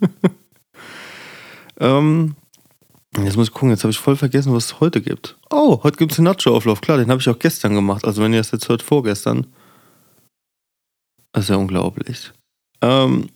ähm, 1.80 2.36
jetzt 3.18 3.36
muss 3.36 3.48
ich 3.48 3.54
gucken, 3.54 3.70
jetzt 3.70 3.82
habe 3.82 3.90
ich 3.90 3.98
voll 3.98 4.16
vergessen, 4.16 4.54
was 4.54 4.66
es 4.66 4.80
heute 4.80 5.00
gibt. 5.00 5.36
Oh, 5.50 5.80
heute 5.82 5.96
gibt 5.96 6.12
es 6.12 6.16
den 6.16 6.24
Nacho-Auflauf. 6.24 6.80
Klar, 6.80 6.98
den 6.98 7.10
habe 7.10 7.20
ich 7.20 7.28
auch 7.28 7.38
gestern 7.38 7.74
gemacht. 7.74 8.04
Also 8.04 8.22
wenn 8.22 8.32
ihr 8.32 8.40
das 8.40 8.52
jetzt 8.52 8.68
hört, 8.68 8.82
vorgestern. 8.82 9.46
Das 11.32 11.44
ist 11.44 11.50
ja 11.50 11.56
unglaublich. 11.56 12.32
Ähm, 12.80 13.28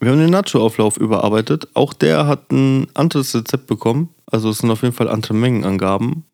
wir 0.00 0.10
haben 0.10 0.18
den 0.18 0.30
Nacho-Auflauf 0.30 0.96
überarbeitet. 0.96 1.68
Auch 1.74 1.94
der 1.94 2.26
hat 2.26 2.50
ein 2.50 2.88
anderes 2.94 3.34
Rezept 3.34 3.66
bekommen. 3.66 4.10
Also 4.26 4.50
es 4.50 4.58
sind 4.58 4.70
auf 4.70 4.82
jeden 4.82 4.94
Fall 4.94 5.08
andere 5.08 5.34
Mengenangaben. 5.34 6.24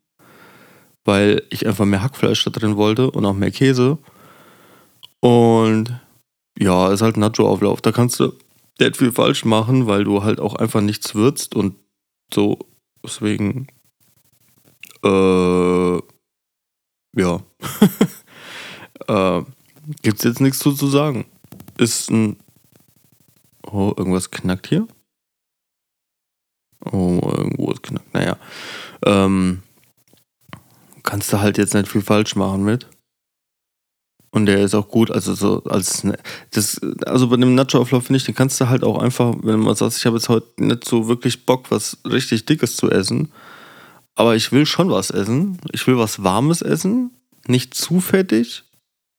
Weil 1.03 1.43
ich 1.49 1.65
einfach 1.65 1.85
mehr 1.85 2.03
Hackfleisch 2.03 2.43
da 2.43 2.51
drin 2.51 2.77
wollte 2.77 3.09
und 3.11 3.25
auch 3.25 3.33
mehr 3.33 3.51
Käse. 3.51 3.97
Und 5.19 5.99
ja, 6.57 6.91
ist 6.91 7.01
halt 7.01 7.17
Nacho-Auflauf. 7.17 7.81
Da 7.81 7.91
kannst 7.91 8.19
du 8.19 8.33
nicht 8.79 8.97
viel 8.97 9.11
falsch 9.11 9.45
machen, 9.45 9.87
weil 9.87 10.03
du 10.03 10.23
halt 10.23 10.39
auch 10.39 10.55
einfach 10.55 10.81
nichts 10.81 11.15
würzt 11.15 11.55
und 11.55 11.75
so. 12.33 12.59
Deswegen, 13.03 13.67
äh, 15.03 15.97
ja. 17.17 17.41
äh, 19.07 19.41
gibt's 20.03 20.23
jetzt 20.23 20.41
nichts 20.41 20.59
zu, 20.59 20.73
zu 20.73 20.87
sagen. 20.87 21.25
Ist 21.77 22.11
ein 22.11 22.37
Oh, 23.71 23.93
irgendwas 23.95 24.31
knackt 24.31 24.67
hier. 24.67 24.87
Oh, 26.91 27.19
irgendwo 27.23 27.71
ist 27.71 27.83
knackt. 27.83 28.13
Naja. 28.13 28.37
Ähm, 29.05 29.63
kannst 31.11 31.33
du 31.33 31.41
halt 31.41 31.57
jetzt 31.57 31.73
nicht 31.73 31.89
viel 31.89 32.01
falsch 32.01 32.37
machen 32.37 32.63
mit. 32.63 32.87
Und 34.33 34.45
der 34.45 34.63
ist 34.63 34.73
auch 34.73 34.87
gut, 34.87 35.11
also 35.11 35.33
so 35.33 35.61
als 35.65 36.05
ne, 36.05 36.17
das, 36.51 36.79
also 37.05 37.27
bei 37.27 37.35
dem 37.35 37.53
Nacho-Auflauf 37.53 38.05
finde 38.05 38.15
ich, 38.15 38.23
den 38.23 38.33
kannst 38.33 38.61
du 38.61 38.69
halt 38.69 38.85
auch 38.85 38.97
einfach, 38.97 39.35
wenn 39.43 39.59
man 39.59 39.75
sagt, 39.75 39.97
ich 39.97 40.05
habe 40.05 40.15
jetzt 40.15 40.29
heute 40.29 40.47
nicht 40.55 40.85
so 40.85 41.09
wirklich 41.09 41.45
Bock, 41.45 41.69
was 41.69 41.97
richtig 42.05 42.45
Dickes 42.45 42.77
zu 42.77 42.89
essen, 42.89 43.29
aber 44.15 44.37
ich 44.37 44.53
will 44.53 44.65
schon 44.65 44.89
was 44.89 45.09
essen. 45.09 45.57
Ich 45.73 45.85
will 45.85 45.97
was 45.97 46.23
Warmes 46.23 46.61
essen, 46.61 47.11
nicht 47.45 47.73
zu 47.73 47.99
fettig, 47.99 48.63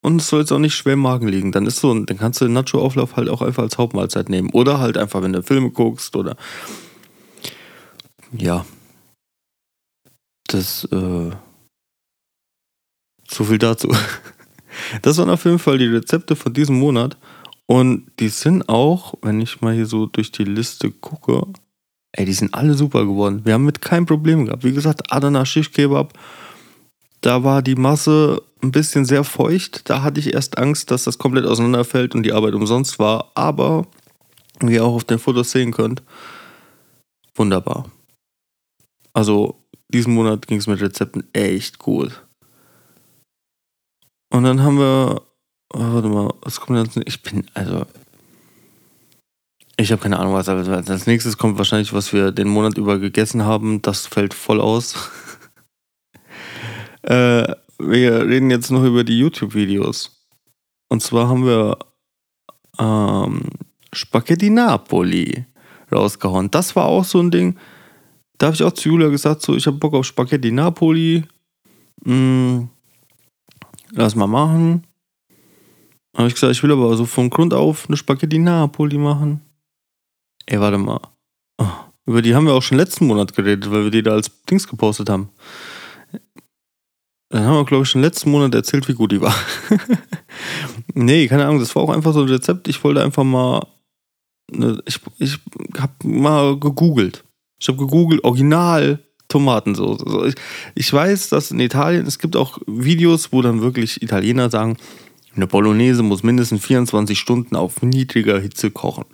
und 0.00 0.22
es 0.22 0.28
soll 0.28 0.40
jetzt 0.40 0.50
auch 0.50 0.58
nicht 0.58 0.74
schwer 0.74 0.94
im 0.94 1.00
Magen 1.00 1.28
liegen. 1.28 1.52
Dann 1.52 1.66
ist 1.66 1.80
so, 1.80 1.92
dann 1.92 2.16
kannst 2.16 2.40
du 2.40 2.46
den 2.46 2.54
Nacho-Auflauf 2.54 3.16
halt 3.16 3.28
auch 3.28 3.42
einfach 3.42 3.64
als 3.64 3.76
Hauptmahlzeit 3.76 4.30
nehmen. 4.30 4.48
Oder 4.50 4.80
halt 4.80 4.96
einfach, 4.96 5.20
wenn 5.22 5.34
du 5.34 5.42
Filme 5.42 5.70
guckst 5.70 6.16
oder. 6.16 6.36
Ja. 8.32 8.64
Das, 10.48 10.84
äh. 10.90 11.32
So 13.32 13.44
viel 13.44 13.58
dazu. 13.58 13.88
Das 15.02 15.18
waren 15.18 15.28
auf 15.28 15.44
jeden 15.44 15.58
Fall 15.58 15.76
die 15.76 15.86
Rezepte 15.86 16.34
von 16.34 16.54
diesem 16.54 16.78
Monat. 16.78 17.18
Und 17.66 18.10
die 18.18 18.28
sind 18.28 18.68
auch, 18.70 19.14
wenn 19.20 19.40
ich 19.40 19.60
mal 19.60 19.74
hier 19.74 19.84
so 19.84 20.06
durch 20.06 20.32
die 20.32 20.44
Liste 20.44 20.90
gucke, 20.90 21.46
ey, 22.12 22.24
die 22.24 22.32
sind 22.32 22.54
alle 22.54 22.74
super 22.74 23.04
geworden. 23.04 23.42
Wir 23.44 23.54
haben 23.54 23.66
mit 23.66 23.82
keinem 23.82 24.06
Problem 24.06 24.46
gehabt. 24.46 24.64
Wie 24.64 24.72
gesagt, 24.72 25.12
Adana 25.12 25.44
Shish 25.44 25.70
da 27.20 27.44
war 27.44 27.62
die 27.62 27.76
Masse 27.76 28.42
ein 28.62 28.72
bisschen 28.72 29.04
sehr 29.04 29.24
feucht. 29.24 29.88
Da 29.88 30.02
hatte 30.02 30.20
ich 30.20 30.32
erst 30.32 30.58
Angst, 30.58 30.90
dass 30.90 31.04
das 31.04 31.18
komplett 31.18 31.44
auseinanderfällt 31.44 32.14
und 32.14 32.24
die 32.24 32.32
Arbeit 32.32 32.54
umsonst 32.54 32.98
war. 32.98 33.30
Aber, 33.34 33.86
wie 34.60 34.74
ihr 34.74 34.84
auch 34.84 34.94
auf 34.94 35.04
den 35.04 35.18
Fotos 35.18 35.50
sehen 35.50 35.72
könnt, 35.72 36.02
wunderbar. 37.34 37.90
Also, 39.12 39.62
diesen 39.88 40.14
Monat 40.14 40.46
ging 40.46 40.58
es 40.58 40.66
mit 40.66 40.80
Rezepten 40.80 41.24
echt 41.32 41.78
gut. 41.78 42.22
Und 44.32 44.44
dann 44.44 44.62
haben 44.62 44.78
wir, 44.78 45.22
oh, 45.74 45.78
warte 45.78 46.08
mal, 46.08 46.32
was 46.40 46.58
kommt 46.58 46.78
jetzt? 46.78 47.06
Ich 47.06 47.22
bin, 47.22 47.46
also, 47.52 47.84
ich 49.76 49.92
habe 49.92 50.00
keine 50.00 50.18
Ahnung, 50.18 50.32
was 50.32 50.48
als 50.48 51.06
nächstes 51.06 51.36
kommt. 51.36 51.58
Wahrscheinlich, 51.58 51.92
was 51.92 52.14
wir 52.14 52.32
den 52.32 52.48
Monat 52.48 52.78
über 52.78 52.98
gegessen 52.98 53.44
haben. 53.44 53.82
Das 53.82 54.06
fällt 54.06 54.32
voll 54.32 54.58
aus. 54.58 54.94
äh, 57.02 57.54
wir 57.78 58.26
reden 58.26 58.50
jetzt 58.50 58.70
noch 58.70 58.84
über 58.84 59.04
die 59.04 59.18
YouTube-Videos. 59.18 60.26
Und 60.88 61.02
zwar 61.02 61.28
haben 61.28 61.44
wir 61.44 61.76
ähm, 62.78 63.42
Spaghetti 63.92 64.48
Napoli 64.48 65.44
rausgehauen. 65.90 66.50
Das 66.50 66.74
war 66.74 66.86
auch 66.86 67.04
so 67.04 67.20
ein 67.20 67.30
Ding. 67.30 67.58
Da 68.38 68.46
habe 68.46 68.54
ich 68.54 68.62
auch 68.62 68.72
zu 68.72 68.88
Julia 68.88 69.08
gesagt, 69.08 69.42
so 69.42 69.54
ich 69.54 69.66
habe 69.66 69.76
Bock 69.76 69.92
auf 69.92 70.06
Spaghetti 70.06 70.52
Napoli. 70.52 71.24
Hm, 72.04 72.70
lass 73.92 74.14
mal 74.14 74.26
machen. 74.26 74.86
Habe 76.16 76.28
ich 76.28 76.34
gesagt, 76.34 76.52
ich 76.52 76.62
will 76.62 76.72
aber 76.72 76.96
so 76.96 77.06
von 77.06 77.30
Grund 77.30 77.54
auf 77.54 77.88
eine 77.88 77.96
Spaghetti 77.96 78.38
Napoli 78.38 78.98
machen. 78.98 79.40
Ey, 80.46 80.60
warte 80.60 80.78
mal. 80.78 81.00
Oh, 81.58 81.66
über 82.06 82.20
die 82.20 82.34
haben 82.34 82.46
wir 82.46 82.54
auch 82.54 82.62
schon 82.62 82.78
letzten 82.78 83.06
Monat 83.06 83.34
geredet, 83.34 83.70
weil 83.70 83.84
wir 83.84 83.90
die 83.90 84.02
da 84.02 84.12
als 84.12 84.30
Dings 84.44 84.66
gepostet 84.68 85.08
haben. 85.08 85.30
Dann 87.30 87.44
haben 87.44 87.54
wir, 87.54 87.64
glaube 87.64 87.84
ich, 87.84 87.88
schon 87.88 88.02
letzten 88.02 88.30
Monat 88.30 88.54
erzählt, 88.54 88.86
wie 88.88 88.94
gut 88.94 89.12
die 89.12 89.22
war. 89.22 89.34
nee, 90.94 91.26
keine 91.28 91.46
Ahnung, 91.46 91.60
das 91.60 91.74
war 91.74 91.82
auch 91.82 91.90
einfach 91.90 92.12
so 92.12 92.20
ein 92.20 92.28
Rezept. 92.28 92.68
Ich 92.68 92.82
wollte 92.84 93.02
einfach 93.02 93.24
mal. 93.24 93.66
Ne, 94.50 94.82
ich 94.84 95.00
ich 95.18 95.38
habe 95.78 95.94
mal 96.04 96.58
gegoogelt. 96.58 97.24
Ich 97.58 97.68
habe 97.68 97.78
gegoogelt, 97.78 98.22
Original 98.24 99.02
Tomatensauce. 99.32 100.04
Also 100.04 100.24
ich, 100.26 100.34
ich 100.74 100.92
weiß, 100.92 101.30
dass 101.30 101.50
in 101.50 101.60
Italien, 101.60 102.06
es 102.06 102.18
gibt 102.18 102.36
auch 102.36 102.58
Videos, 102.66 103.32
wo 103.32 103.42
dann 103.42 103.62
wirklich 103.62 104.02
Italiener 104.02 104.50
sagen, 104.50 104.76
eine 105.34 105.46
Bolognese 105.46 106.02
muss 106.02 106.22
mindestens 106.22 106.64
24 106.64 107.18
Stunden 107.18 107.56
auf 107.56 107.82
niedriger 107.82 108.38
Hitze 108.38 108.70
kochen. 108.70 109.04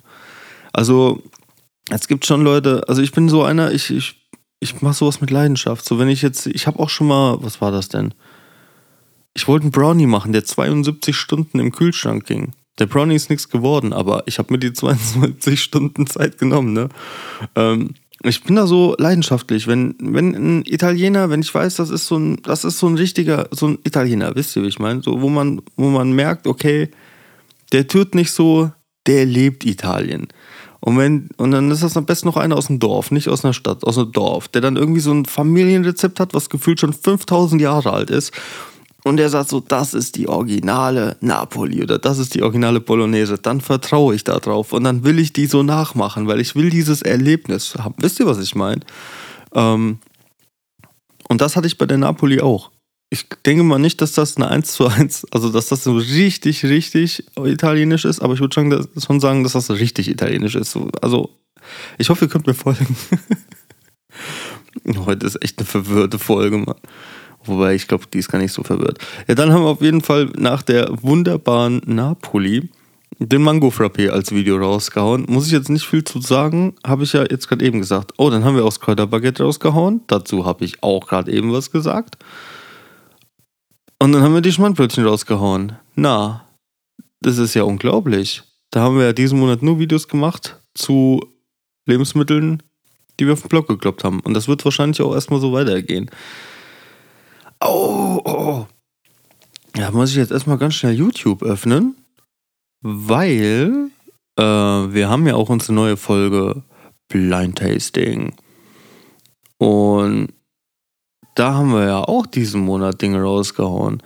Also, 0.73 1.23
es 1.89 2.07
gibt 2.07 2.25
schon 2.25 2.43
Leute, 2.43 2.83
also 2.87 3.01
ich 3.01 3.13
bin 3.13 3.29
so 3.29 3.43
einer, 3.43 3.71
ich, 3.71 3.89
ich 3.89 4.19
ich 4.59 4.81
mache 4.81 4.93
sowas 4.93 5.21
mit 5.21 5.31
Leidenschaft. 5.31 5.85
So, 5.85 5.99
wenn 5.99 6.09
ich 6.09 6.21
jetzt, 6.21 6.47
ich 6.47 6.67
habe 6.67 6.79
auch 6.79 6.89
schon 6.89 7.07
mal, 7.07 7.37
was 7.41 7.61
war 7.61 7.71
das 7.71 7.89
denn? 7.89 8.13
Ich 9.33 9.47
wollte 9.47 9.63
einen 9.63 9.71
Brownie 9.71 10.05
machen, 10.05 10.33
der 10.33 10.43
72 10.43 11.15
Stunden 11.15 11.59
im 11.59 11.71
Kühlschrank 11.71 12.25
ging. 12.25 12.53
Der 12.77 12.85
Brownie 12.85 13.15
ist 13.15 13.29
nichts 13.29 13.49
geworden, 13.49 13.93
aber 13.93 14.23
ich 14.25 14.37
habe 14.37 14.53
mir 14.53 14.59
die 14.59 14.73
72 14.73 15.61
Stunden 15.61 16.07
Zeit 16.07 16.37
genommen, 16.37 16.73
ne? 16.73 16.89
Ähm, 17.55 17.93
ich 18.23 18.43
bin 18.43 18.55
da 18.55 18.67
so 18.67 18.95
leidenschaftlich, 18.97 19.67
wenn, 19.67 19.95
wenn 19.99 20.35
ein 20.35 20.65
Italiener, 20.65 21.29
wenn 21.29 21.41
ich 21.41 21.53
weiß, 21.53 21.75
das 21.75 21.89
ist 21.89 22.07
so 22.07 22.17
ein, 22.17 22.41
das 22.43 22.65
ist 22.65 22.79
so 22.79 22.87
ein 22.87 22.95
richtiger, 22.95 23.47
so 23.51 23.67
ein 23.67 23.79
Italiener, 23.83 24.35
wisst 24.35 24.55
ihr, 24.55 24.63
wie 24.63 24.67
ich 24.67 24.79
meine? 24.79 25.01
So, 25.01 25.21
wo 25.21 25.29
man, 25.29 25.61
wo 25.77 25.87
man 25.87 26.11
merkt, 26.11 26.45
okay, 26.45 26.89
der 27.71 27.87
tut 27.87 28.15
nicht 28.15 28.31
so, 28.31 28.71
der 29.07 29.25
lebt 29.25 29.65
Italien. 29.65 30.27
Und, 30.81 30.97
wenn, 30.97 31.29
und 31.37 31.51
dann 31.51 31.71
ist 31.71 31.83
das 31.83 31.97
am 31.97 32.05
besten 32.05 32.27
noch 32.27 32.37
einer 32.37 32.55
aus 32.55 32.67
dem 32.67 32.79
Dorf, 32.79 33.11
nicht 33.11 33.27
aus 33.27 33.43
einer 33.43 33.53
Stadt, 33.53 33.83
aus 33.83 33.97
einem 33.97 34.11
Dorf, 34.11 34.47
der 34.47 34.61
dann 34.61 34.77
irgendwie 34.77 35.01
so 35.01 35.11
ein 35.11 35.25
Familienrezept 35.25 36.19
hat, 36.19 36.33
was 36.33 36.49
gefühlt 36.49 36.79
schon 36.79 36.93
5000 36.93 37.61
Jahre 37.61 37.91
alt 37.91 38.09
ist. 38.09 38.31
Und 39.03 39.17
der 39.17 39.29
sagt 39.29 39.49
so, 39.49 39.59
das 39.61 39.93
ist 39.93 40.17
die 40.17 40.27
originale 40.27 41.15
Napoli 41.21 41.81
oder 41.81 41.99
das 41.99 42.19
ist 42.19 42.35
die 42.35 42.43
originale 42.43 42.81
Bolognese. 42.81 43.37
Dann 43.37 43.61
vertraue 43.61 44.13
ich 44.13 44.23
da 44.23 44.39
drauf 44.39 44.73
und 44.73 44.83
dann 44.83 45.05
will 45.05 45.19
ich 45.19 45.31
die 45.31 45.45
so 45.45 45.63
nachmachen, 45.63 46.27
weil 46.27 46.41
ich 46.41 46.55
will 46.55 46.69
dieses 46.69 47.01
Erlebnis 47.01 47.75
haben. 47.77 47.95
Wisst 47.99 48.19
ihr, 48.19 48.25
was 48.25 48.39
ich 48.39 48.55
meine? 48.55 48.81
Ähm, 49.53 49.99
und 51.29 51.41
das 51.41 51.55
hatte 51.55 51.67
ich 51.67 51.77
bei 51.77 51.85
der 51.85 51.97
Napoli 51.97 52.41
auch 52.41 52.71
ich 53.09 53.27
denke 53.45 53.63
mal 53.63 53.79
nicht, 53.79 54.01
dass 54.01 54.11
das 54.11 54.37
eine 54.37 54.49
1 54.49 54.71
zu 54.71 54.87
1, 54.87 55.27
also 55.31 55.51
dass 55.51 55.67
das 55.67 55.83
so 55.83 55.97
richtig, 55.97 56.63
richtig 56.63 57.25
italienisch 57.37 58.05
ist, 58.05 58.19
aber 58.19 58.33
ich 58.35 58.39
würde 58.39 58.53
schon 58.53 59.19
sagen, 59.19 59.43
dass 59.43 59.53
das 59.53 59.69
richtig 59.71 60.09
italienisch 60.09 60.55
ist. 60.55 60.77
Also, 61.01 61.31
ich 61.97 62.09
hoffe, 62.09 62.25
ihr 62.25 62.29
könnt 62.29 62.47
mir 62.47 62.53
folgen. 62.53 62.95
Heute 65.05 65.25
ist 65.25 65.43
echt 65.43 65.57
eine 65.57 65.65
verwirrte 65.65 66.19
Folge, 66.19 66.57
Mann. 66.57 66.75
Wobei, 67.45 67.75
ich 67.75 67.87
glaube, 67.87 68.05
die 68.13 68.19
ist 68.19 68.29
gar 68.29 68.39
nicht 68.39 68.53
so 68.53 68.63
verwirrt. 68.63 68.99
Ja, 69.27 69.35
dann 69.35 69.51
haben 69.51 69.63
wir 69.63 69.69
auf 69.69 69.81
jeden 69.81 70.01
Fall 70.01 70.29
nach 70.37 70.61
der 70.61 70.89
wunderbaren 71.01 71.81
Napoli 71.85 72.69
den 73.19 73.41
Mango 73.41 73.69
Frappé 73.69 74.09
als 74.09 74.31
Video 74.31 74.57
rausgehauen. 74.57 75.25
Muss 75.27 75.47
ich 75.47 75.51
jetzt 75.51 75.69
nicht 75.69 75.85
viel 75.85 76.03
zu 76.03 76.21
sagen, 76.21 76.75
habe 76.85 77.03
ich 77.03 77.13
ja 77.13 77.25
jetzt 77.29 77.47
gerade 77.47 77.65
eben 77.65 77.79
gesagt. 77.79 78.13
Oh, 78.17 78.29
dann 78.29 78.43
haben 78.43 78.55
wir 78.55 78.63
auch 78.63 78.69
das 78.69 78.79
Kräuterbaguette 78.79 79.43
rausgehauen. 79.43 80.01
Dazu 80.07 80.45
habe 80.45 80.63
ich 80.63 80.81
auch 80.83 81.05
gerade 81.07 81.31
eben 81.31 81.51
was 81.51 81.71
gesagt. 81.71 82.17
Und 84.01 84.13
dann 84.13 84.21
haben 84.21 84.33
wir 84.33 84.41
die 84.41 84.53
Schmandbrötchen 84.53 85.05
rausgehauen. 85.05 85.73
Na, 85.95 86.45
das 87.21 87.37
ist 87.37 87.53
ja 87.53 87.63
unglaublich. 87.63 88.43
Da 88.71 88.81
haben 88.81 88.97
wir 88.97 89.05
ja 89.05 89.13
diesen 89.13 89.39
Monat 89.39 89.61
nur 89.61 89.79
Videos 89.79 90.07
gemacht 90.07 90.61
zu 90.73 91.19
Lebensmitteln, 91.85 92.63
die 93.19 93.25
wir 93.25 93.33
auf 93.33 93.41
den 93.41 93.49
Blog 93.49 93.67
gekloppt 93.67 94.05
haben. 94.05 94.21
Und 94.21 94.33
das 94.33 94.47
wird 94.47 94.63
wahrscheinlich 94.63 95.01
auch 95.01 95.13
erstmal 95.13 95.41
so 95.41 95.51
weitergehen. 95.51 96.09
Oh, 97.61 98.21
oh, 98.23 98.31
oh. 98.31 98.67
Ja, 99.75 99.91
muss 99.91 100.11
ich 100.11 100.15
jetzt 100.15 100.31
erstmal 100.31 100.57
ganz 100.57 100.75
schnell 100.75 100.93
YouTube 100.93 101.43
öffnen, 101.43 101.95
weil 102.81 103.91
äh, 104.37 104.43
wir 104.43 105.09
haben 105.09 105.27
ja 105.27 105.35
auch 105.35 105.49
unsere 105.49 105.73
neue 105.73 105.97
Folge 105.97 106.63
Blind 107.09 107.57
Tasting. 107.57 108.33
Und 109.57 110.33
da 111.35 111.53
haben 111.53 111.73
wir 111.73 111.85
ja 111.85 112.03
auch 112.03 112.25
diesen 112.25 112.61
Monat 112.61 113.01
Dinge 113.01 113.21
rausgehauen. 113.21 114.01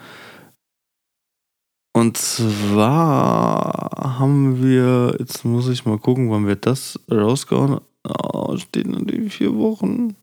Und 1.95 2.17
zwar 2.17 3.91
haben 4.17 4.63
wir, 4.63 5.15
jetzt 5.19 5.45
muss 5.45 5.67
ich 5.67 5.85
mal 5.85 5.99
gucken, 5.99 6.31
wann 6.31 6.47
wir 6.47 6.55
das 6.55 6.99
rausgehauen 7.11 7.73
haben. 7.73 7.85
Oh, 8.05 8.57
steht 8.57 8.87
in 8.87 9.05
die 9.05 9.29
vier 9.29 9.55
Wochen. 9.55 10.15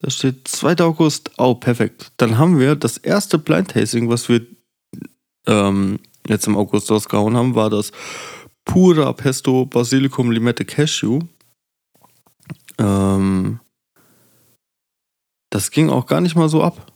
Da 0.00 0.10
steht 0.10 0.46
2. 0.48 0.80
August. 0.80 1.30
Oh, 1.38 1.54
perfekt. 1.54 2.12
Dann 2.18 2.38
haben 2.38 2.58
wir 2.58 2.76
das 2.76 2.98
erste 2.98 3.38
Blind 3.38 3.70
Tasting, 3.70 4.10
was 4.10 4.28
wir 4.28 4.46
ähm, 5.46 6.00
jetzt 6.28 6.46
im 6.46 6.56
August 6.56 6.90
rausgehauen 6.90 7.36
haben, 7.36 7.54
war 7.54 7.70
das 7.70 7.92
Pura 8.64 9.12
Pesto 9.12 9.64
Basilikum 9.64 10.30
Limette 10.30 10.64
Cashew. 10.64 11.20
Ähm, 12.78 13.60
das 15.50 15.70
ging 15.70 15.88
auch 15.88 16.06
gar 16.06 16.20
nicht 16.20 16.36
mal 16.36 16.48
so 16.48 16.62
ab. 16.62 16.92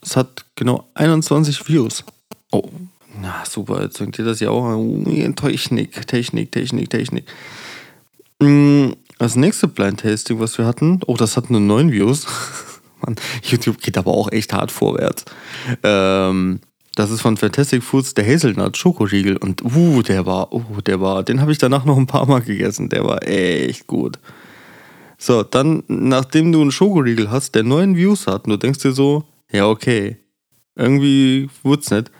Es 0.00 0.16
hat 0.16 0.46
genau 0.54 0.88
21 0.94 1.68
Views. 1.68 2.04
Oh, 2.52 2.70
na 3.20 3.44
super, 3.44 3.82
jetzt 3.82 3.98
denkt 4.00 4.18
ihr 4.18 4.24
das 4.24 4.40
ja 4.40 4.50
auch. 4.50 4.74
Technik, 5.36 6.06
Technik, 6.06 6.52
Technik, 6.52 6.90
Technik. 6.90 7.26
Mm, 8.40 8.92
das 9.24 9.36
nächste 9.36 9.68
Blind 9.68 10.00
Tasting, 10.00 10.38
was 10.38 10.58
wir 10.58 10.66
hatten, 10.66 11.00
oh, 11.06 11.16
das 11.16 11.38
hat 11.38 11.48
nur 11.48 11.60
9 11.60 11.90
Views. 11.92 12.26
Mann, 13.00 13.16
YouTube 13.42 13.80
geht 13.80 13.96
aber 13.96 14.10
auch 14.10 14.30
echt 14.30 14.52
hart 14.52 14.70
vorwärts. 14.70 15.24
Ähm, 15.82 16.60
das 16.94 17.10
ist 17.10 17.22
von 17.22 17.38
Fantastic 17.38 17.82
Foods 17.82 18.12
der 18.12 18.26
Hazelnut 18.26 18.76
Schokoriegel 18.76 19.38
und 19.38 19.64
uh, 19.64 20.02
der 20.02 20.26
war, 20.26 20.52
uh, 20.52 20.80
der 20.82 21.00
war, 21.00 21.22
den 21.22 21.40
habe 21.40 21.52
ich 21.52 21.58
danach 21.58 21.86
noch 21.86 21.96
ein 21.96 22.06
paar 22.06 22.26
Mal 22.26 22.42
gegessen. 22.42 22.90
Der 22.90 23.04
war 23.04 23.26
echt 23.26 23.86
gut. 23.86 24.18
So, 25.16 25.42
dann, 25.42 25.84
nachdem 25.88 26.52
du 26.52 26.60
einen 26.60 26.70
Schokoriegel 26.70 27.30
hast, 27.30 27.54
der 27.54 27.62
neun 27.62 27.96
Views 27.96 28.26
hat, 28.26 28.44
und 28.44 28.50
du 28.50 28.58
denkst 28.58 28.80
dir 28.80 28.92
so, 28.92 29.24
ja, 29.50 29.66
okay, 29.66 30.18
irgendwie 30.76 31.48
wird's 31.62 31.90
nicht, 31.90 32.10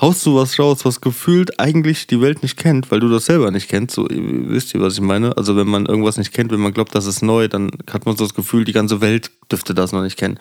haust 0.00 0.24
du 0.26 0.34
was 0.34 0.58
raus, 0.58 0.84
was 0.84 1.00
gefühlt 1.00 1.60
eigentlich 1.60 2.06
die 2.06 2.20
Welt 2.20 2.42
nicht 2.42 2.56
kennt, 2.56 2.90
weil 2.90 3.00
du 3.00 3.08
das 3.08 3.26
selber 3.26 3.50
nicht 3.50 3.68
kennst. 3.68 3.94
So, 3.94 4.06
wisst 4.10 4.74
ihr, 4.74 4.80
was 4.80 4.94
ich 4.94 5.00
meine? 5.00 5.36
Also, 5.36 5.56
wenn 5.56 5.68
man 5.68 5.86
irgendwas 5.86 6.16
nicht 6.16 6.32
kennt, 6.32 6.52
wenn 6.52 6.60
man 6.60 6.72
glaubt, 6.72 6.94
das 6.94 7.06
ist 7.06 7.22
neu, 7.22 7.48
dann 7.48 7.70
hat 7.90 8.06
man 8.06 8.16
so 8.16 8.24
das 8.24 8.34
Gefühl, 8.34 8.64
die 8.64 8.72
ganze 8.72 9.00
Welt 9.00 9.30
dürfte 9.50 9.74
das 9.74 9.92
noch 9.92 10.02
nicht 10.02 10.18
kennen. 10.18 10.38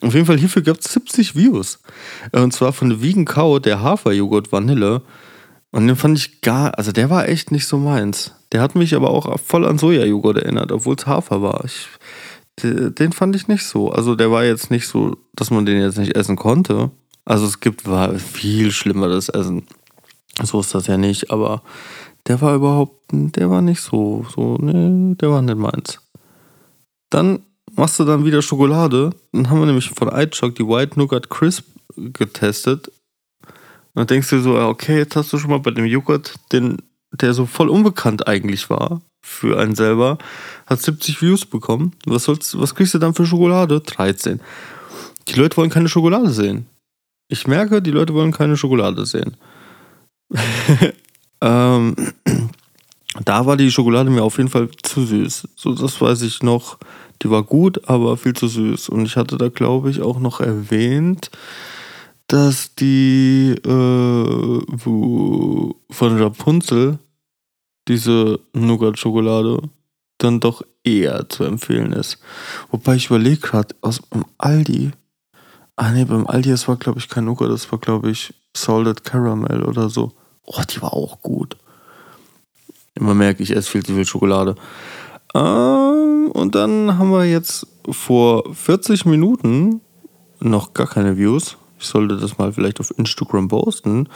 Auf 0.00 0.14
jeden 0.14 0.26
Fall 0.26 0.38
hierfür 0.38 0.62
gab 0.62 0.78
es 0.78 0.92
70 0.92 1.36
Views. 1.36 1.78
Und 2.32 2.52
zwar 2.52 2.72
von 2.72 3.00
Vegan 3.00 3.24
Cow, 3.24 3.60
der 3.60 3.80
Haferjoghurt 3.80 4.50
Vanille. 4.50 5.02
Und 5.70 5.86
den 5.86 5.96
fand 5.96 6.18
ich 6.18 6.40
gar, 6.40 6.76
also 6.78 6.92
der 6.92 7.10
war 7.10 7.28
echt 7.28 7.50
nicht 7.50 7.66
so 7.66 7.78
meins. 7.78 8.32
Der 8.52 8.60
hat 8.60 8.74
mich 8.74 8.94
aber 8.94 9.10
auch 9.10 9.38
voll 9.40 9.66
an 9.66 9.78
Sojajoghurt 9.78 10.38
erinnert, 10.38 10.72
obwohl 10.72 10.94
es 10.96 11.06
Hafer 11.06 11.42
war. 11.42 11.64
Ich, 11.64 11.88
den 12.62 13.12
fand 13.12 13.34
ich 13.34 13.48
nicht 13.48 13.64
so. 13.64 13.90
Also 13.90 14.14
der 14.14 14.30
war 14.30 14.44
jetzt 14.44 14.70
nicht 14.70 14.86
so, 14.86 15.16
dass 15.34 15.50
man 15.50 15.66
den 15.66 15.80
jetzt 15.80 15.98
nicht 15.98 16.16
essen 16.16 16.36
konnte. 16.36 16.90
Also 17.24 17.46
es 17.46 17.60
gibt 17.60 17.86
war 17.88 18.18
viel 18.18 18.70
schlimmeres 18.70 19.28
Essen. 19.28 19.66
So 20.42 20.60
ist 20.60 20.74
das 20.74 20.86
ja 20.86 20.96
nicht, 20.96 21.30
aber 21.30 21.62
der 22.26 22.40
war 22.40 22.54
überhaupt, 22.54 23.00
der 23.12 23.50
war 23.50 23.62
nicht 23.62 23.80
so, 23.80 24.26
so, 24.34 24.56
nee, 24.56 25.14
der 25.16 25.30
war 25.30 25.42
nicht 25.42 25.56
meins. 25.56 26.00
Dann 27.10 27.42
machst 27.76 28.00
du 28.00 28.04
dann 28.04 28.24
wieder 28.24 28.42
Schokolade. 28.42 29.10
Dann 29.32 29.50
haben 29.50 29.60
wir 29.60 29.66
nämlich 29.66 29.90
von 29.90 30.08
iChock 30.08 30.54
die 30.54 30.66
White 30.66 30.98
Nougat 30.98 31.30
Crisp 31.30 31.64
getestet. 31.96 32.88
Und 32.88 34.00
dann 34.00 34.06
denkst 34.06 34.30
du 34.30 34.40
so, 34.40 34.56
okay, 34.56 34.98
jetzt 34.98 35.16
hast 35.16 35.32
du 35.32 35.38
schon 35.38 35.50
mal 35.50 35.60
bei 35.60 35.70
dem 35.70 35.84
Joghurt, 35.84 36.34
den, 36.52 36.78
der 37.12 37.34
so 37.34 37.46
voll 37.46 37.68
unbekannt 37.68 38.26
eigentlich 38.26 38.68
war 38.70 39.00
für 39.22 39.58
einen 39.58 39.74
selber, 39.74 40.18
hat 40.66 40.82
70 40.82 41.22
Views 41.22 41.46
bekommen. 41.46 41.92
Was, 42.04 42.24
sollst, 42.24 42.58
was 42.58 42.74
kriegst 42.74 42.94
du 42.94 42.98
dann 42.98 43.14
für 43.14 43.24
Schokolade? 43.24 43.80
13. 43.80 44.40
Die 45.28 45.34
Leute 45.34 45.56
wollen 45.56 45.70
keine 45.70 45.88
Schokolade 45.88 46.30
sehen. 46.30 46.66
Ich 47.28 47.46
merke, 47.46 47.80
die 47.80 47.90
Leute 47.90 48.14
wollen 48.14 48.32
keine 48.32 48.56
Schokolade 48.56 49.06
sehen. 49.06 49.36
ähm, 51.40 51.94
da 53.24 53.46
war 53.46 53.56
die 53.56 53.70
Schokolade 53.70 54.10
mir 54.10 54.22
auf 54.22 54.38
jeden 54.38 54.50
Fall 54.50 54.68
zu 54.82 55.04
süß. 55.04 55.48
So, 55.56 55.74
das 55.74 56.00
weiß 56.00 56.22
ich 56.22 56.42
noch. 56.42 56.78
Die 57.22 57.30
war 57.30 57.42
gut, 57.42 57.88
aber 57.88 58.16
viel 58.16 58.34
zu 58.34 58.48
süß. 58.48 58.88
Und 58.88 59.06
ich 59.06 59.16
hatte 59.16 59.38
da, 59.38 59.48
glaube 59.48 59.90
ich, 59.90 60.02
auch 60.02 60.18
noch 60.18 60.40
erwähnt, 60.40 61.30
dass 62.26 62.74
die 62.74 63.54
äh, 63.64 64.60
von 65.90 66.18
Rapunzel, 66.18 66.98
diese 67.86 68.40
Nougat-Schokolade, 68.54 69.62
dann 70.18 70.40
doch 70.40 70.62
eher 70.82 71.28
zu 71.28 71.44
empfehlen 71.44 71.92
ist. 71.92 72.18
Wobei 72.70 72.96
ich 72.96 73.06
überlege 73.06 73.40
gerade, 73.40 73.74
aus 73.80 74.00
dem 74.12 74.24
Aldi. 74.38 74.92
Ah 75.76 75.90
ne, 75.90 76.06
beim 76.06 76.26
Aldi, 76.26 76.50
das 76.50 76.68
war 76.68 76.76
glaube 76.76 76.98
ich 76.98 77.08
kein 77.08 77.24
Nougat, 77.24 77.50
das 77.50 77.70
war 77.72 77.78
glaube 77.78 78.10
ich 78.10 78.32
Salted 78.56 79.04
Caramel 79.04 79.64
oder 79.64 79.88
so. 79.88 80.12
Oh, 80.46 80.62
die 80.70 80.80
war 80.80 80.92
auch 80.92 81.20
gut. 81.20 81.56
Immer 82.94 83.14
merke 83.14 83.42
ich, 83.42 83.50
esse 83.50 83.70
viel 83.70 83.82
zu 83.82 83.94
viel 83.94 84.04
Schokolade. 84.04 84.54
Ähm, 85.34 86.30
und 86.32 86.54
dann 86.54 86.96
haben 86.96 87.10
wir 87.10 87.24
jetzt 87.24 87.66
vor 87.90 88.44
40 88.54 89.04
Minuten 89.06 89.80
noch 90.40 90.74
gar 90.74 90.86
keine 90.86 91.16
Views. 91.16 91.56
Ich 91.78 91.86
sollte 91.86 92.16
das 92.16 92.38
mal 92.38 92.52
vielleicht 92.52 92.78
auf 92.78 92.96
Instagram 92.96 93.48
posten. 93.48 94.08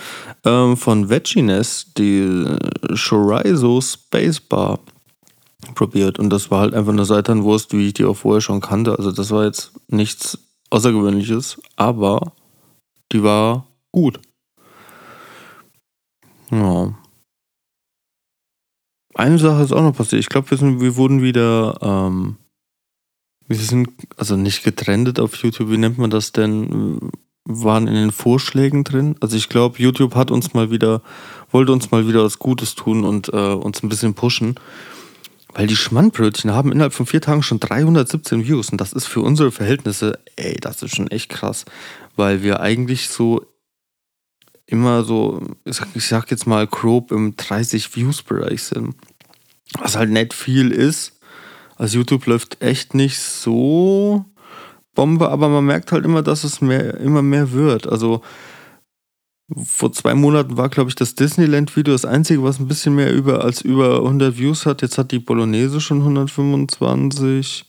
Ähm, 0.44 0.76
von 0.76 1.10
Vegginess, 1.10 1.92
die 1.96 2.46
Chorizo 2.94 3.80
Space 3.80 4.40
Bar 4.40 4.78
probiert. 5.74 6.18
Und 6.18 6.30
das 6.30 6.50
war 6.50 6.60
halt 6.60 6.74
einfach 6.74 6.92
eine 6.92 7.04
Seitanwurst, 7.04 7.72
wie 7.72 7.88
ich 7.88 7.94
die 7.94 8.04
auch 8.04 8.16
vorher 8.16 8.40
schon 8.40 8.60
kannte. 8.60 8.96
Also 8.96 9.10
das 9.10 9.30
war 9.30 9.44
jetzt 9.44 9.72
nichts 9.88 10.38
Außergewöhnliches, 10.70 11.61
aber 11.76 12.33
die 13.12 13.22
war 13.22 13.66
gut. 13.92 14.20
Ja. 16.50 16.94
Eine 19.14 19.38
Sache 19.38 19.62
ist 19.62 19.72
auch 19.72 19.83
noch 19.83 19.96
passiert. 19.96 20.20
Ich 20.20 20.28
glaube, 20.28 20.50
wir, 20.50 20.81
wir 20.81 20.96
wurden 20.96 21.22
wieder, 21.22 21.78
ähm, 21.83 22.37
wir 23.46 23.57
sind 23.57 23.88
also 24.16 24.37
nicht 24.37 24.62
getrennt 24.62 25.18
auf 25.18 25.35
YouTube. 25.37 25.70
Wie 25.70 25.78
nennt 25.78 25.98
man 25.98 26.11
das 26.11 26.33
denn? 26.33 27.11
Waren 27.50 27.88
in 27.88 27.94
den 27.94 28.12
Vorschlägen 28.12 28.85
drin. 28.85 29.16
Also 29.20 29.37
ich 29.37 29.48
glaube, 29.48 29.78
YouTube 29.78 30.14
hat 30.14 30.31
uns 30.31 30.52
mal 30.52 30.70
wieder, 30.70 31.00
wollte 31.50 31.72
uns 31.72 31.90
mal 31.90 32.07
wieder 32.07 32.22
was 32.22 32.38
Gutes 32.38 32.74
tun 32.74 33.04
und 33.04 33.31
äh, 33.31 33.54
uns 33.54 33.83
ein 33.83 33.88
bisschen 33.88 34.12
pushen. 34.12 34.57
Weil 35.54 35.66
die 35.66 35.76
Schmandbrötchen 35.76 36.52
haben 36.52 36.72
innerhalb 36.72 36.92
von 36.92 37.06
vier 37.06 37.20
Tagen 37.20 37.42
schon 37.42 37.61
317 37.61 38.46
Views. 38.46 38.70
Und 38.70 38.80
das 38.80 38.92
ist 38.92 39.06
für 39.06 39.20
unsere 39.20 39.50
Verhältnisse, 39.50 40.18
ey, 40.37 40.56
das 40.61 40.82
ist 40.82 40.94
schon 40.94 41.11
echt 41.11 41.30
krass. 41.30 41.64
Weil 42.16 42.42
wir 42.42 42.61
eigentlich 42.61 43.08
so 43.08 43.44
immer 44.66 45.02
so, 45.02 45.42
ich 45.64 45.76
sag, 45.76 45.88
ich 45.94 46.06
sag 46.06 46.30
jetzt 46.30 46.46
mal 46.46 46.66
grob 46.66 47.11
im 47.11 47.37
30 47.37 47.96
Views-Bereich 47.96 48.62
sind. 48.62 48.94
Was 49.78 49.96
halt 49.96 50.11
nicht 50.11 50.34
viel 50.34 50.70
ist. 50.70 51.18
Also 51.76 51.98
YouTube 51.98 52.26
läuft 52.26 52.61
echt 52.62 52.94
nicht 52.94 53.18
so 53.18 54.24
Bombe, 54.94 55.30
aber 55.30 55.48
man 55.48 55.64
merkt 55.64 55.92
halt 55.92 56.04
immer, 56.04 56.22
dass 56.22 56.44
es 56.44 56.61
mehr, 56.61 56.98
immer 56.98 57.22
mehr 57.22 57.52
wird. 57.52 57.87
Also 57.87 58.22
vor 59.56 59.92
zwei 59.92 60.14
Monaten 60.14 60.56
war, 60.56 60.68
glaube 60.68 60.90
ich, 60.90 60.94
das 60.94 61.14
Disneyland-Video 61.14 61.94
das 61.94 62.04
einzige, 62.04 62.42
was 62.42 62.58
ein 62.58 62.68
bisschen 62.68 62.94
mehr 62.94 63.12
über 63.12 63.42
als 63.44 63.62
über 63.62 63.96
100 63.98 64.37
Views 64.37 64.66
hat. 64.66 64.82
Jetzt 64.82 64.98
hat 64.98 65.11
die 65.11 65.18
Bolognese 65.18 65.80
schon 65.80 66.00
125. 66.00 67.64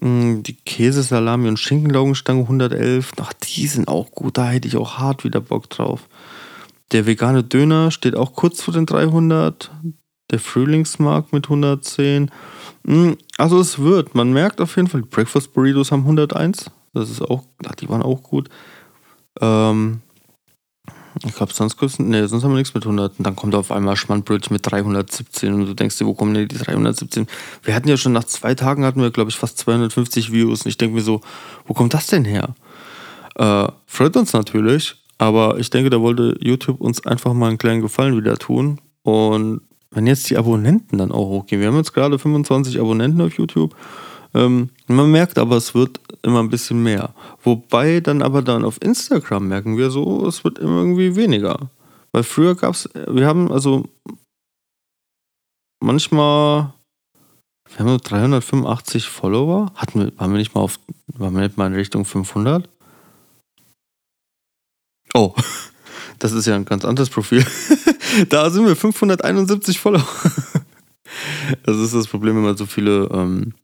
Mm, 0.00 0.42
die 0.42 0.54
Käse, 0.54 1.02
Salami 1.02 1.48
und 1.48 1.58
Schinkenlaugenstange 1.58 2.42
111. 2.42 3.12
Ach, 3.20 3.32
die 3.32 3.66
sind 3.66 3.88
auch 3.88 4.12
gut. 4.12 4.38
Da 4.38 4.48
hätte 4.48 4.68
ich 4.68 4.76
auch 4.76 4.98
hart 4.98 5.24
wieder 5.24 5.40
Bock 5.40 5.68
drauf. 5.70 6.08
Der 6.92 7.06
vegane 7.06 7.42
Döner 7.42 7.90
steht 7.90 8.14
auch 8.14 8.34
kurz 8.34 8.62
vor 8.62 8.72
den 8.72 8.86
300. 8.86 9.72
Der 10.30 10.38
Frühlingsmarkt 10.38 11.32
mit 11.32 11.46
110. 11.46 12.30
Mm, 12.84 13.12
also 13.38 13.58
es 13.58 13.80
wird. 13.80 14.14
Man 14.14 14.32
merkt 14.32 14.60
auf 14.60 14.76
jeden 14.76 14.88
Fall, 14.88 15.02
die 15.02 15.08
Breakfast 15.08 15.52
Burritos 15.52 15.90
haben 15.90 16.02
101. 16.02 16.70
Das 16.94 17.10
ist 17.10 17.22
auch, 17.22 17.42
ach, 17.66 17.74
die 17.74 17.88
waren 17.88 18.02
auch 18.02 18.22
gut. 18.22 18.48
Ähm, 19.40 20.02
Ich 21.24 21.34
glaube, 21.34 21.52
sonst, 21.52 21.80
nee, 21.98 22.26
sonst 22.26 22.44
haben 22.44 22.50
wir 22.50 22.58
nichts 22.58 22.74
mit 22.74 22.84
100. 22.84 23.18
Und 23.18 23.26
dann 23.26 23.36
kommt 23.36 23.54
auf 23.54 23.72
einmal 23.72 23.96
Schmandbrötchen 23.96 24.52
mit 24.52 24.70
317 24.70 25.52
und 25.54 25.66
du 25.66 25.74
denkst 25.74 25.96
dir, 25.98 26.06
wo 26.06 26.14
kommen 26.14 26.34
denn 26.34 26.48
die 26.48 26.58
317? 26.58 27.26
Wir 27.62 27.74
hatten 27.74 27.88
ja 27.88 27.96
schon 27.96 28.12
nach 28.12 28.24
zwei 28.24 28.54
Tagen 28.54 28.84
hatten 28.84 29.00
wir, 29.00 29.10
glaube 29.10 29.30
ich, 29.30 29.36
fast 29.36 29.58
250 29.58 30.32
Views. 30.32 30.62
Und 30.62 30.68
ich 30.68 30.76
denke 30.76 30.96
mir 30.96 31.02
so, 31.02 31.22
wo 31.66 31.72
kommt 31.72 31.94
das 31.94 32.08
denn 32.08 32.24
her? 32.24 32.54
Äh, 33.36 33.68
freut 33.86 34.16
uns 34.16 34.32
natürlich, 34.32 34.96
aber 35.18 35.58
ich 35.58 35.70
denke, 35.70 35.90
da 35.90 36.00
wollte 36.00 36.36
YouTube 36.40 36.80
uns 36.80 37.04
einfach 37.06 37.32
mal 37.32 37.48
einen 37.48 37.58
kleinen 37.58 37.82
Gefallen 37.82 38.16
wieder 38.16 38.36
tun. 38.36 38.80
Und 39.02 39.62
wenn 39.90 40.06
jetzt 40.06 40.28
die 40.28 40.36
Abonnenten 40.36 40.98
dann 40.98 41.12
auch 41.12 41.28
hochgehen, 41.28 41.60
wir 41.60 41.68
haben 41.68 41.76
jetzt 41.76 41.94
gerade 41.94 42.18
25 42.18 42.78
Abonnenten 42.78 43.20
auf 43.22 43.32
YouTube. 43.34 43.74
Ähm, 44.36 44.68
man 44.86 45.10
merkt 45.10 45.38
aber, 45.38 45.56
es 45.56 45.74
wird 45.74 45.98
immer 46.22 46.40
ein 46.42 46.50
bisschen 46.50 46.82
mehr. 46.82 47.14
Wobei 47.42 48.00
dann 48.00 48.20
aber 48.20 48.42
dann 48.42 48.64
auf 48.64 48.76
Instagram 48.82 49.48
merken 49.48 49.78
wir 49.78 49.90
so, 49.90 50.26
es 50.26 50.44
wird 50.44 50.58
immer 50.58 50.76
irgendwie 50.80 51.16
weniger. 51.16 51.70
Weil 52.12 52.22
früher 52.22 52.54
gab 52.54 52.74
es, 52.74 52.88
wir 52.94 53.26
haben 53.26 53.50
also 53.50 53.88
manchmal, 55.82 56.74
wir 57.70 57.78
haben 57.78 57.98
385 57.98 59.08
Follower. 59.08 59.72
Hatten 59.74 60.00
wir, 60.00 60.18
waren 60.18 60.32
wir 60.32 60.38
nicht 60.38 60.54
mal 60.54 60.60
auf, 60.60 60.78
waren 61.06 61.34
wir 61.34 61.42
nicht 61.42 61.56
mal 61.56 61.68
in 61.68 61.74
Richtung 61.74 62.04
500? 62.04 62.68
Oh, 65.14 65.34
das 66.18 66.32
ist 66.32 66.44
ja 66.46 66.56
ein 66.56 66.66
ganz 66.66 66.84
anderes 66.84 67.08
Profil. 67.08 67.46
da 68.28 68.50
sind 68.50 68.66
wir 68.66 68.76
571 68.76 69.80
Follower. 69.80 70.06
das 71.62 71.78
ist 71.78 71.94
das 71.94 72.06
Problem, 72.08 72.36
wenn 72.36 72.44
man 72.44 72.56
so 72.58 72.66
viele 72.66 73.08
ähm, 73.10 73.54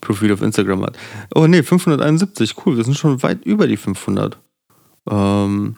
Profile 0.00 0.34
auf 0.34 0.42
Instagram 0.42 0.82
hat. 0.84 0.98
Oh 1.34 1.46
nee, 1.46 1.62
571, 1.62 2.54
cool, 2.64 2.76
wir 2.76 2.84
sind 2.84 2.96
schon 2.96 3.22
weit 3.22 3.44
über 3.44 3.66
die 3.66 3.76
500. 3.76 4.38
Ähm, 5.08 5.76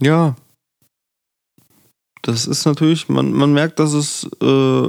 ja, 0.00 0.36
das 2.22 2.46
ist 2.46 2.64
natürlich, 2.66 3.08
man, 3.08 3.32
man 3.32 3.52
merkt, 3.52 3.78
dass 3.78 3.92
es 3.92 4.28
äh, 4.42 4.88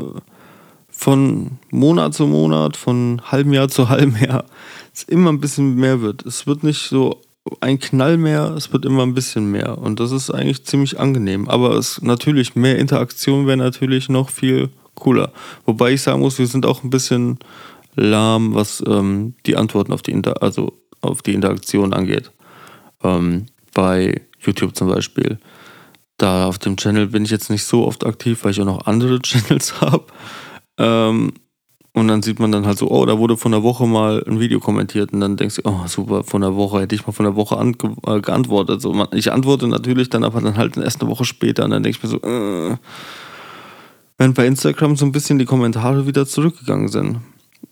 von 0.89 1.51
Monat 1.71 2.13
zu 2.13 2.27
Monat, 2.27 2.75
von 2.75 3.21
halbem 3.23 3.53
Jahr 3.53 3.69
zu 3.69 3.89
halbem 3.89 4.17
Jahr, 4.17 4.45
es 4.93 5.03
immer 5.03 5.31
ein 5.31 5.39
bisschen 5.39 5.75
mehr 5.75 6.01
wird. 6.01 6.25
Es 6.25 6.47
wird 6.47 6.63
nicht 6.63 6.89
so 6.89 7.21
ein 7.61 7.79
Knall 7.79 8.17
mehr, 8.17 8.53
es 8.57 8.73
wird 8.73 8.85
immer 8.85 9.03
ein 9.03 9.13
bisschen 9.13 9.49
mehr. 9.49 9.77
Und 9.77 9.99
das 9.99 10.11
ist 10.11 10.29
eigentlich 10.29 10.65
ziemlich 10.65 10.99
angenehm. 10.99 11.47
Aber 11.47 11.75
es 11.75 12.01
natürlich 12.01 12.55
mehr 12.55 12.77
Interaktion 12.77 13.47
wäre 13.47 13.57
natürlich 13.57 14.09
noch 14.09 14.29
viel 14.29 14.69
cooler. 14.99 15.31
Wobei 15.65 15.93
ich 15.93 16.01
sagen 16.01 16.19
muss, 16.19 16.39
wir 16.39 16.47
sind 16.47 16.65
auch 16.65 16.83
ein 16.83 16.89
bisschen 16.89 17.39
lahm, 17.95 18.53
was 18.53 18.83
ähm, 18.87 19.35
die 19.45 19.57
Antworten 19.57 19.93
auf 19.93 20.01
die 20.01 20.11
Inter 20.11 20.41
also 20.43 20.73
auf 21.01 21.21
die 21.21 21.33
Interaktion 21.33 21.93
angeht. 21.93 22.31
Ähm, 23.03 23.45
bei 23.73 24.21
YouTube 24.39 24.75
zum 24.75 24.89
Beispiel. 24.89 25.39
Da 26.17 26.47
auf 26.47 26.57
dem 26.57 26.75
Channel 26.75 27.07
bin 27.07 27.23
ich 27.23 27.31
jetzt 27.31 27.49
nicht 27.49 27.63
so 27.63 27.85
oft 27.85 28.05
aktiv, 28.05 28.43
weil 28.43 28.51
ich 28.51 28.61
auch 28.61 28.65
noch 28.65 28.85
andere 28.85 29.19
Channels 29.21 29.79
habe. 29.81 30.05
Ähm, 30.77 31.33
und 31.93 32.07
dann 32.07 32.21
sieht 32.21 32.39
man 32.39 32.51
dann 32.51 32.65
halt 32.65 32.77
so, 32.77 32.89
oh, 32.89 33.05
da 33.05 33.17
wurde 33.17 33.35
von 33.35 33.51
der 33.51 33.63
Woche 33.63 33.87
mal 33.87 34.23
ein 34.27 34.39
Video 34.39 34.59
kommentiert 34.59 35.11
und 35.11 35.21
dann 35.21 35.37
denkst 35.37 35.55
du, 35.55 35.61
oh, 35.65 35.87
super, 35.87 36.23
von 36.23 36.41
der 36.41 36.55
Woche 36.55 36.81
hätte 36.81 36.95
ich 36.95 37.05
mal 37.07 37.13
von 37.13 37.25
der 37.25 37.35
Woche 37.35 37.55
äh, 37.55 38.21
geantwortet. 38.21 38.81
So, 38.81 39.07
ich 39.11 39.31
antworte 39.31 39.67
natürlich 39.67 40.09
dann 40.09 40.23
aber 40.23 40.39
dann 40.41 40.57
halt 40.57 40.77
erst 40.77 41.01
eine 41.01 41.09
Woche 41.09 41.25
später 41.25 41.65
und 41.65 41.71
dann 41.71 41.83
denke 41.83 41.97
ich 41.97 42.03
mir 42.03 42.09
so, 42.09 42.21
äh, 42.21 42.77
wenn 44.19 44.33
bei 44.33 44.45
Instagram 44.45 44.97
so 44.97 45.05
ein 45.05 45.11
bisschen 45.11 45.39
die 45.39 45.45
Kommentare 45.45 46.05
wieder 46.05 46.27
zurückgegangen 46.27 46.89
sind. 46.89 47.21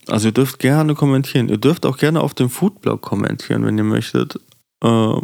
Also 0.08 0.28
ihr 0.28 0.32
dürft 0.32 0.58
gerne 0.58 0.94
kommentieren. 0.94 1.48
Ihr 1.48 1.58
dürft 1.58 1.84
auch 1.84 1.98
gerne 1.98 2.22
auf 2.22 2.34
dem 2.34 2.48
Foodblog 2.48 3.02
kommentieren, 3.02 3.64
wenn 3.66 3.76
ihr 3.76 3.84
möchtet. 3.84 4.40
Äh, 4.82 5.20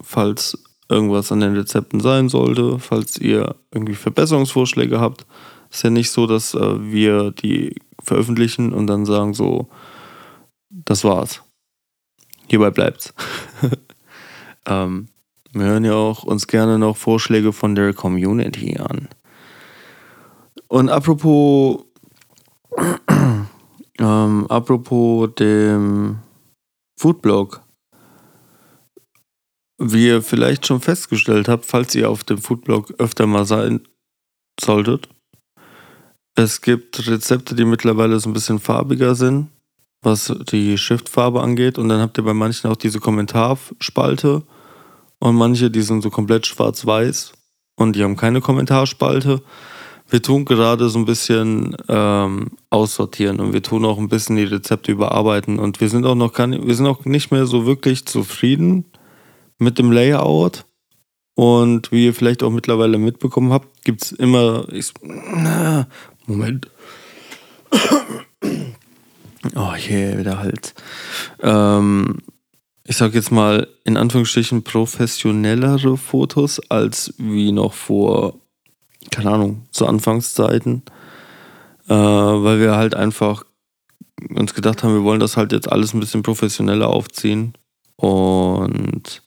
falls 0.00 0.56
irgendwas 0.88 1.32
an 1.32 1.40
den 1.40 1.56
Rezepten 1.56 1.98
sein 2.00 2.28
sollte, 2.28 2.78
falls 2.78 3.18
ihr 3.18 3.56
irgendwie 3.72 3.94
Verbesserungsvorschläge 3.94 5.00
habt. 5.00 5.26
Ist 5.70 5.82
ja 5.82 5.90
nicht 5.90 6.12
so, 6.12 6.26
dass 6.26 6.54
äh, 6.54 6.90
wir 6.90 7.32
die 7.32 7.74
veröffentlichen 8.00 8.72
und 8.72 8.86
dann 8.86 9.04
sagen 9.04 9.34
so, 9.34 9.68
das 10.70 11.02
war's. 11.02 11.42
Hierbei 12.46 12.70
bleibt's. 12.70 13.12
ähm, 14.66 15.08
wir 15.52 15.66
hören 15.66 15.84
ja 15.84 15.94
auch 15.94 16.22
uns 16.22 16.46
gerne 16.46 16.78
noch 16.78 16.96
Vorschläge 16.96 17.52
von 17.52 17.74
der 17.74 17.92
Community 17.92 18.78
an. 18.78 19.08
Und 20.68 20.90
apropos, 20.90 21.84
ähm, 23.98 24.46
apropos 24.48 25.34
dem 25.34 26.18
Foodblog, 26.98 27.62
wie 29.78 30.08
ihr 30.08 30.22
vielleicht 30.22 30.66
schon 30.66 30.80
festgestellt 30.80 31.48
habt, 31.48 31.64
falls 31.64 31.94
ihr 31.94 32.10
auf 32.10 32.24
dem 32.24 32.38
Foodblog 32.38 32.92
öfter 32.98 33.26
mal 33.26 33.46
sein 33.46 33.80
solltet, 34.60 35.08
es 36.34 36.60
gibt 36.60 37.04
Rezepte, 37.08 37.54
die 37.54 37.64
mittlerweile 37.64 38.20
so 38.20 38.28
ein 38.28 38.32
bisschen 38.32 38.60
farbiger 38.60 39.14
sind, 39.14 39.48
was 40.02 40.32
die 40.52 40.78
Schriftfarbe 40.78 41.42
angeht. 41.42 41.78
Und 41.78 41.88
dann 41.88 42.00
habt 42.00 42.16
ihr 42.16 42.24
bei 42.24 42.34
manchen 42.34 42.70
auch 42.70 42.76
diese 42.76 43.00
Kommentarspalte. 43.00 44.44
Und 45.18 45.34
manche, 45.34 45.68
die 45.68 45.82
sind 45.82 46.02
so 46.02 46.10
komplett 46.10 46.46
schwarz-weiß. 46.46 47.32
Und 47.74 47.96
die 47.96 48.04
haben 48.04 48.16
keine 48.16 48.40
Kommentarspalte 48.40 49.42
wir 50.08 50.22
tun 50.22 50.44
gerade 50.44 50.88
so 50.88 50.98
ein 50.98 51.04
bisschen 51.04 51.76
ähm, 51.88 52.52
aussortieren 52.70 53.40
und 53.40 53.52
wir 53.52 53.62
tun 53.62 53.84
auch 53.84 53.98
ein 53.98 54.08
bisschen 54.08 54.36
die 54.36 54.44
Rezepte 54.44 54.92
überarbeiten 54.92 55.58
und 55.58 55.80
wir 55.80 55.88
sind 55.88 56.06
auch 56.06 56.14
noch 56.14 56.36
nicht, 56.46 56.66
wir 56.66 56.74
sind 56.74 56.86
auch 56.86 57.04
nicht 57.04 57.30
mehr 57.30 57.46
so 57.46 57.66
wirklich 57.66 58.06
zufrieden 58.06 58.86
mit 59.58 59.78
dem 59.78 59.92
Layout. 59.92 60.64
Und 61.34 61.92
wie 61.92 62.06
ihr 62.06 62.14
vielleicht 62.14 62.42
auch 62.42 62.50
mittlerweile 62.50 62.98
mitbekommen 62.98 63.52
habt, 63.52 63.84
gibt 63.84 64.02
es 64.02 64.12
immer. 64.12 64.66
Ich, 64.72 64.92
Moment. 66.26 66.68
Oh, 69.54 69.72
je, 69.78 70.18
wieder 70.18 70.40
halt. 70.40 70.74
Ähm, 71.40 72.18
ich 72.82 72.96
sag 72.96 73.14
jetzt 73.14 73.30
mal 73.30 73.68
in 73.84 73.96
Anführungsstrichen 73.96 74.64
professionellere 74.64 75.96
Fotos 75.96 76.60
als 76.68 77.14
wie 77.18 77.52
noch 77.52 77.72
vor 77.72 78.34
keine 79.10 79.30
Ahnung, 79.30 79.66
zu 79.70 79.86
Anfangszeiten, 79.86 80.82
äh, 81.88 81.94
weil 81.94 82.60
wir 82.60 82.76
halt 82.76 82.94
einfach 82.94 83.44
uns 84.34 84.54
gedacht 84.54 84.82
haben, 84.82 84.94
wir 84.94 85.04
wollen 85.04 85.20
das 85.20 85.36
halt 85.36 85.52
jetzt 85.52 85.70
alles 85.70 85.94
ein 85.94 86.00
bisschen 86.00 86.22
professioneller 86.22 86.88
aufziehen. 86.88 87.54
Und 87.96 89.22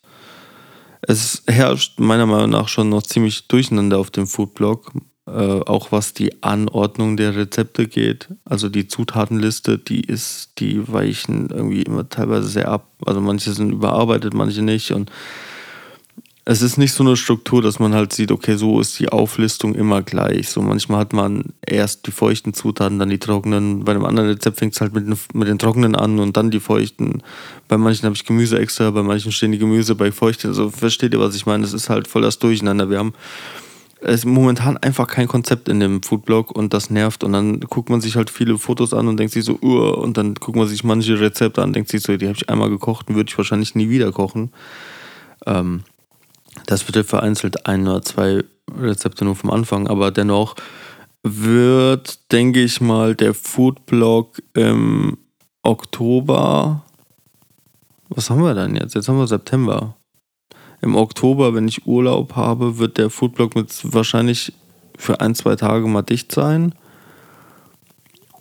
es 1.01 1.43
herrscht 1.47 1.99
meiner 1.99 2.25
Meinung 2.25 2.49
nach 2.49 2.67
schon 2.67 2.89
noch 2.89 3.03
ziemlich 3.03 3.47
durcheinander 3.47 3.97
auf 3.97 4.11
dem 4.11 4.27
Foodblog, 4.27 4.91
äh, 5.27 5.31
auch 5.31 5.91
was 5.91 6.13
die 6.13 6.43
Anordnung 6.43 7.17
der 7.17 7.35
Rezepte 7.35 7.87
geht. 7.87 8.29
Also 8.45 8.69
die 8.69 8.87
Zutatenliste, 8.87 9.77
die 9.77 10.01
ist, 10.01 10.59
die 10.59 10.91
weichen 10.91 11.49
irgendwie 11.49 11.83
immer 11.83 12.07
teilweise 12.09 12.47
sehr 12.47 12.69
ab. 12.69 12.87
Also 13.05 13.21
manche 13.21 13.53
sind 13.53 13.71
überarbeitet, 13.71 14.33
manche 14.33 14.61
nicht. 14.61 14.91
Und 14.91 15.11
es 16.43 16.63
ist 16.63 16.77
nicht 16.77 16.93
so 16.93 17.03
eine 17.03 17.15
Struktur, 17.15 17.61
dass 17.61 17.77
man 17.77 17.93
halt 17.93 18.13
sieht, 18.13 18.31
okay, 18.31 18.55
so 18.55 18.79
ist 18.79 18.99
die 18.99 19.09
Auflistung 19.09 19.75
immer 19.75 20.01
gleich. 20.01 20.49
So 20.49 20.61
manchmal 20.61 21.01
hat 21.01 21.13
man 21.13 21.53
erst 21.65 22.07
die 22.07 22.11
feuchten 22.11 22.55
Zutaten, 22.55 22.97
dann 22.97 23.09
die 23.09 23.19
trockenen. 23.19 23.83
Bei 23.83 23.91
einem 23.91 24.05
anderen 24.05 24.29
Rezept 24.29 24.57
fängt 24.57 24.73
es 24.73 24.81
halt 24.81 24.93
mit 24.93 25.05
den, 25.05 25.15
mit 25.33 25.47
den 25.47 25.59
trockenen 25.59 25.95
an 25.95 26.19
und 26.19 26.35
dann 26.37 26.49
die 26.49 26.59
feuchten. 26.59 27.21
Bei 27.67 27.77
manchen 27.77 28.05
habe 28.05 28.15
ich 28.15 28.25
Gemüse 28.25 28.57
extra, 28.57 28.89
bei 28.89 29.03
manchen 29.03 29.31
stehen 29.31 29.51
die 29.51 29.59
Gemüse 29.59 29.93
bei 29.93 30.11
feuchten. 30.11 30.49
Also 30.49 30.71
versteht 30.71 31.13
ihr, 31.13 31.19
was 31.19 31.35
ich 31.35 31.45
meine? 31.45 31.63
Es 31.63 31.73
ist 31.73 31.89
halt 31.89 32.07
voll 32.07 32.23
das 32.23 32.39
Durcheinander. 32.39 32.89
Wir 32.89 32.97
haben 32.97 33.13
es 34.01 34.25
momentan 34.25 34.77
einfach 34.77 35.05
kein 35.05 35.27
Konzept 35.27 35.69
in 35.69 35.79
dem 35.79 36.01
Foodblog 36.01 36.49
und 36.49 36.73
das 36.73 36.89
nervt. 36.89 37.23
Und 37.23 37.33
dann 37.33 37.59
guckt 37.59 37.91
man 37.91 38.01
sich 38.01 38.15
halt 38.15 38.31
viele 38.31 38.57
Fotos 38.57 38.95
an 38.95 39.07
und 39.07 39.17
denkt 39.17 39.33
sich 39.33 39.45
so, 39.45 39.59
uh, 39.61 39.91
und 39.91 40.17
dann 40.17 40.33
guckt 40.33 40.57
man 40.57 40.67
sich 40.67 40.83
manche 40.83 41.19
Rezepte 41.19 41.61
an 41.61 41.69
und 41.69 41.75
denkt 41.75 41.89
sich 41.89 42.01
so, 42.01 42.17
die 42.17 42.25
habe 42.25 42.35
ich 42.35 42.49
einmal 42.49 42.71
gekocht 42.71 43.09
und 43.09 43.15
würde 43.15 43.29
ich 43.29 43.37
wahrscheinlich 43.37 43.75
nie 43.75 43.89
wieder 43.89 44.11
kochen. 44.11 44.51
Ähm, 45.45 45.81
das 46.65 46.87
wird 46.87 46.95
ja 46.95 47.03
vereinzelt 47.03 47.65
ein 47.65 47.87
oder 47.87 48.01
zwei 48.01 48.43
Rezepte 48.79 49.25
nur 49.25 49.35
vom 49.35 49.51
Anfang, 49.51 49.87
aber 49.87 50.11
dennoch 50.11 50.55
wird, 51.23 52.31
denke 52.31 52.61
ich 52.61 52.81
mal, 52.81 53.15
der 53.15 53.33
Foodblog 53.33 54.41
im 54.53 55.17
Oktober. 55.63 56.83
Was 58.09 58.29
haben 58.29 58.43
wir 58.43 58.53
denn 58.53 58.75
jetzt? 58.75 58.95
Jetzt 58.95 59.07
haben 59.07 59.19
wir 59.19 59.27
September. 59.27 59.95
Im 60.81 60.95
Oktober, 60.95 61.53
wenn 61.53 61.67
ich 61.67 61.85
Urlaub 61.85 62.35
habe, 62.35 62.79
wird 62.79 62.97
der 62.97 63.11
Foodblog 63.11 63.55
mit 63.55 63.69
wahrscheinlich 63.93 64.53
für 64.97 65.21
ein, 65.21 65.35
zwei 65.35 65.55
Tage 65.55 65.87
mal 65.87 66.01
dicht 66.01 66.31
sein. 66.31 66.73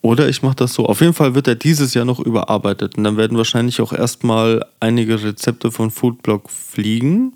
Oder 0.02 0.30
ich 0.30 0.42
mache 0.42 0.56
das 0.56 0.72
so. 0.72 0.86
Auf 0.86 1.02
jeden 1.02 1.12
Fall 1.12 1.34
wird 1.34 1.46
er 1.46 1.54
dieses 1.56 1.92
Jahr 1.92 2.06
noch 2.06 2.18
überarbeitet. 2.18 2.96
Und 2.96 3.04
dann 3.04 3.18
werden 3.18 3.36
wahrscheinlich 3.36 3.82
auch 3.82 3.92
erstmal 3.92 4.64
einige 4.80 5.22
Rezepte 5.22 5.70
von 5.70 5.90
Foodblog 5.90 6.50
fliegen 6.50 7.34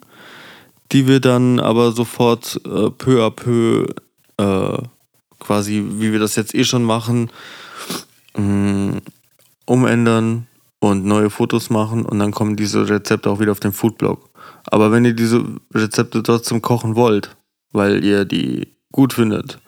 die 0.93 1.07
wir 1.07 1.21
dann 1.21 1.61
aber 1.61 1.93
sofort 1.93 2.61
äh, 2.65 2.91
peu 2.91 3.25
à 3.25 3.31
peu 3.31 3.87
äh, 4.37 4.83
quasi, 5.39 5.85
wie 5.99 6.13
wir 6.13 6.19
das 6.19 6.37
jetzt 6.37 6.55
eh 6.55 6.65
schon 6.65 6.85
machen, 6.85 7.31
mh, 8.37 8.99
umändern 9.67 10.47
und 10.81 11.05
neue 11.05 11.31
Fotos 11.31 11.71
machen 11.71 12.05
und 12.05 12.19
dann 12.19 12.33
kommen 12.33 12.57
diese 12.57 12.89
Rezepte 12.89 13.31
auch 13.31 13.41
wieder 13.41 13.53
auf 13.53 13.61
den 13.61 13.73
Foodblog. 13.73 14.29
Aber 14.67 14.93
wenn 14.93 15.05
ihr 15.05 15.15
diese 15.15 15.45
Rezepte 15.73 16.23
trotzdem 16.23 16.63
kochen 16.63 16.97
wollt, 16.97 17.37
weil 17.73 18.05
ihr 18.05 18.25
die 18.25 18.77
gut 18.93 19.13
findet, 19.13 19.59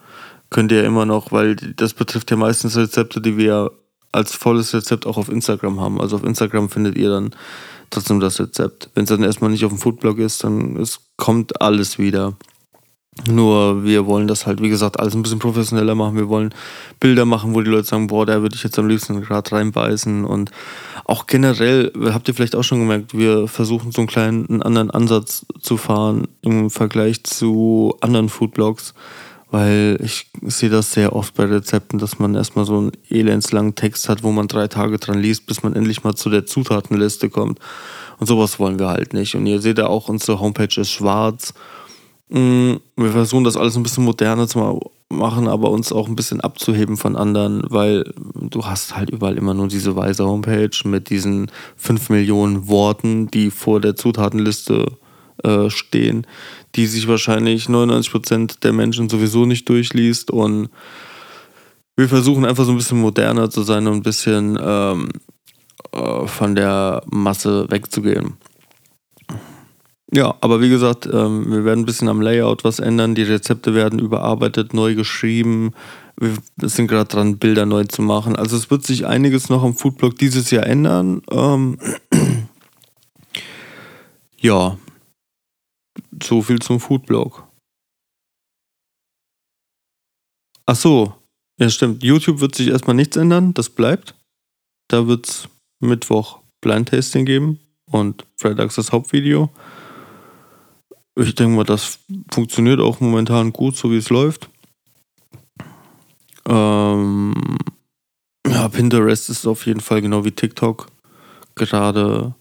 könnt 0.51 0.73
ihr 0.73 0.85
immer 0.85 1.07
noch, 1.07 1.33
weil 1.33 1.57
das 1.57 1.95
betrifft 1.95 2.31
ja 2.31 2.37
meistens 2.37 2.77
Rezepte, 2.77 3.21
die 3.21 3.37
wir 3.37 3.71
als 4.13 4.35
volles 4.35 4.73
Rezept 4.73 5.07
auch 5.07 5.19
auf 5.19 5.29
Instagram 5.29 5.81
haben. 5.81 6.01
Also 6.01 6.17
auf 6.17 6.25
Instagram 6.25 6.71
findet 6.71 6.97
ihr 6.97 7.11
dann 7.11 7.31
trotzdem 7.91 8.21
das 8.21 8.41
Rezept. 8.41 8.91
Wenn 8.95 9.05
es 9.05 9.11
dann 9.11 9.23
erstmal 9.23 9.51
nicht 9.51 9.65
auf 9.65 9.73
dem 9.73 9.79
Foodblog 9.79 10.19
ist, 10.19 10.45
dann 10.45 10.77
es 10.77 11.01
kommt 11.17 11.61
alles 11.61 11.99
wieder. 11.99 12.35
Nur 13.27 13.83
wir 13.83 14.07
wollen 14.07 14.29
das 14.29 14.47
halt, 14.47 14.61
wie 14.61 14.69
gesagt, 14.69 15.01
alles 15.01 15.15
ein 15.15 15.23
bisschen 15.23 15.39
professioneller 15.39 15.95
machen. 15.95 16.17
Wir 16.17 16.29
wollen 16.29 16.55
Bilder 17.01 17.25
machen, 17.25 17.55
wo 17.55 17.63
die 17.63 17.71
Leute 17.71 17.89
sagen, 17.89 18.09
boah, 18.09 18.27
da 18.27 18.43
würde 18.43 18.55
ich 18.55 18.63
jetzt 18.63 18.79
am 18.79 18.89
liebsten 18.89 19.23
gerade 19.23 19.53
reinbeißen. 19.53 20.25
Und 20.25 20.51
auch 21.07 21.27
generell, 21.27 21.93
habt 22.13 22.29
ihr 22.29 22.35
vielleicht 22.35 22.55
auch 22.55 22.63
schon 22.63 22.81
gemerkt, 22.81 23.17
wir 23.17 23.49
versuchen 23.49 23.91
so 23.91 24.03
einen 24.03 24.09
kleinen 24.09 24.47
einen 24.49 24.63
anderen 24.63 24.91
Ansatz 24.91 25.47
zu 25.61 25.79
fahren 25.79 26.29
im 26.43 26.69
Vergleich 26.69 27.25
zu 27.25 27.97
anderen 28.03 28.29
Foodblogs. 28.29 28.93
Weil 29.51 29.99
ich 30.03 30.27
sehe 30.43 30.71
das 30.71 30.93
sehr 30.93 31.15
oft 31.15 31.35
bei 31.35 31.45
Rezepten, 31.45 31.99
dass 31.99 32.19
man 32.19 32.35
erstmal 32.35 32.65
so 32.65 32.79
einen 32.79 32.93
elendslangen 33.09 33.77
Text 33.77 34.09
hat, 34.09 34.23
wo 34.23 34.33
man 34.33 34.49
drei 34.49 34.67
Tage 34.67 34.99
dran 34.99 35.21
liest, 35.21 35.47
bis 35.47 35.63
man 35.63 35.75
endlich 35.75 36.03
mal 36.03 36.15
zu 36.15 36.31
der 36.31 36.47
Zutatenliste 36.47 37.31
kommt. 37.31 37.61
Und 38.19 38.27
sowas 38.27 38.59
wollen 38.59 38.79
wir 38.79 38.89
halt 38.89 39.13
nicht. 39.13 39.35
Und 39.37 39.47
ihr 39.47 39.61
seht 39.61 39.79
ja 39.79 39.87
auch, 39.87 40.09
unsere 40.09 40.41
Homepage 40.41 40.81
ist 40.81 40.91
schwarz 40.91 41.55
Mm, 42.29 42.75
wir 42.97 43.11
versuchen 43.11 43.45
das 43.45 43.57
alles 43.57 43.77
ein 43.77 43.85
bisschen 43.85 44.05
moderner 44.05 44.49
zu 44.49 44.81
machen, 45.09 45.47
aber 45.47 45.71
uns 45.71 45.93
auch 45.93 46.09
ein 46.09 46.17
bisschen 46.17 46.41
abzuheben 46.41 46.97
von 46.97 47.15
anderen, 47.15 47.63
weil 47.69 48.13
du 48.35 48.65
hast 48.65 48.97
halt 48.97 49.11
überall 49.11 49.37
immer 49.37 49.55
nur 49.55 49.69
diese 49.69 49.95
weiße 49.95 50.25
Homepage 50.25 50.77
mit 50.85 51.09
diesen 51.09 51.51
5 51.77 52.11
Millionen 52.11 52.67
Worten, 52.69 53.29
die 53.29 53.51
vor 53.51 53.81
der 53.81 53.95
Zutatenliste 53.95 54.87
äh, 55.45 55.71
stehen, 55.71 56.27
die 56.77 56.87
sich 56.87 57.09
wahrscheinlich 57.09 57.67
99% 57.67 58.61
der 58.61 58.73
Menschen 58.73 59.09
sowieso 59.09 59.47
nicht 59.47 59.69
durchliest 59.69 60.31
und 60.31 60.69
wir 61.97 62.09
versuchen 62.09 62.45
einfach 62.45 62.65
so 62.65 62.73
ein 62.73 62.77
bisschen 62.77 63.01
moderner 63.01 63.49
zu 63.49 63.63
sein 63.63 63.87
und 63.87 63.95
ein 63.95 64.03
bisschen 64.03 64.59
ähm, 64.61 65.09
äh, 65.93 66.27
von 66.27 66.55
der 66.55 67.03
Masse 67.07 67.67
wegzugehen. 67.71 68.35
Ja, 70.13 70.35
aber 70.41 70.61
wie 70.61 70.69
gesagt, 70.69 71.09
ähm, 71.13 71.51
wir 71.51 71.65
werden 71.65 71.81
ein 71.81 71.87
bisschen 71.87 72.09
am 72.09 72.21
Layout 72.21 72.65
was 72.65 72.79
ändern. 72.79 73.15
Die 73.15 73.23
Rezepte 73.23 73.75
werden 73.75 73.99
überarbeitet, 73.99 74.73
neu 74.73 74.95
geschrieben. 74.95 75.73
Wir 76.17 76.37
sind 76.63 76.87
gerade 76.87 77.09
dran, 77.09 77.39
Bilder 77.39 77.67
neu 77.67 77.85
zu 77.85 78.03
machen. 78.03 78.37
Also 78.37 78.57
es 78.57 78.71
wird 78.71 78.87
sich 78.87 79.07
einiges 79.07 79.49
noch 79.49 79.65
am 79.65 79.75
Foodblog 79.75 80.17
dieses 80.17 80.51
Jahr 80.51 80.67
ändern. 80.67 81.23
Ähm 81.31 81.79
ja, 84.39 84.77
so 86.23 86.43
viel 86.43 86.61
zum 86.61 86.81
Foodblog. 86.81 87.47
Ach 90.67 90.77
so, 90.77 91.15
ja 91.59 91.71
stimmt. 91.71 92.03
YouTube 92.03 92.41
wird 92.41 92.55
sich 92.55 92.69
erstmal 92.69 92.97
nichts 92.97 93.17
ändern, 93.17 93.55
das 93.55 93.71
bleibt. 93.71 94.15
Da 94.89 95.07
wird 95.07 95.29
es 95.29 95.49
Mittwoch 95.81 96.41
Blind 96.61 96.89
Tasting 96.89 97.25
geben 97.25 97.61
und 97.91 98.27
Freitags 98.37 98.75
das 98.75 98.93
Hauptvideo. 98.93 99.51
Ich 101.19 101.35
denke 101.35 101.57
mal, 101.57 101.65
das 101.65 102.01
funktioniert 102.31 102.81
auch 102.81 103.01
momentan 103.01 103.53
gut, 103.53 103.77
so 103.77 103.91
wie 103.91 103.97
es 103.97 104.11
läuft. 104.11 104.51
Ähm, 106.47 107.59
ja, 108.47 108.69
Pinterest 108.69 109.31
ist 109.31 109.47
auf 109.47 109.67
jeden 109.67 109.81
Fall 109.81 110.03
genau 110.03 110.25
wie 110.25 110.31
TikTok 110.31 110.89
gerade 111.55 112.35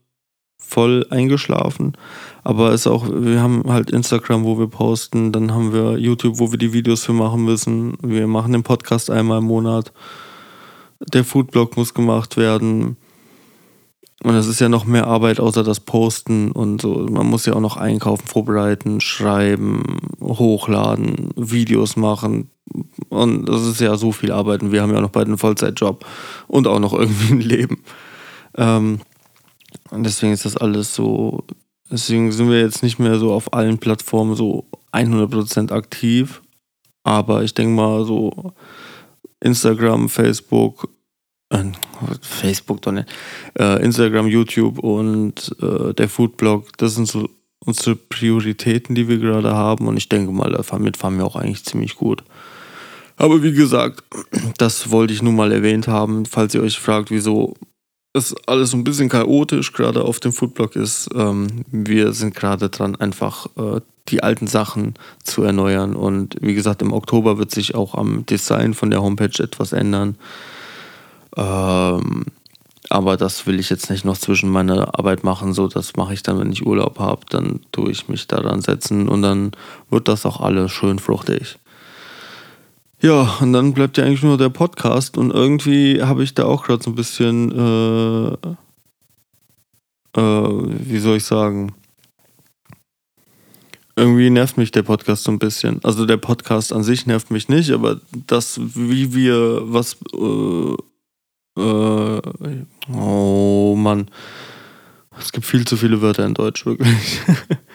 voll 0.59 1.05
eingeschlafen. 1.09 1.97
Aber 2.45 2.73
ist 2.73 2.85
auch, 2.85 3.09
wir 3.11 3.41
haben 3.41 3.63
halt 3.67 3.89
Instagram, 3.89 4.43
wo 4.43 4.59
wir 4.59 4.67
posten, 4.67 5.31
dann 5.31 5.51
haben 5.51 5.73
wir 5.73 5.97
YouTube, 5.97 6.37
wo 6.37 6.51
wir 6.51 6.59
die 6.59 6.73
Videos 6.73 7.03
für 7.03 7.11
machen 7.11 7.43
müssen. 7.43 7.97
Wir 8.03 8.27
machen 8.27 8.51
den 8.51 8.61
Podcast 8.61 9.09
einmal 9.09 9.39
im 9.39 9.45
Monat. 9.45 9.91
Der 10.99 11.23
Foodblog 11.23 11.75
muss 11.75 11.95
gemacht 11.95 12.37
werden. 12.37 12.97
Und 14.23 14.33
das 14.35 14.45
ist 14.45 14.61
ja 14.61 14.69
noch 14.69 14.85
mehr 14.85 15.07
Arbeit 15.07 15.39
außer 15.39 15.63
das 15.63 15.79
Posten 15.79 16.51
und 16.51 16.81
so. 16.81 17.07
Man 17.09 17.25
muss 17.25 17.47
ja 17.47 17.53
auch 17.53 17.61
noch 17.61 17.77
einkaufen, 17.77 18.27
vorbereiten, 18.27 19.01
schreiben, 19.01 19.97
hochladen, 20.21 21.31
Videos 21.35 21.95
machen. 21.95 22.51
Und 23.09 23.49
das 23.49 23.65
ist 23.65 23.81
ja 23.81 23.97
so 23.97 24.11
viel 24.11 24.31
Arbeit. 24.31 24.61
Und 24.61 24.71
wir 24.71 24.83
haben 24.83 24.91
ja 24.91 24.97
auch 24.97 25.01
noch 25.01 25.09
beide 25.09 25.29
einen 25.29 25.39
Vollzeitjob 25.39 26.05
und 26.47 26.67
auch 26.67 26.79
noch 26.79 26.93
irgendwie 26.97 27.33
ein 27.33 27.41
Leben. 27.41 27.81
Ähm, 28.55 28.99
und 29.89 30.03
deswegen 30.03 30.31
ist 30.31 30.45
das 30.45 30.57
alles 30.57 30.93
so. 30.93 31.43
Deswegen 31.91 32.31
sind 32.31 32.49
wir 32.49 32.59
jetzt 32.59 32.83
nicht 32.83 32.99
mehr 32.99 33.19
so 33.19 33.31
auf 33.31 33.53
allen 33.53 33.77
Plattformen 33.77 34.35
so 34.35 34.65
100% 34.91 35.71
aktiv. 35.71 36.41
Aber 37.03 37.43
ich 37.43 37.53
denke 37.53 37.73
mal 37.73 38.05
so 38.05 38.53
Instagram, 39.39 40.09
Facebook, 40.09 40.89
äh, 41.49 41.63
Facebook 42.21 42.81
doch 42.81 42.91
nicht, 42.91 43.07
äh, 43.59 43.83
Instagram, 43.83 44.27
YouTube 44.27 44.79
und 44.79 45.55
äh, 45.61 45.93
der 45.93 46.09
Foodblog, 46.09 46.75
das 46.77 46.95
sind 46.95 47.07
so 47.07 47.29
unsere 47.59 47.95
Prioritäten, 47.95 48.95
die 48.95 49.07
wir 49.07 49.19
gerade 49.19 49.53
haben 49.53 49.87
und 49.87 49.97
ich 49.97 50.09
denke 50.09 50.31
mal, 50.31 50.51
damit 50.51 50.97
fahren 50.97 51.17
wir 51.17 51.25
auch 51.25 51.35
eigentlich 51.35 51.65
ziemlich 51.65 51.95
gut. 51.95 52.23
Aber 53.17 53.43
wie 53.43 53.53
gesagt, 53.53 54.03
das 54.57 54.89
wollte 54.89 55.13
ich 55.13 55.21
nur 55.21 55.33
mal 55.33 55.51
erwähnt 55.51 55.87
haben, 55.87 56.25
falls 56.25 56.55
ihr 56.55 56.61
euch 56.61 56.79
fragt, 56.79 57.11
wieso 57.11 57.53
es 58.15 58.35
alles 58.47 58.71
so 58.71 58.77
ein 58.77 58.83
bisschen 58.83 59.09
chaotisch 59.09 59.73
gerade 59.73 60.03
auf 60.03 60.19
dem 60.19 60.31
Foodblog 60.31 60.75
ist. 60.75 61.09
Ähm, 61.13 61.65
wir 61.71 62.13
sind 62.13 62.33
gerade 62.33 62.69
dran, 62.69 62.95
einfach 62.95 63.47
äh, 63.57 63.81
die 64.07 64.23
alten 64.23 64.47
Sachen 64.47 64.93
zu 65.23 65.43
erneuern 65.43 65.95
und 65.95 66.35
wie 66.39 66.53
gesagt, 66.53 66.81
im 66.81 66.93
Oktober 66.93 67.37
wird 67.37 67.51
sich 67.51 67.75
auch 67.75 67.95
am 67.95 68.25
Design 68.25 68.73
von 68.73 68.91
der 68.91 69.01
Homepage 69.01 69.43
etwas 69.43 69.73
ändern. 69.73 70.15
Ähm, 71.35 72.25
aber 72.89 73.17
das 73.17 73.47
will 73.47 73.59
ich 73.59 73.69
jetzt 73.69 73.89
nicht 73.89 74.05
noch 74.05 74.17
zwischen 74.17 74.49
meiner 74.49 74.97
Arbeit 74.97 75.23
machen. 75.23 75.53
So, 75.53 75.67
das 75.67 75.95
mache 75.95 76.13
ich 76.13 76.21
dann, 76.21 76.39
wenn 76.39 76.51
ich 76.51 76.65
Urlaub 76.65 76.99
habe. 76.99 77.21
Dann 77.29 77.61
tue 77.71 77.91
ich 77.91 78.07
mich 78.07 78.27
daran 78.27 78.61
setzen 78.61 79.09
und 79.09 79.23
dann 79.23 79.51
wird 79.89 80.07
das 80.07 80.25
auch 80.25 80.39
alles 80.39 80.71
schön 80.71 80.99
fruchtig. 80.99 81.57
Ja, 83.01 83.37
und 83.41 83.53
dann 83.53 83.73
bleibt 83.73 83.97
ja 83.97 84.05
eigentlich 84.05 84.23
nur 84.23 84.37
der 84.37 84.49
Podcast 84.49 85.17
und 85.17 85.31
irgendwie 85.31 86.01
habe 86.01 86.23
ich 86.23 86.33
da 86.33 86.45
auch 86.45 86.63
gerade 86.63 86.83
so 86.83 86.91
ein 86.91 86.95
bisschen, 86.95 87.51
äh, 87.51 88.33
äh, 90.17 90.21
wie 90.21 90.99
soll 90.99 91.17
ich 91.17 91.25
sagen, 91.25 91.73
irgendwie 93.97 94.29
nervt 94.29 94.57
mich 94.57 94.71
der 94.71 94.83
Podcast 94.83 95.23
so 95.23 95.31
ein 95.31 95.39
bisschen. 95.39 95.79
Also 95.83 96.05
der 96.05 96.17
Podcast 96.17 96.73
an 96.73 96.83
sich 96.83 97.05
nervt 97.05 97.31
mich 97.31 97.47
nicht, 97.47 97.71
aber 97.71 97.99
das, 98.27 98.59
wie 98.59 99.13
wir 99.13 99.61
was 99.63 99.97
äh, 100.13 100.75
äh, 101.57 102.21
oh 102.93 103.75
Mann. 103.77 104.09
Es 105.17 105.31
gibt 105.31 105.45
viel 105.45 105.65
zu 105.65 105.77
viele 105.77 106.01
Wörter 106.01 106.25
in 106.25 106.33
Deutsch, 106.33 106.65
wirklich. 106.65 107.21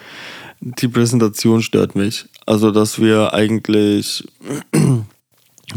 Die 0.61 0.88
Präsentation 0.88 1.62
stört 1.62 1.94
mich. 1.96 2.26
Also, 2.44 2.70
dass 2.70 3.00
wir 3.00 3.33
eigentlich 3.33 4.28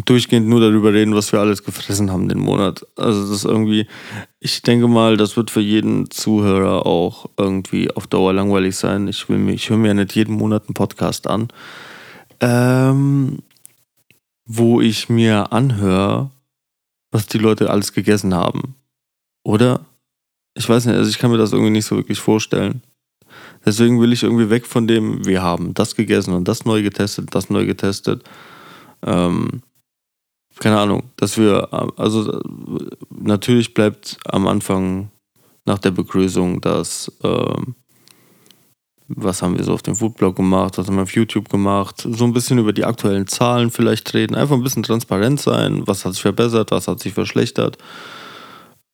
durchgehend 0.05 0.47
nur 0.47 0.59
darüber 0.59 0.93
reden, 0.93 1.15
was 1.15 1.31
wir 1.31 1.39
alles 1.39 1.63
gefressen 1.63 2.11
haben 2.11 2.29
den 2.29 2.39
Monat. 2.39 2.85
Also, 2.95 3.21
das 3.21 3.29
ist 3.29 3.45
irgendwie, 3.45 3.87
ich 4.39 4.61
denke 4.61 4.87
mal, 4.87 5.17
das 5.17 5.37
wird 5.37 5.51
für 5.51 5.61
jeden 5.61 6.09
Zuhörer 6.09 6.85
auch 6.85 7.29
irgendwie 7.37 7.91
auf 7.91 8.07
Dauer 8.07 8.33
langweilig 8.33 8.75
sein. 8.75 9.07
Ich, 9.07 9.29
will 9.29 9.37
mich, 9.37 9.55
ich 9.55 9.69
höre 9.69 9.77
mir 9.77 9.89
ja 9.89 9.93
nicht 9.93 10.15
jeden 10.15 10.35
Monat 10.35 10.63
einen 10.67 10.73
Podcast 10.73 11.27
an, 11.27 11.47
ähm, 12.39 13.39
wo 14.45 14.81
ich 14.81 15.09
mir 15.09 15.53
anhöre, 15.53 16.31
was 17.11 17.27
die 17.27 17.37
Leute 17.37 17.69
alles 17.69 17.93
gegessen 17.93 18.33
haben. 18.33 18.75
Oder? 19.43 19.85
Ich 20.55 20.67
weiß 20.67 20.85
nicht, 20.85 20.95
also 20.95 21.09
ich 21.09 21.19
kann 21.19 21.31
mir 21.31 21.37
das 21.37 21.51
irgendwie 21.51 21.71
nicht 21.71 21.85
so 21.85 21.95
wirklich 21.95 22.19
vorstellen. 22.19 22.81
Deswegen 23.65 24.01
will 24.01 24.13
ich 24.13 24.23
irgendwie 24.23 24.49
weg 24.49 24.65
von 24.65 24.87
dem, 24.87 25.25
wir 25.25 25.41
haben 25.41 25.73
das 25.73 25.95
gegessen 25.95 26.33
und 26.33 26.47
das 26.47 26.65
neu 26.65 26.83
getestet, 26.83 27.33
das 27.33 27.49
neu 27.49 27.65
getestet. 27.65 28.23
Ähm, 29.05 29.61
keine 30.59 30.79
Ahnung, 30.79 31.03
dass 31.17 31.37
wir, 31.37 31.67
also 31.97 32.41
natürlich 33.09 33.73
bleibt 33.73 34.17
am 34.25 34.47
Anfang 34.47 35.09
nach 35.65 35.79
der 35.79 35.91
Begrüßung 35.91 36.61
das 36.61 37.11
ähm, 37.23 37.75
was 39.07 39.41
haben 39.41 39.57
wir 39.57 39.63
so 39.63 39.73
auf 39.73 39.81
dem 39.81 39.95
Foodblog 39.95 40.35
gemacht, 40.35 40.77
was 40.77 40.87
haben 40.87 40.95
wir 40.95 41.03
auf 41.03 41.13
YouTube 41.13 41.49
gemacht, 41.49 42.07
so 42.09 42.23
ein 42.23 42.33
bisschen 42.33 42.57
über 42.57 42.73
die 42.73 42.85
aktuellen 42.85 43.27
Zahlen 43.27 43.69
vielleicht 43.69 44.13
reden, 44.13 44.35
einfach 44.35 44.55
ein 44.55 44.63
bisschen 44.63 44.83
transparent 44.83 45.39
sein, 45.39 45.83
was 45.85 46.05
hat 46.05 46.13
sich 46.13 46.21
verbessert, 46.21 46.71
was 46.71 46.87
hat 46.87 46.99
sich 46.99 47.13
verschlechtert. 47.13 47.77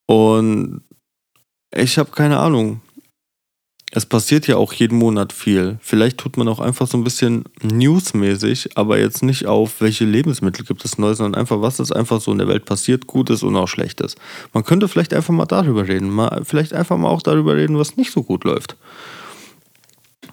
Und 0.07 0.82
ich 1.76 1.97
habe 1.97 2.12
keine 2.12 2.39
Ahnung. 2.39 2.82
Es 3.92 4.06
passiert 4.06 4.48
ja 4.48 4.58
auch 4.58 4.72
jeden 4.74 5.00
Monat 5.00 5.34
viel. 5.34 5.80
Vielleicht 5.82 6.20
tut 6.20 6.38
man 6.38 6.48
auch 6.48 6.60
einfach 6.60 6.88
so 6.88 6.96
ein 6.96 7.04
bisschen 7.04 7.46
newsmäßig, 7.64 8.78
aber 8.78 9.00
jetzt 9.00 9.24
nicht 9.24 9.48
auf, 9.48 9.82
welche 9.82 10.06
Lebensmittel 10.06 10.64
gibt 10.64 10.86
es 10.86 11.00
neu, 11.00 11.16
sondern 11.16 11.40
einfach, 11.40 11.62
was 11.62 11.80
ist 11.80 11.92
einfach 11.92 12.22
so 12.22 12.32
in 12.32 12.38
der 12.38 12.48
Welt 12.48 12.66
passiert, 12.66 13.08
Gutes 13.08 13.42
und 13.42 13.56
auch 13.56 13.68
Schlechtes. 13.68 14.16
Man 14.54 14.64
könnte 14.64 14.88
vielleicht 14.88 15.14
einfach 15.14 15.34
mal 15.34 15.46
darüber 15.46 15.88
reden, 15.88 16.12
mal, 16.12 16.42
vielleicht 16.44 16.74
einfach 16.74 16.98
mal 16.98 17.10
auch 17.10 17.24
darüber 17.24 17.56
reden, 17.56 17.80
was 17.80 17.98
nicht 17.98 18.12
so 18.12 18.22
gut 18.22 18.44
läuft. 18.44 18.76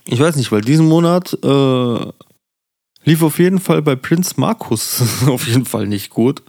ich 0.05 0.21
weiß 0.21 0.37
nicht, 0.37 0.53
weil 0.53 0.61
diesen 0.61 0.87
Monat 0.87 1.33
äh, 1.43 2.13
lief 3.05 3.23
auf 3.23 3.39
jeden 3.39 3.59
Fall 3.59 3.81
bei 3.81 3.97
Prinz 3.97 4.37
Markus 4.37 5.03
auf 5.27 5.47
jeden 5.49 5.65
Fall 5.65 5.87
nicht 5.87 6.11
gut. 6.11 6.43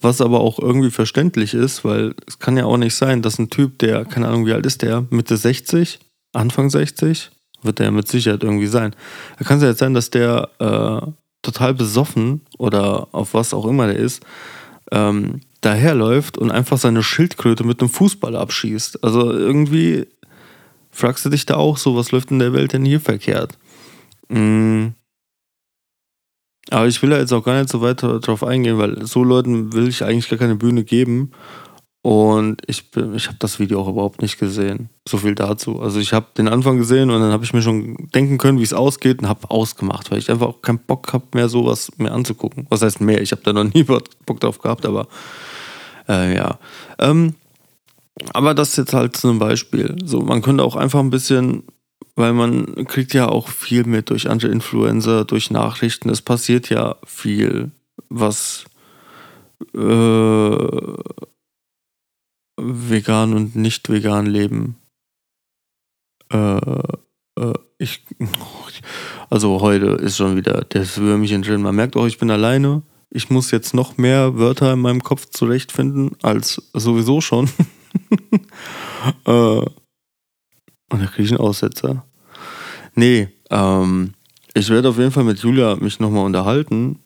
Was 0.00 0.20
aber 0.20 0.40
auch 0.40 0.58
irgendwie 0.58 0.90
verständlich 0.90 1.54
ist, 1.54 1.84
weil 1.84 2.16
es 2.26 2.40
kann 2.40 2.56
ja 2.56 2.64
auch 2.64 2.76
nicht 2.76 2.96
sein, 2.96 3.22
dass 3.22 3.38
ein 3.38 3.50
Typ, 3.50 3.78
der, 3.78 4.04
keine 4.04 4.26
Ahnung, 4.26 4.46
wie 4.46 4.52
alt 4.52 4.66
ist 4.66 4.82
der, 4.82 5.06
Mitte 5.10 5.36
60, 5.36 6.00
Anfang 6.32 6.70
60, 6.70 7.30
wird 7.62 7.78
der 7.78 7.90
mit 7.90 8.08
Sicherheit 8.08 8.42
irgendwie 8.42 8.66
sein. 8.66 8.94
Da 9.38 9.44
kann 9.44 9.58
es 9.58 9.62
ja 9.62 9.70
jetzt 9.70 9.78
sein, 9.78 9.94
dass 9.94 10.10
der 10.10 10.48
äh, 10.58 11.06
total 11.42 11.74
besoffen 11.74 12.42
oder 12.58 13.08
auf 13.12 13.34
was 13.34 13.54
auch 13.54 13.66
immer 13.66 13.86
der 13.86 13.96
ist, 13.96 14.24
ähm, 14.90 15.40
daherläuft 15.60 16.38
und 16.38 16.50
einfach 16.50 16.78
seine 16.78 17.02
Schildkröte 17.02 17.64
mit 17.64 17.80
einem 17.80 17.90
Fußball 17.90 18.36
abschießt. 18.36 19.04
Also 19.04 19.30
irgendwie 19.32 20.06
fragst 20.90 21.24
du 21.24 21.30
dich 21.30 21.46
da 21.46 21.54
auch 21.56 21.76
so, 21.76 21.96
was 21.96 22.10
läuft 22.12 22.30
in 22.30 22.38
der 22.38 22.52
Welt 22.52 22.72
denn 22.72 22.84
hier 22.84 23.00
verkehrt? 23.00 23.58
Mhm. 24.28 24.94
Aber 26.70 26.86
ich 26.86 27.02
will 27.02 27.10
da 27.10 27.18
jetzt 27.18 27.32
auch 27.32 27.44
gar 27.44 27.58
nicht 27.58 27.68
so 27.68 27.80
weiter 27.80 28.20
drauf 28.20 28.44
eingehen, 28.44 28.78
weil 28.78 29.04
so 29.04 29.24
Leuten 29.24 29.72
will 29.72 29.88
ich 29.88 30.04
eigentlich 30.04 30.28
gar 30.28 30.38
keine 30.38 30.56
Bühne 30.56 30.84
geben. 30.84 31.32
Und 32.02 32.62
ich, 32.66 32.84
ich 33.14 33.28
habe 33.28 33.36
das 33.38 33.60
Video 33.60 33.80
auch 33.80 33.88
überhaupt 33.88 34.22
nicht 34.22 34.38
gesehen. 34.38 34.88
So 35.08 35.18
viel 35.18 35.36
dazu. 35.36 35.80
Also 35.80 36.00
ich 36.00 36.12
habe 36.12 36.26
den 36.36 36.48
Anfang 36.48 36.76
gesehen 36.76 37.10
und 37.10 37.20
dann 37.20 37.30
habe 37.30 37.44
ich 37.44 37.54
mir 37.54 37.62
schon 37.62 38.08
denken 38.12 38.38
können, 38.38 38.58
wie 38.58 38.64
es 38.64 38.74
ausgeht 38.74 39.22
und 39.22 39.28
habe 39.28 39.48
ausgemacht, 39.50 40.10
weil 40.10 40.18
ich 40.18 40.28
einfach 40.28 40.48
auch 40.48 40.62
keinen 40.62 40.80
Bock 40.80 41.12
habe, 41.12 41.24
mehr 41.34 41.48
sowas 41.48 41.92
mehr 41.98 42.12
anzugucken. 42.12 42.66
Was 42.70 42.82
heißt 42.82 43.00
mehr? 43.00 43.22
Ich 43.22 43.30
habe 43.30 43.42
da 43.44 43.52
noch 43.52 43.64
nie 43.74 43.84
Bock 43.84 44.40
drauf 44.40 44.58
gehabt, 44.58 44.84
aber 44.84 45.06
äh, 46.08 46.34
ja. 46.34 46.58
Ähm, 46.98 47.36
aber 48.32 48.54
das 48.54 48.70
ist 48.70 48.78
jetzt 48.78 48.94
halt 48.94 49.16
so 49.16 49.30
ein 49.30 49.38
Beispiel. 49.38 49.96
So, 50.04 50.22
man 50.22 50.42
könnte 50.42 50.64
auch 50.64 50.74
einfach 50.74 51.00
ein 51.00 51.10
bisschen 51.10 51.62
weil 52.14 52.32
man 52.32 52.86
kriegt 52.86 53.14
ja 53.14 53.28
auch 53.28 53.48
viel 53.48 53.84
mit 53.84 54.10
durch 54.10 54.28
andere 54.28 54.52
Influencer, 54.52 55.24
durch 55.24 55.50
Nachrichten. 55.50 56.10
Es 56.10 56.20
passiert 56.20 56.68
ja 56.68 56.96
viel, 57.06 57.70
was 58.10 58.64
äh, 59.74 60.56
vegan 62.56 63.34
und 63.34 63.56
nicht 63.56 63.88
vegan 63.88 64.26
leben. 64.26 64.76
Äh, 66.32 66.56
äh, 67.38 67.54
ich, 67.78 68.04
also 69.30 69.60
heute 69.60 69.86
ist 69.86 70.16
schon 70.16 70.36
wieder 70.36 70.64
das 70.68 70.98
Würmchen 70.98 71.42
drin. 71.42 71.62
Man 71.62 71.74
merkt 71.74 71.96
auch, 71.96 72.06
ich 72.06 72.18
bin 72.18 72.30
alleine. 72.30 72.82
Ich 73.10 73.28
muss 73.28 73.50
jetzt 73.50 73.74
noch 73.74 73.98
mehr 73.98 74.38
Wörter 74.38 74.72
in 74.72 74.80
meinem 74.80 75.02
Kopf 75.02 75.26
zurechtfinden 75.26 76.12
als 76.22 76.62
sowieso 76.72 77.20
schon. 77.20 77.50
äh, 79.26 79.30
und 79.30 79.70
da 80.90 81.06
kriege 81.06 81.24
ich 81.24 81.30
einen 81.30 81.40
Aussetzer. 81.40 82.06
Nee, 82.94 83.28
ähm, 83.50 84.14
ich 84.54 84.68
werde 84.68 84.88
auf 84.90 84.98
jeden 84.98 85.12
Fall 85.12 85.24
mit 85.24 85.40
Julia 85.40 85.76
mich 85.76 86.00
nochmal 86.00 86.26
unterhalten. 86.26 87.00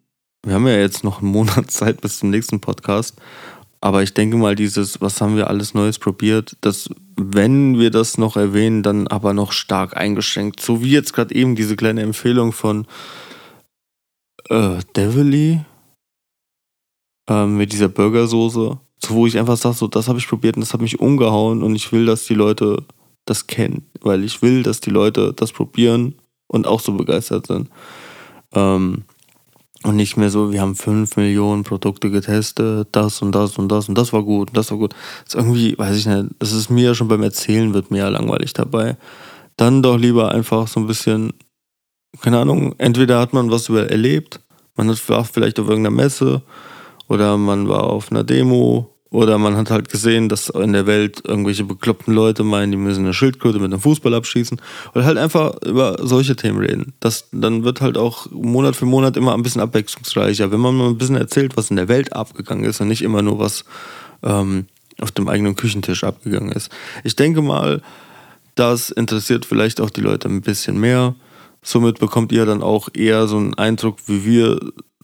Wir 0.44 0.55
haben 0.55 0.66
ja 0.66 0.76
jetzt 0.76 1.05
noch 1.05 1.22
einen 1.22 1.30
Monat 1.30 1.70
Zeit 1.70 2.01
bis 2.01 2.18
zum 2.18 2.30
nächsten 2.30 2.61
Podcast. 2.61 3.16
Aber 3.87 4.03
ich 4.03 4.14
denke 4.14 4.37
mal, 4.37 4.57
dieses, 4.57 5.01
was 5.01 5.20
haben 5.20 5.37
wir 5.37 5.47
alles 5.47 5.72
Neues 5.72 6.01
probiert, 6.01 6.57
dass, 6.61 6.91
wenn 7.16 7.78
wir 7.78 7.93
das 7.93 8.18
noch 8.18 8.37
erwähnen, 8.37 8.82
dann 8.82 9.07
aber 9.07 9.32
noch 9.32 9.53
stark 9.53 9.97
eingeschränkt. 9.97 10.59
So 10.59 10.82
wie 10.82 10.91
jetzt 10.91 11.12
gerade 11.12 11.32
eben 11.32 11.55
diese 11.55 11.76
kleine 11.76 12.03
Empfehlung 12.03 12.51
von 12.51 12.89
äh, 14.49 14.78
Devily 14.97 15.61
äh, 17.30 17.47
mit 17.47 17.72
dieser 17.72 17.87
Burgersoße. 17.87 18.76
So, 19.05 19.14
wo 19.14 19.24
ich 19.24 19.39
einfach 19.39 19.57
sage, 19.57 19.76
so, 19.76 19.87
das 19.87 20.09
habe 20.09 20.18
ich 20.18 20.26
probiert 20.26 20.57
und 20.57 20.62
das 20.62 20.72
hat 20.72 20.80
mich 20.80 20.99
umgehauen 20.99 21.62
und 21.62 21.76
ich 21.76 21.93
will, 21.93 22.07
dass 22.07 22.24
die 22.24 22.34
Leute 22.34 22.82
das 23.24 23.47
kennen, 23.47 23.89
weil 24.01 24.24
ich 24.24 24.43
will, 24.43 24.64
dass 24.64 24.80
die 24.80 24.91
Leute 24.91 25.32
das 25.32 25.53
probieren 25.53 26.16
und 26.49 26.66
auch 26.66 26.80
so 26.80 26.93
begeistert 26.93 27.47
sind. 27.47 27.70
Ähm, 28.53 29.05
und 29.83 29.97
nicht 29.97 30.16
mehr 30.16 30.31
so, 30.31 30.53
wir 30.53 30.61
haben 30.61 30.74
fünf 30.74 31.16
Millionen 31.16 31.64
Produkte 31.64 32.11
getestet, 32.11 32.89
das 32.93 33.22
und 33.22 33.33
das 33.33 33.59
und 33.59 33.68
das 33.68 33.89
und 33.89 33.97
das 33.97 34.12
war 34.12 34.22
gut 34.22 34.49
und 34.49 34.57
das 34.57 34.70
war 34.70 34.79
gut. 34.79 34.95
Das 35.24 35.35
ist 35.35 35.41
irgendwie, 35.41 35.79
weiß 35.79 35.97
ich 35.97 36.07
nicht, 36.07 36.27
das 36.39 36.53
ist 36.53 36.70
mir 36.70 36.95
schon 36.95 37.09
beim 37.09 37.22
Erzählen 37.22 37.74
wird 37.74 37.91
mir 37.91 37.99
ja 37.99 38.09
langweilig 38.09 38.53
dabei. 38.53 38.97
Dann 39.57 39.83
doch 39.83 39.97
lieber 39.97 40.33
einfach 40.33 40.68
so 40.68 40.81
ein 40.81 40.87
bisschen, 40.87 41.33
keine 42.20 42.39
Ahnung, 42.39 42.74
entweder 42.79 43.20
hat 43.20 43.33
man 43.33 43.51
was 43.51 43.68
über 43.68 43.89
erlebt, 43.89 44.41
man 44.77 44.89
war 44.89 45.24
vielleicht 45.24 45.59
auf 45.59 45.68
irgendeiner 45.68 45.97
Messe 45.97 46.43
oder 47.09 47.37
man 47.37 47.68
war 47.68 47.85
auf 47.85 48.11
einer 48.11 48.24
Demo 48.24 48.95
oder 49.11 49.38
man 49.38 49.57
hat 49.57 49.70
halt 49.70 49.88
gesehen, 49.88 50.28
dass 50.28 50.48
in 50.48 50.72
der 50.72 50.86
Welt 50.86 51.22
irgendwelche 51.24 51.64
bekloppten 51.64 52.12
Leute 52.12 52.42
meinen, 52.42 52.72
die 52.72 52.76
müssen 52.76 53.04
eine 53.04 53.14
Schildkröte 53.14 53.59
mit 53.59 53.72
einem 53.72 53.80
Fußball 53.80 54.12
abschießen. 54.14 54.61
Oder 54.94 55.04
halt 55.04 55.16
einfach 55.16 55.54
über 55.64 55.96
solche 56.02 56.34
Themen 56.34 56.59
reden. 56.59 56.92
Das, 56.98 57.28
dann 57.30 57.62
wird 57.62 57.80
halt 57.80 57.96
auch 57.96 58.30
Monat 58.32 58.74
für 58.74 58.84
Monat 58.84 59.16
immer 59.16 59.34
ein 59.34 59.42
bisschen 59.42 59.61
abwechslungsreicher, 59.61 60.50
wenn 60.50 60.61
man 60.61 60.76
mal 60.76 60.88
ein 60.88 60.98
bisschen 60.98 61.16
erzählt, 61.16 61.57
was 61.57 61.70
in 61.70 61.76
der 61.76 61.88
Welt 61.88 62.12
abgegangen 62.14 62.64
ist 62.64 62.80
und 62.80 62.88
nicht 62.88 63.02
immer 63.02 63.22
nur 63.22 63.38
was 63.38 63.64
ähm, 64.24 64.66
auf 65.00 65.12
dem 65.12 65.28
eigenen 65.28 65.54
Küchentisch 65.54 66.02
abgegangen 66.02 66.50
ist. 66.50 66.70
Ich 67.04 67.14
denke 67.14 67.42
mal, 67.42 67.82
das 68.57 68.90
interessiert 68.90 69.44
vielleicht 69.44 69.80
auch 69.80 69.90
die 69.90 70.00
Leute 70.00 70.28
ein 70.28 70.40
bisschen 70.40 70.80
mehr. 70.80 71.14
Somit 71.62 72.00
bekommt 72.00 72.32
ihr 72.32 72.44
dann 72.44 72.62
auch 72.62 72.88
eher 72.92 73.28
so 73.28 73.36
einen 73.36 73.54
Eindruck, 73.54 73.98
wie 74.07 74.24
wir 74.24 74.59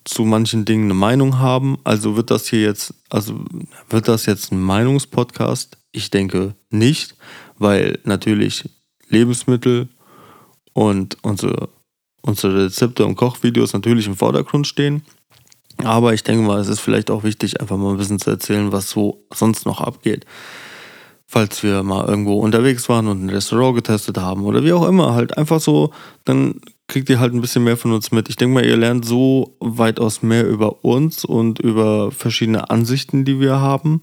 zu 0.05 0.25
manchen 0.25 0.65
Dingen 0.65 0.85
eine 0.85 0.95
Meinung 0.95 1.39
haben. 1.39 1.79
Also 1.85 2.17
wird 2.17 2.31
das 2.31 2.49
hier 2.49 2.63
jetzt, 2.63 2.95
also 3.09 3.45
wird 3.89 4.09
das 4.09 4.27
jetzt 4.27 4.53
ein 4.53 4.61
Meinungspodcast? 4.61 5.79
Ich 5.93 6.11
denke 6.11 6.55
nicht, 6.71 7.15
weil 7.59 7.99
natürlich 8.05 8.69
Lebensmittel 9.09 9.89
und 10.73 11.19
unsere, 11.23 11.69
unsere 12.23 12.65
Rezepte 12.65 13.05
und 13.05 13.17
Kochvideos 13.17 13.73
natürlich 13.73 14.07
im 14.07 14.17
Vordergrund 14.17 14.67
stehen. 14.67 15.03
Aber 15.85 16.15
ich 16.15 16.23
denke 16.23 16.47
mal, 16.47 16.61
es 16.61 16.69
ist 16.69 16.81
vielleicht 16.81 17.11
auch 17.11 17.25
wichtig, 17.25 17.61
einfach 17.61 17.77
mal 17.77 17.93
ein 17.93 17.99
bisschen 17.99 18.19
zu 18.19 18.31
erzählen, 18.31 18.73
was 18.73 18.91
so 18.91 19.25
sonst 19.33 19.67
noch 19.67 19.81
abgeht. 19.81 20.27
Falls 21.27 21.63
wir 21.63 21.83
mal 21.83 22.07
irgendwo 22.07 22.35
unterwegs 22.41 22.89
waren 22.89 23.09
und 23.09 23.25
ein 23.25 23.31
Restaurant 23.31 23.75
getestet 23.75 24.19
haben 24.19 24.45
oder 24.45 24.65
wie 24.65 24.73
auch 24.73 24.87
immer, 24.87 25.15
halt 25.15 25.39
einfach 25.39 25.61
so, 25.61 25.93
dann 26.25 26.61
kriegt 26.89 27.09
ihr 27.09 27.21
halt 27.21 27.33
ein 27.33 27.41
bisschen 27.41 27.65
mehr 27.65 27.77
von 27.77 27.93
uns 27.93 28.11
mit. 28.13 28.29
Ich 28.29 28.37
denke 28.37 28.55
mal, 28.55 28.67
ihr 28.67 28.77
lernt 28.77 29.05
so 29.05 29.57
weitaus 29.61 30.23
mehr 30.23 30.47
über 30.47 30.85
uns 30.85 31.25
und 31.25 31.59
über 31.59 32.11
verschiedene 32.11 32.71
Ansichten, 32.71 33.25
die 33.25 33.41
wir 33.41 33.61
haben, 33.61 34.03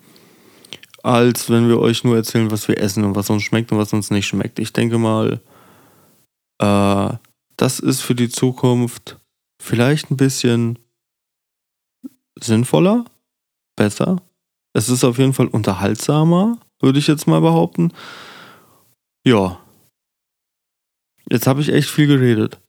als 1.04 1.50
wenn 1.50 1.68
wir 1.68 1.80
euch 1.80 2.04
nur 2.04 2.16
erzählen, 2.16 2.52
was 2.52 2.68
wir 2.68 2.80
essen 2.80 3.04
und 3.04 3.16
was 3.16 3.30
uns 3.30 3.44
schmeckt 3.44 3.72
und 3.72 3.78
was 3.78 3.94
uns 3.94 4.10
nicht 4.10 4.28
schmeckt. 4.28 4.60
Ich 4.60 4.74
denke 4.74 4.98
mal, 4.98 5.40
äh, 6.60 7.10
das 7.58 7.80
ist 7.80 8.02
für 8.02 8.16
die 8.16 8.30
Zukunft 8.30 9.18
vielleicht 9.62 10.12
ein 10.12 10.18
bisschen 10.18 10.80
sinnvoller, 12.40 13.06
besser. 13.76 14.22
Es 14.74 14.90
ist 14.90 15.04
auf 15.04 15.18
jeden 15.18 15.34
Fall 15.34 15.48
unterhaltsamer, 15.48 16.58
würde 16.80 17.00
ich 17.00 17.08
jetzt 17.08 17.28
mal 17.28 17.42
behaupten. 17.42 17.92
Ja. 19.26 19.60
Jetzt 21.30 21.48
habe 21.48 21.62
ich 21.62 21.70
echt 21.70 21.90
viel 21.90 22.08
geredet. 22.08 22.60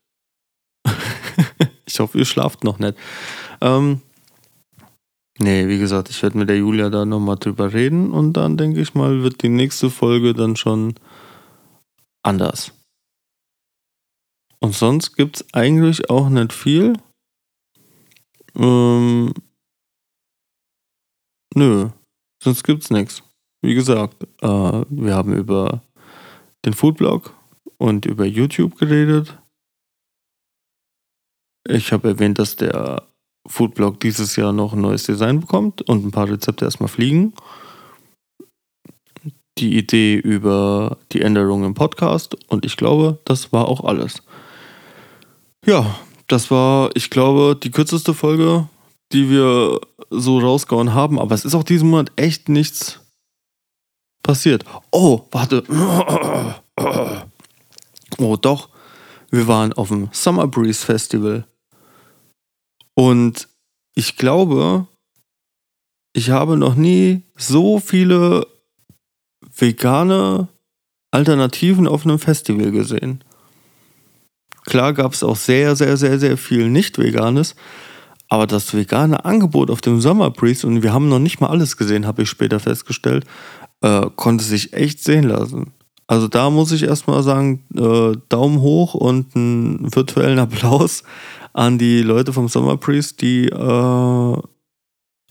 Ich 1.90 2.00
hoffe, 2.00 2.18
ihr 2.18 2.24
schlaft 2.24 2.64
noch 2.64 2.78
nicht. 2.78 2.96
Ähm, 3.60 4.00
nee, 5.38 5.68
wie 5.68 5.78
gesagt, 5.78 6.08
ich 6.08 6.22
werde 6.22 6.38
mit 6.38 6.48
der 6.48 6.58
Julia 6.58 6.88
da 6.88 7.04
nochmal 7.04 7.36
drüber 7.36 7.72
reden 7.72 8.12
und 8.12 8.34
dann 8.34 8.56
denke 8.56 8.80
ich 8.80 8.94
mal, 8.94 9.22
wird 9.22 9.42
die 9.42 9.48
nächste 9.48 9.90
Folge 9.90 10.34
dann 10.34 10.56
schon 10.56 10.94
anders. 12.22 12.72
Und 14.60 14.74
sonst 14.74 15.16
gibt 15.16 15.36
es 15.36 15.54
eigentlich 15.54 16.10
auch 16.10 16.28
nicht 16.28 16.52
viel. 16.52 16.92
Ähm, 18.54 19.32
nö, 21.54 21.88
sonst 22.42 22.62
gibt's 22.62 22.90
nichts. 22.90 23.22
Wie 23.62 23.74
gesagt, 23.74 24.24
äh, 24.42 24.84
wir 24.88 25.14
haben 25.14 25.34
über 25.34 25.82
den 26.64 26.74
Foodblog 26.74 27.34
und 27.78 28.04
über 28.04 28.26
YouTube 28.26 28.78
geredet. 28.78 29.39
Ich 31.68 31.92
habe 31.92 32.08
erwähnt, 32.08 32.38
dass 32.38 32.56
der 32.56 33.02
Foodblog 33.46 34.00
dieses 34.00 34.36
Jahr 34.36 34.52
noch 34.52 34.72
ein 34.72 34.80
neues 34.80 35.04
Design 35.04 35.40
bekommt 35.40 35.82
und 35.82 36.04
ein 36.04 36.10
paar 36.10 36.28
Rezepte 36.28 36.64
erstmal 36.64 36.88
fliegen. 36.88 37.34
Die 39.58 39.76
Idee 39.76 40.16
über 40.16 40.96
die 41.12 41.20
Änderungen 41.20 41.64
im 41.64 41.74
Podcast 41.74 42.36
und 42.48 42.64
ich 42.64 42.76
glaube, 42.76 43.18
das 43.24 43.52
war 43.52 43.68
auch 43.68 43.84
alles. 43.84 44.22
Ja, 45.66 45.98
das 46.28 46.50
war, 46.50 46.90
ich 46.94 47.10
glaube, 47.10 47.58
die 47.60 47.70
kürzeste 47.70 48.14
Folge, 48.14 48.68
die 49.12 49.28
wir 49.28 49.80
so 50.10 50.38
rausgehauen 50.38 50.94
haben, 50.94 51.18
aber 51.18 51.34
es 51.34 51.44
ist 51.44 51.54
auch 51.54 51.64
diesen 51.64 51.90
Monat 51.90 52.12
echt 52.16 52.48
nichts 52.48 53.00
passiert. 54.22 54.64
Oh, 54.90 55.22
warte. 55.30 55.64
Oh, 58.18 58.36
doch. 58.36 58.68
Wir 59.30 59.46
waren 59.46 59.72
auf 59.72 59.88
dem 59.88 60.08
Summer 60.12 60.48
Breeze 60.48 60.84
Festival. 60.84 61.44
Und 62.94 63.48
ich 63.94 64.16
glaube, 64.16 64.86
ich 66.12 66.30
habe 66.30 66.56
noch 66.56 66.74
nie 66.74 67.22
so 67.36 67.78
viele 67.78 68.46
vegane 69.56 70.48
Alternativen 71.12 71.86
auf 71.86 72.04
einem 72.04 72.18
Festival 72.18 72.70
gesehen. 72.72 73.24
klar 74.64 74.92
gab 74.92 75.12
es 75.12 75.22
auch 75.22 75.36
sehr, 75.36 75.74
sehr, 75.74 75.96
sehr, 75.96 76.18
sehr 76.18 76.36
viel 76.36 76.68
Nicht-Veganes. 76.68 77.54
Aber 78.28 78.46
das 78.46 78.72
vegane 78.74 79.24
Angebot 79.24 79.70
auf 79.70 79.80
dem 79.80 80.00
Summer 80.00 80.30
Breeze, 80.30 80.64
und 80.64 80.84
wir 80.84 80.92
haben 80.92 81.08
noch 81.08 81.18
nicht 81.18 81.40
mal 81.40 81.48
alles 81.48 81.76
gesehen, 81.76 82.06
habe 82.06 82.22
ich 82.22 82.28
später 82.28 82.60
festgestellt, 82.60 83.24
äh, 83.80 84.06
konnte 84.14 84.44
sich 84.44 84.72
echt 84.72 85.02
sehen 85.02 85.24
lassen. 85.24 85.72
Also 86.10 86.26
da 86.26 86.50
muss 86.50 86.72
ich 86.72 86.82
erstmal 86.82 87.22
sagen, 87.22 87.62
äh, 87.72 88.18
Daumen 88.28 88.60
hoch 88.60 88.94
und 88.94 89.36
einen 89.36 89.94
virtuellen 89.94 90.40
Applaus 90.40 91.04
an 91.52 91.78
die 91.78 92.02
Leute 92.02 92.32
vom 92.32 92.48
Summer 92.48 92.76
Breeze, 92.76 93.14
die 93.14 93.46
äh, 93.46 93.56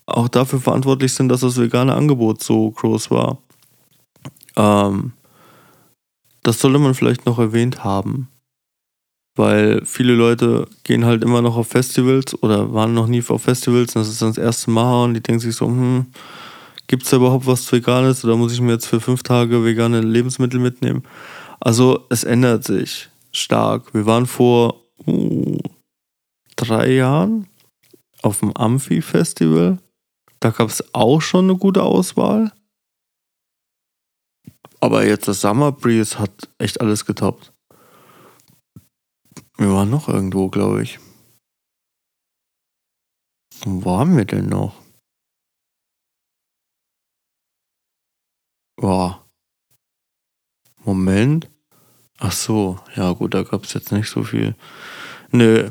auch 0.06 0.28
dafür 0.32 0.62
verantwortlich 0.62 1.14
sind, 1.14 1.28
dass 1.28 1.42
das 1.42 1.60
vegane 1.60 1.94
Angebot 1.94 2.42
so 2.42 2.72
groß 2.72 3.12
war. 3.12 3.40
Ähm, 4.56 5.12
das 6.44 6.62
sollte 6.62 6.80
man 6.80 6.94
vielleicht 6.94 7.26
noch 7.26 7.40
erwähnt 7.40 7.84
haben 7.84 8.30
weil 9.36 9.86
viele 9.86 10.16
Leute 10.16 10.68
gehen 10.84 11.06
halt 11.06 11.24
immer 11.24 11.42
noch 11.42 11.56
auf 11.56 11.70
Festivals 11.70 12.44
oder 12.44 12.74
waren 12.74 12.94
noch 12.94 13.08
nie 13.08 13.24
auf 13.26 13.42
Festivals 13.42 13.96
und 13.96 14.02
das 14.02 14.10
ist 14.10 14.22
dann 14.22 14.32
das 14.32 14.38
erste 14.38 14.70
Mal 14.70 15.06
und 15.06 15.14
die 15.14 15.24
denken 15.24 15.40
sich 15.40 15.56
so, 15.56 15.68
hm, 15.68 16.08
gibt 16.90 17.04
es 17.04 17.12
da 17.12 17.18
überhaupt 17.18 17.46
was 17.46 17.72
Veganes 17.72 18.26
oder 18.26 18.36
muss 18.36 18.52
ich 18.52 18.62
mir 18.62 18.72
jetzt 18.72 18.88
für 18.88 19.00
fünf 19.00 19.22
Tage 19.22 19.64
vegane 19.64 20.02
Lebensmittel 20.02 20.60
mitnehmen? 20.60 21.04
Also 21.60 22.08
es 22.10 22.24
ändert 22.24 22.64
sich 22.64 23.10
stark. 23.32 23.94
Wir 23.94 24.08
waren 24.08 24.26
vor 24.26 24.84
uh, 25.06 25.60
drei 26.56 26.94
Jahren 26.94 27.48
auf 28.24 28.40
dem 28.40 28.58
Amphi-Festival. 28.58 29.78
Da 30.40 30.50
gab 30.50 30.70
es 30.70 30.84
auch 30.96 31.22
schon 31.22 31.46
eine 31.46 31.60
gute 31.60 31.84
Auswahl. 31.84 32.52
Aber 34.80 35.06
jetzt 35.06 35.28
das 35.28 35.42
Summer 35.42 35.72
Breeze 35.72 36.18
hat 36.18 36.50
echt 36.58 36.82
alles 36.82 37.06
getoppt. 37.06 37.54
Wir 39.58 39.72
waren 39.72 39.92
noch 39.92 40.08
irgendwo, 40.08 40.50
glaube 40.50 40.82
ich. 40.82 41.00
Wo 43.64 43.86
waren 43.86 44.18
wir 44.18 44.26
denn 44.26 44.48
noch? 44.48 44.89
Boah. 48.80 49.26
Moment. 50.86 51.50
Ach 52.18 52.32
so, 52.32 52.80
ja 52.96 53.12
gut, 53.12 53.34
da 53.34 53.44
gab 53.44 53.66
es 53.66 53.74
jetzt 53.74 53.92
nicht 53.92 54.10
so 54.10 54.24
viel. 54.24 54.56
Nö. 55.32 55.70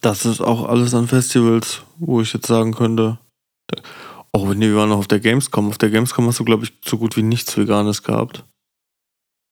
Das 0.00 0.26
ist 0.26 0.40
auch 0.40 0.68
alles 0.68 0.92
an 0.94 1.08
Festivals, 1.08 1.82
wo 1.98 2.20
ich 2.20 2.32
jetzt 2.32 2.46
sagen 2.46 2.74
könnte. 2.74 3.18
Oh, 4.32 4.52
nee, 4.52 4.66
wir 4.66 4.76
waren 4.76 4.88
noch 4.88 4.98
auf 4.98 5.08
der 5.08 5.20
Gamescom. 5.20 5.68
Auf 5.68 5.78
der 5.78 5.90
Gamescom 5.90 6.26
hast 6.26 6.40
du, 6.40 6.44
glaube 6.44 6.64
ich, 6.64 6.72
so 6.84 6.98
gut 6.98 7.16
wie 7.16 7.22
nichts 7.22 7.56
Veganes 7.56 8.02
gehabt. 8.02 8.44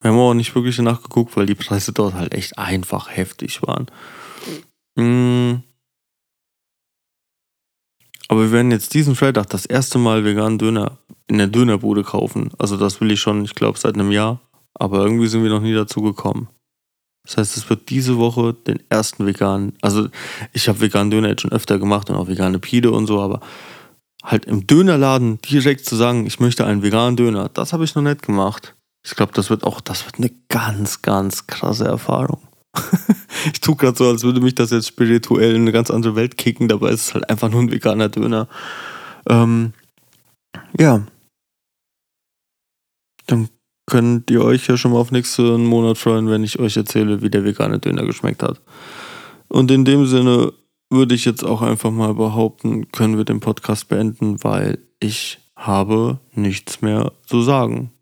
Wir 0.01 0.11
haben 0.11 0.18
auch 0.18 0.34
nicht 0.34 0.55
wirklich 0.57 0.78
nachgeguckt, 0.78 1.36
weil 1.36 1.47
die 1.47 1.55
Preise 1.55 1.93
dort 1.93 2.14
halt 2.14 2.34
echt 2.34 2.59
einfach 2.59 3.09
heftig 3.09 3.62
waren. 3.62 3.86
Mhm. 4.97 5.62
Aber 8.29 8.43
wir 8.43 8.53
werden 8.53 8.70
jetzt 8.70 8.95
diesen 8.95 9.16
Freitag 9.16 9.51
das 9.51 9.66
erste 9.66 9.99
Mal 9.99 10.25
veganen 10.25 10.59
Döner 10.59 10.99
in 11.27 11.39
der 11.39 11.47
Dönerbude 11.47 12.03
kaufen. 12.03 12.51
Also 12.59 12.77
das 12.77 13.01
will 13.01 13.11
ich 13.11 13.20
schon, 13.20 13.45
ich 13.45 13.55
glaube, 13.55 13.79
seit 13.79 13.95
einem 13.95 14.11
Jahr. 14.11 14.41
Aber 14.75 14.99
irgendwie 15.05 15.27
sind 15.27 15.43
wir 15.43 15.51
noch 15.51 15.61
nie 15.61 15.75
dazu 15.75 16.03
gekommen. 16.03 16.49
Das 17.25 17.37
heißt, 17.37 17.57
es 17.57 17.70
wird 17.70 17.89
diese 17.91 18.18
Woche 18.18 18.53
den 18.53 18.81
ersten 18.89 19.27
veganen, 19.27 19.75
also 19.81 20.09
ich 20.53 20.68
habe 20.68 20.81
veganen 20.81 21.11
Döner 21.11 21.29
jetzt 21.29 21.43
schon 21.43 21.53
öfter 21.53 21.79
gemacht 21.79 22.11
und 22.11 22.16
auch 22.16 22.27
vegane 22.27 22.59
Pide 22.59 22.91
und 22.91 23.07
so, 23.07 23.20
aber 23.20 23.41
halt 24.25 24.47
im 24.47 24.66
Dönerladen 24.66 25.39
direkt 25.39 25.85
zu 25.85 25.95
sagen, 25.95 26.27
ich 26.27 26.41
möchte 26.41 26.66
einen 26.66 26.83
veganen 26.83 27.16
Döner, 27.16 27.49
das 27.49 27.73
habe 27.73 27.85
ich 27.85 27.95
noch 27.95 28.03
nicht 28.03 28.23
gemacht. 28.23 28.75
Ich 29.05 29.14
glaube, 29.14 29.33
das 29.35 29.51
wird 29.51 29.64
auch, 29.64 29.81
das 29.81 30.05
wird 30.05 30.16
eine 30.18 30.31
ganz, 30.49 31.03
ganz 31.03 31.47
krasse 31.47 31.85
Erfahrung. 31.85 32.41
ich 33.53 33.61
tue 33.61 33.77
gerade 33.77 33.97
so, 33.97 34.09
als 34.09 34.23
würde 34.23 34.41
mich 34.41 34.55
das 34.55 34.70
jetzt 34.70 34.89
spirituell 34.89 35.55
in 35.55 35.62
eine 35.62 35.73
ganz 35.73 35.91
andere 35.91 36.16
Welt 36.16 36.37
kicken, 36.37 36.68
dabei 36.68 36.91
ist 36.91 37.09
es 37.09 37.14
halt 37.14 37.29
einfach 37.29 37.51
nur 37.51 37.61
ein 37.61 37.70
veganer 37.70 38.09
Döner. 38.09 38.49
Ähm, 39.29 39.73
ja. 40.79 41.07
Dann 43.27 43.49
könnt 43.87 44.31
ihr 44.31 44.43
euch 44.43 44.66
ja 44.66 44.77
schon 44.77 44.93
mal 44.93 44.99
auf 44.99 45.11
nächsten 45.11 45.64
Monat 45.64 45.99
freuen, 45.99 46.29
wenn 46.29 46.45
ich 46.45 46.59
euch 46.59 46.77
erzähle, 46.77 47.23
wie 47.23 47.31
der 47.31 47.45
vegane 47.45 47.79
Döner 47.79 48.05
geschmeckt 48.05 48.43
hat. 48.43 48.61
Und 49.49 49.70
in 49.70 49.85
dem 49.85 50.07
Sinne 50.07 50.53
würde 50.91 51.14
ich 51.14 51.25
jetzt 51.25 51.45
auch 51.45 51.62
einfach 51.62 51.91
mal 51.91 52.14
behaupten, 52.14 52.91
können 52.93 53.16
wir 53.16 53.25
den 53.25 53.41
Podcast 53.41 53.89
beenden, 53.89 54.43
weil 54.45 54.79
ich 55.01 55.39
habe 55.57 56.18
nichts 56.35 56.81
mehr 56.81 57.12
zu 57.27 57.43
sagen 57.43 57.93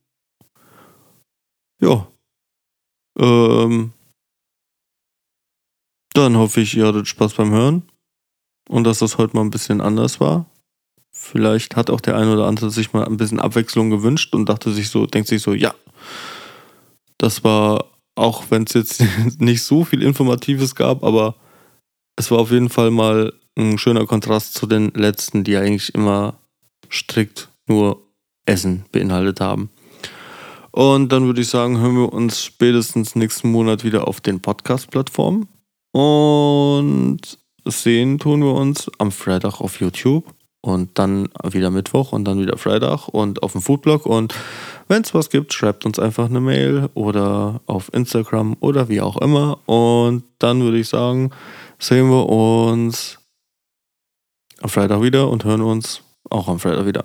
ja. 1.81 2.07
Ähm, 3.19 3.93
dann 6.13 6.37
hoffe 6.37 6.61
ich, 6.61 6.77
ihr 6.77 6.87
hattet 6.87 7.09
Spaß 7.09 7.35
beim 7.35 7.51
Hören 7.51 7.83
und 8.69 8.85
dass 8.85 8.99
das 8.99 9.19
heute 9.19 9.37
mal 9.37 9.43
ein 9.43 9.51
bisschen 9.51 9.81
anders 9.81 10.21
war. 10.21 10.47
Vielleicht 11.13 11.77
hat 11.77 11.91
auch 11.91 12.01
der 12.01 12.17
eine 12.17 12.33
oder 12.33 12.47
andere 12.47 12.71
sich 12.71 12.93
mal 12.93 13.05
ein 13.05 13.17
bisschen 13.17 13.41
Abwechslung 13.41 13.91
gewünscht 13.91 14.35
und 14.35 14.49
dachte 14.49 14.73
sich 14.73 14.89
so, 14.89 15.07
denkt 15.07 15.29
sich 15.29 15.43
so, 15.43 15.55
ja, 15.55 15.75
das 17.19 17.45
war, 17.45 17.85
auch 18.15 18.45
wenn 18.51 18.65
es 18.65 18.73
jetzt 18.75 19.05
nicht 19.39 19.63
so 19.63 19.85
viel 19.85 20.03
Informatives 20.03 20.75
gab, 20.75 21.05
aber 21.05 21.37
es 22.17 22.31
war 22.31 22.39
auf 22.39 22.51
jeden 22.51 22.71
Fall 22.71 22.91
mal 22.91 23.33
ein 23.59 23.79
schöner 23.79 24.07
Kontrast 24.07 24.55
zu 24.55 24.67
den 24.67 24.91
letzten, 24.95 25.45
die 25.45 25.57
eigentlich 25.57 25.95
immer 25.95 26.39
strikt 26.91 27.49
nur 27.67 28.03
Essen 28.47 28.85
beinhaltet 28.93 29.41
haben. 29.41 29.71
Und 30.73 31.11
dann 31.11 31.27
würde 31.27 31.41
ich 31.41 31.49
sagen, 31.49 31.79
hören 31.79 31.97
wir 31.97 32.13
uns 32.13 32.45
spätestens 32.45 33.17
nächsten 33.17 33.51
Monat 33.51 33.85
wieder 33.85 34.07
auf 34.07 34.21
den 34.21 34.41
Podcast-Plattformen. 34.41 35.49
Und 35.93 37.21
sehen 37.65 38.19
tun 38.19 38.43
wir 38.43 38.55
uns 38.55 38.91
am 38.99 39.13
Freitag 39.13 39.61
auf 39.61 39.81
YouTube 39.81 40.25
und 40.63 40.99
dann 40.99 41.29
wieder 41.43 41.71
Mittwoch 41.71 42.13
und 42.13 42.25
dann 42.25 42.41
wieder 42.41 42.59
Freitag 42.59 43.09
und 43.09 43.43
auf 43.43 43.53
dem 43.53 43.63
Foodblog. 43.63 44.07
Und 44.07 44.35
wenn 44.89 45.03
es 45.03 45.15
was 45.15 45.31
gibt, 45.31 45.53
schreibt 45.53 45.87
uns 45.87 45.99
einfach 45.99 46.27
eine 46.27 46.41
Mail 46.41 46.91
oder 46.95 47.61
auf 47.67 47.93
Instagram 47.95 48.57
oder 48.61 48.89
wie 48.89 49.01
auch 49.01 49.17
immer. 49.17 49.59
Und 49.67 50.25
dann 50.39 50.63
würde 50.63 50.79
ich 50.79 50.89
sagen, 50.89 51.31
sehen 51.79 52.11
wir 52.11 52.29
uns 52.29 53.19
am 54.61 54.69
Freitag 54.69 55.03
wieder 55.03 55.29
und 55.29 55.45
hören 55.45 55.63
uns 55.63 56.03
auch 56.29 56.49
am 56.49 56.59
Freitag 56.59 56.87
wieder. 56.87 57.05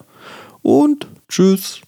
Und 0.62 1.08
tschüss. 1.30 1.82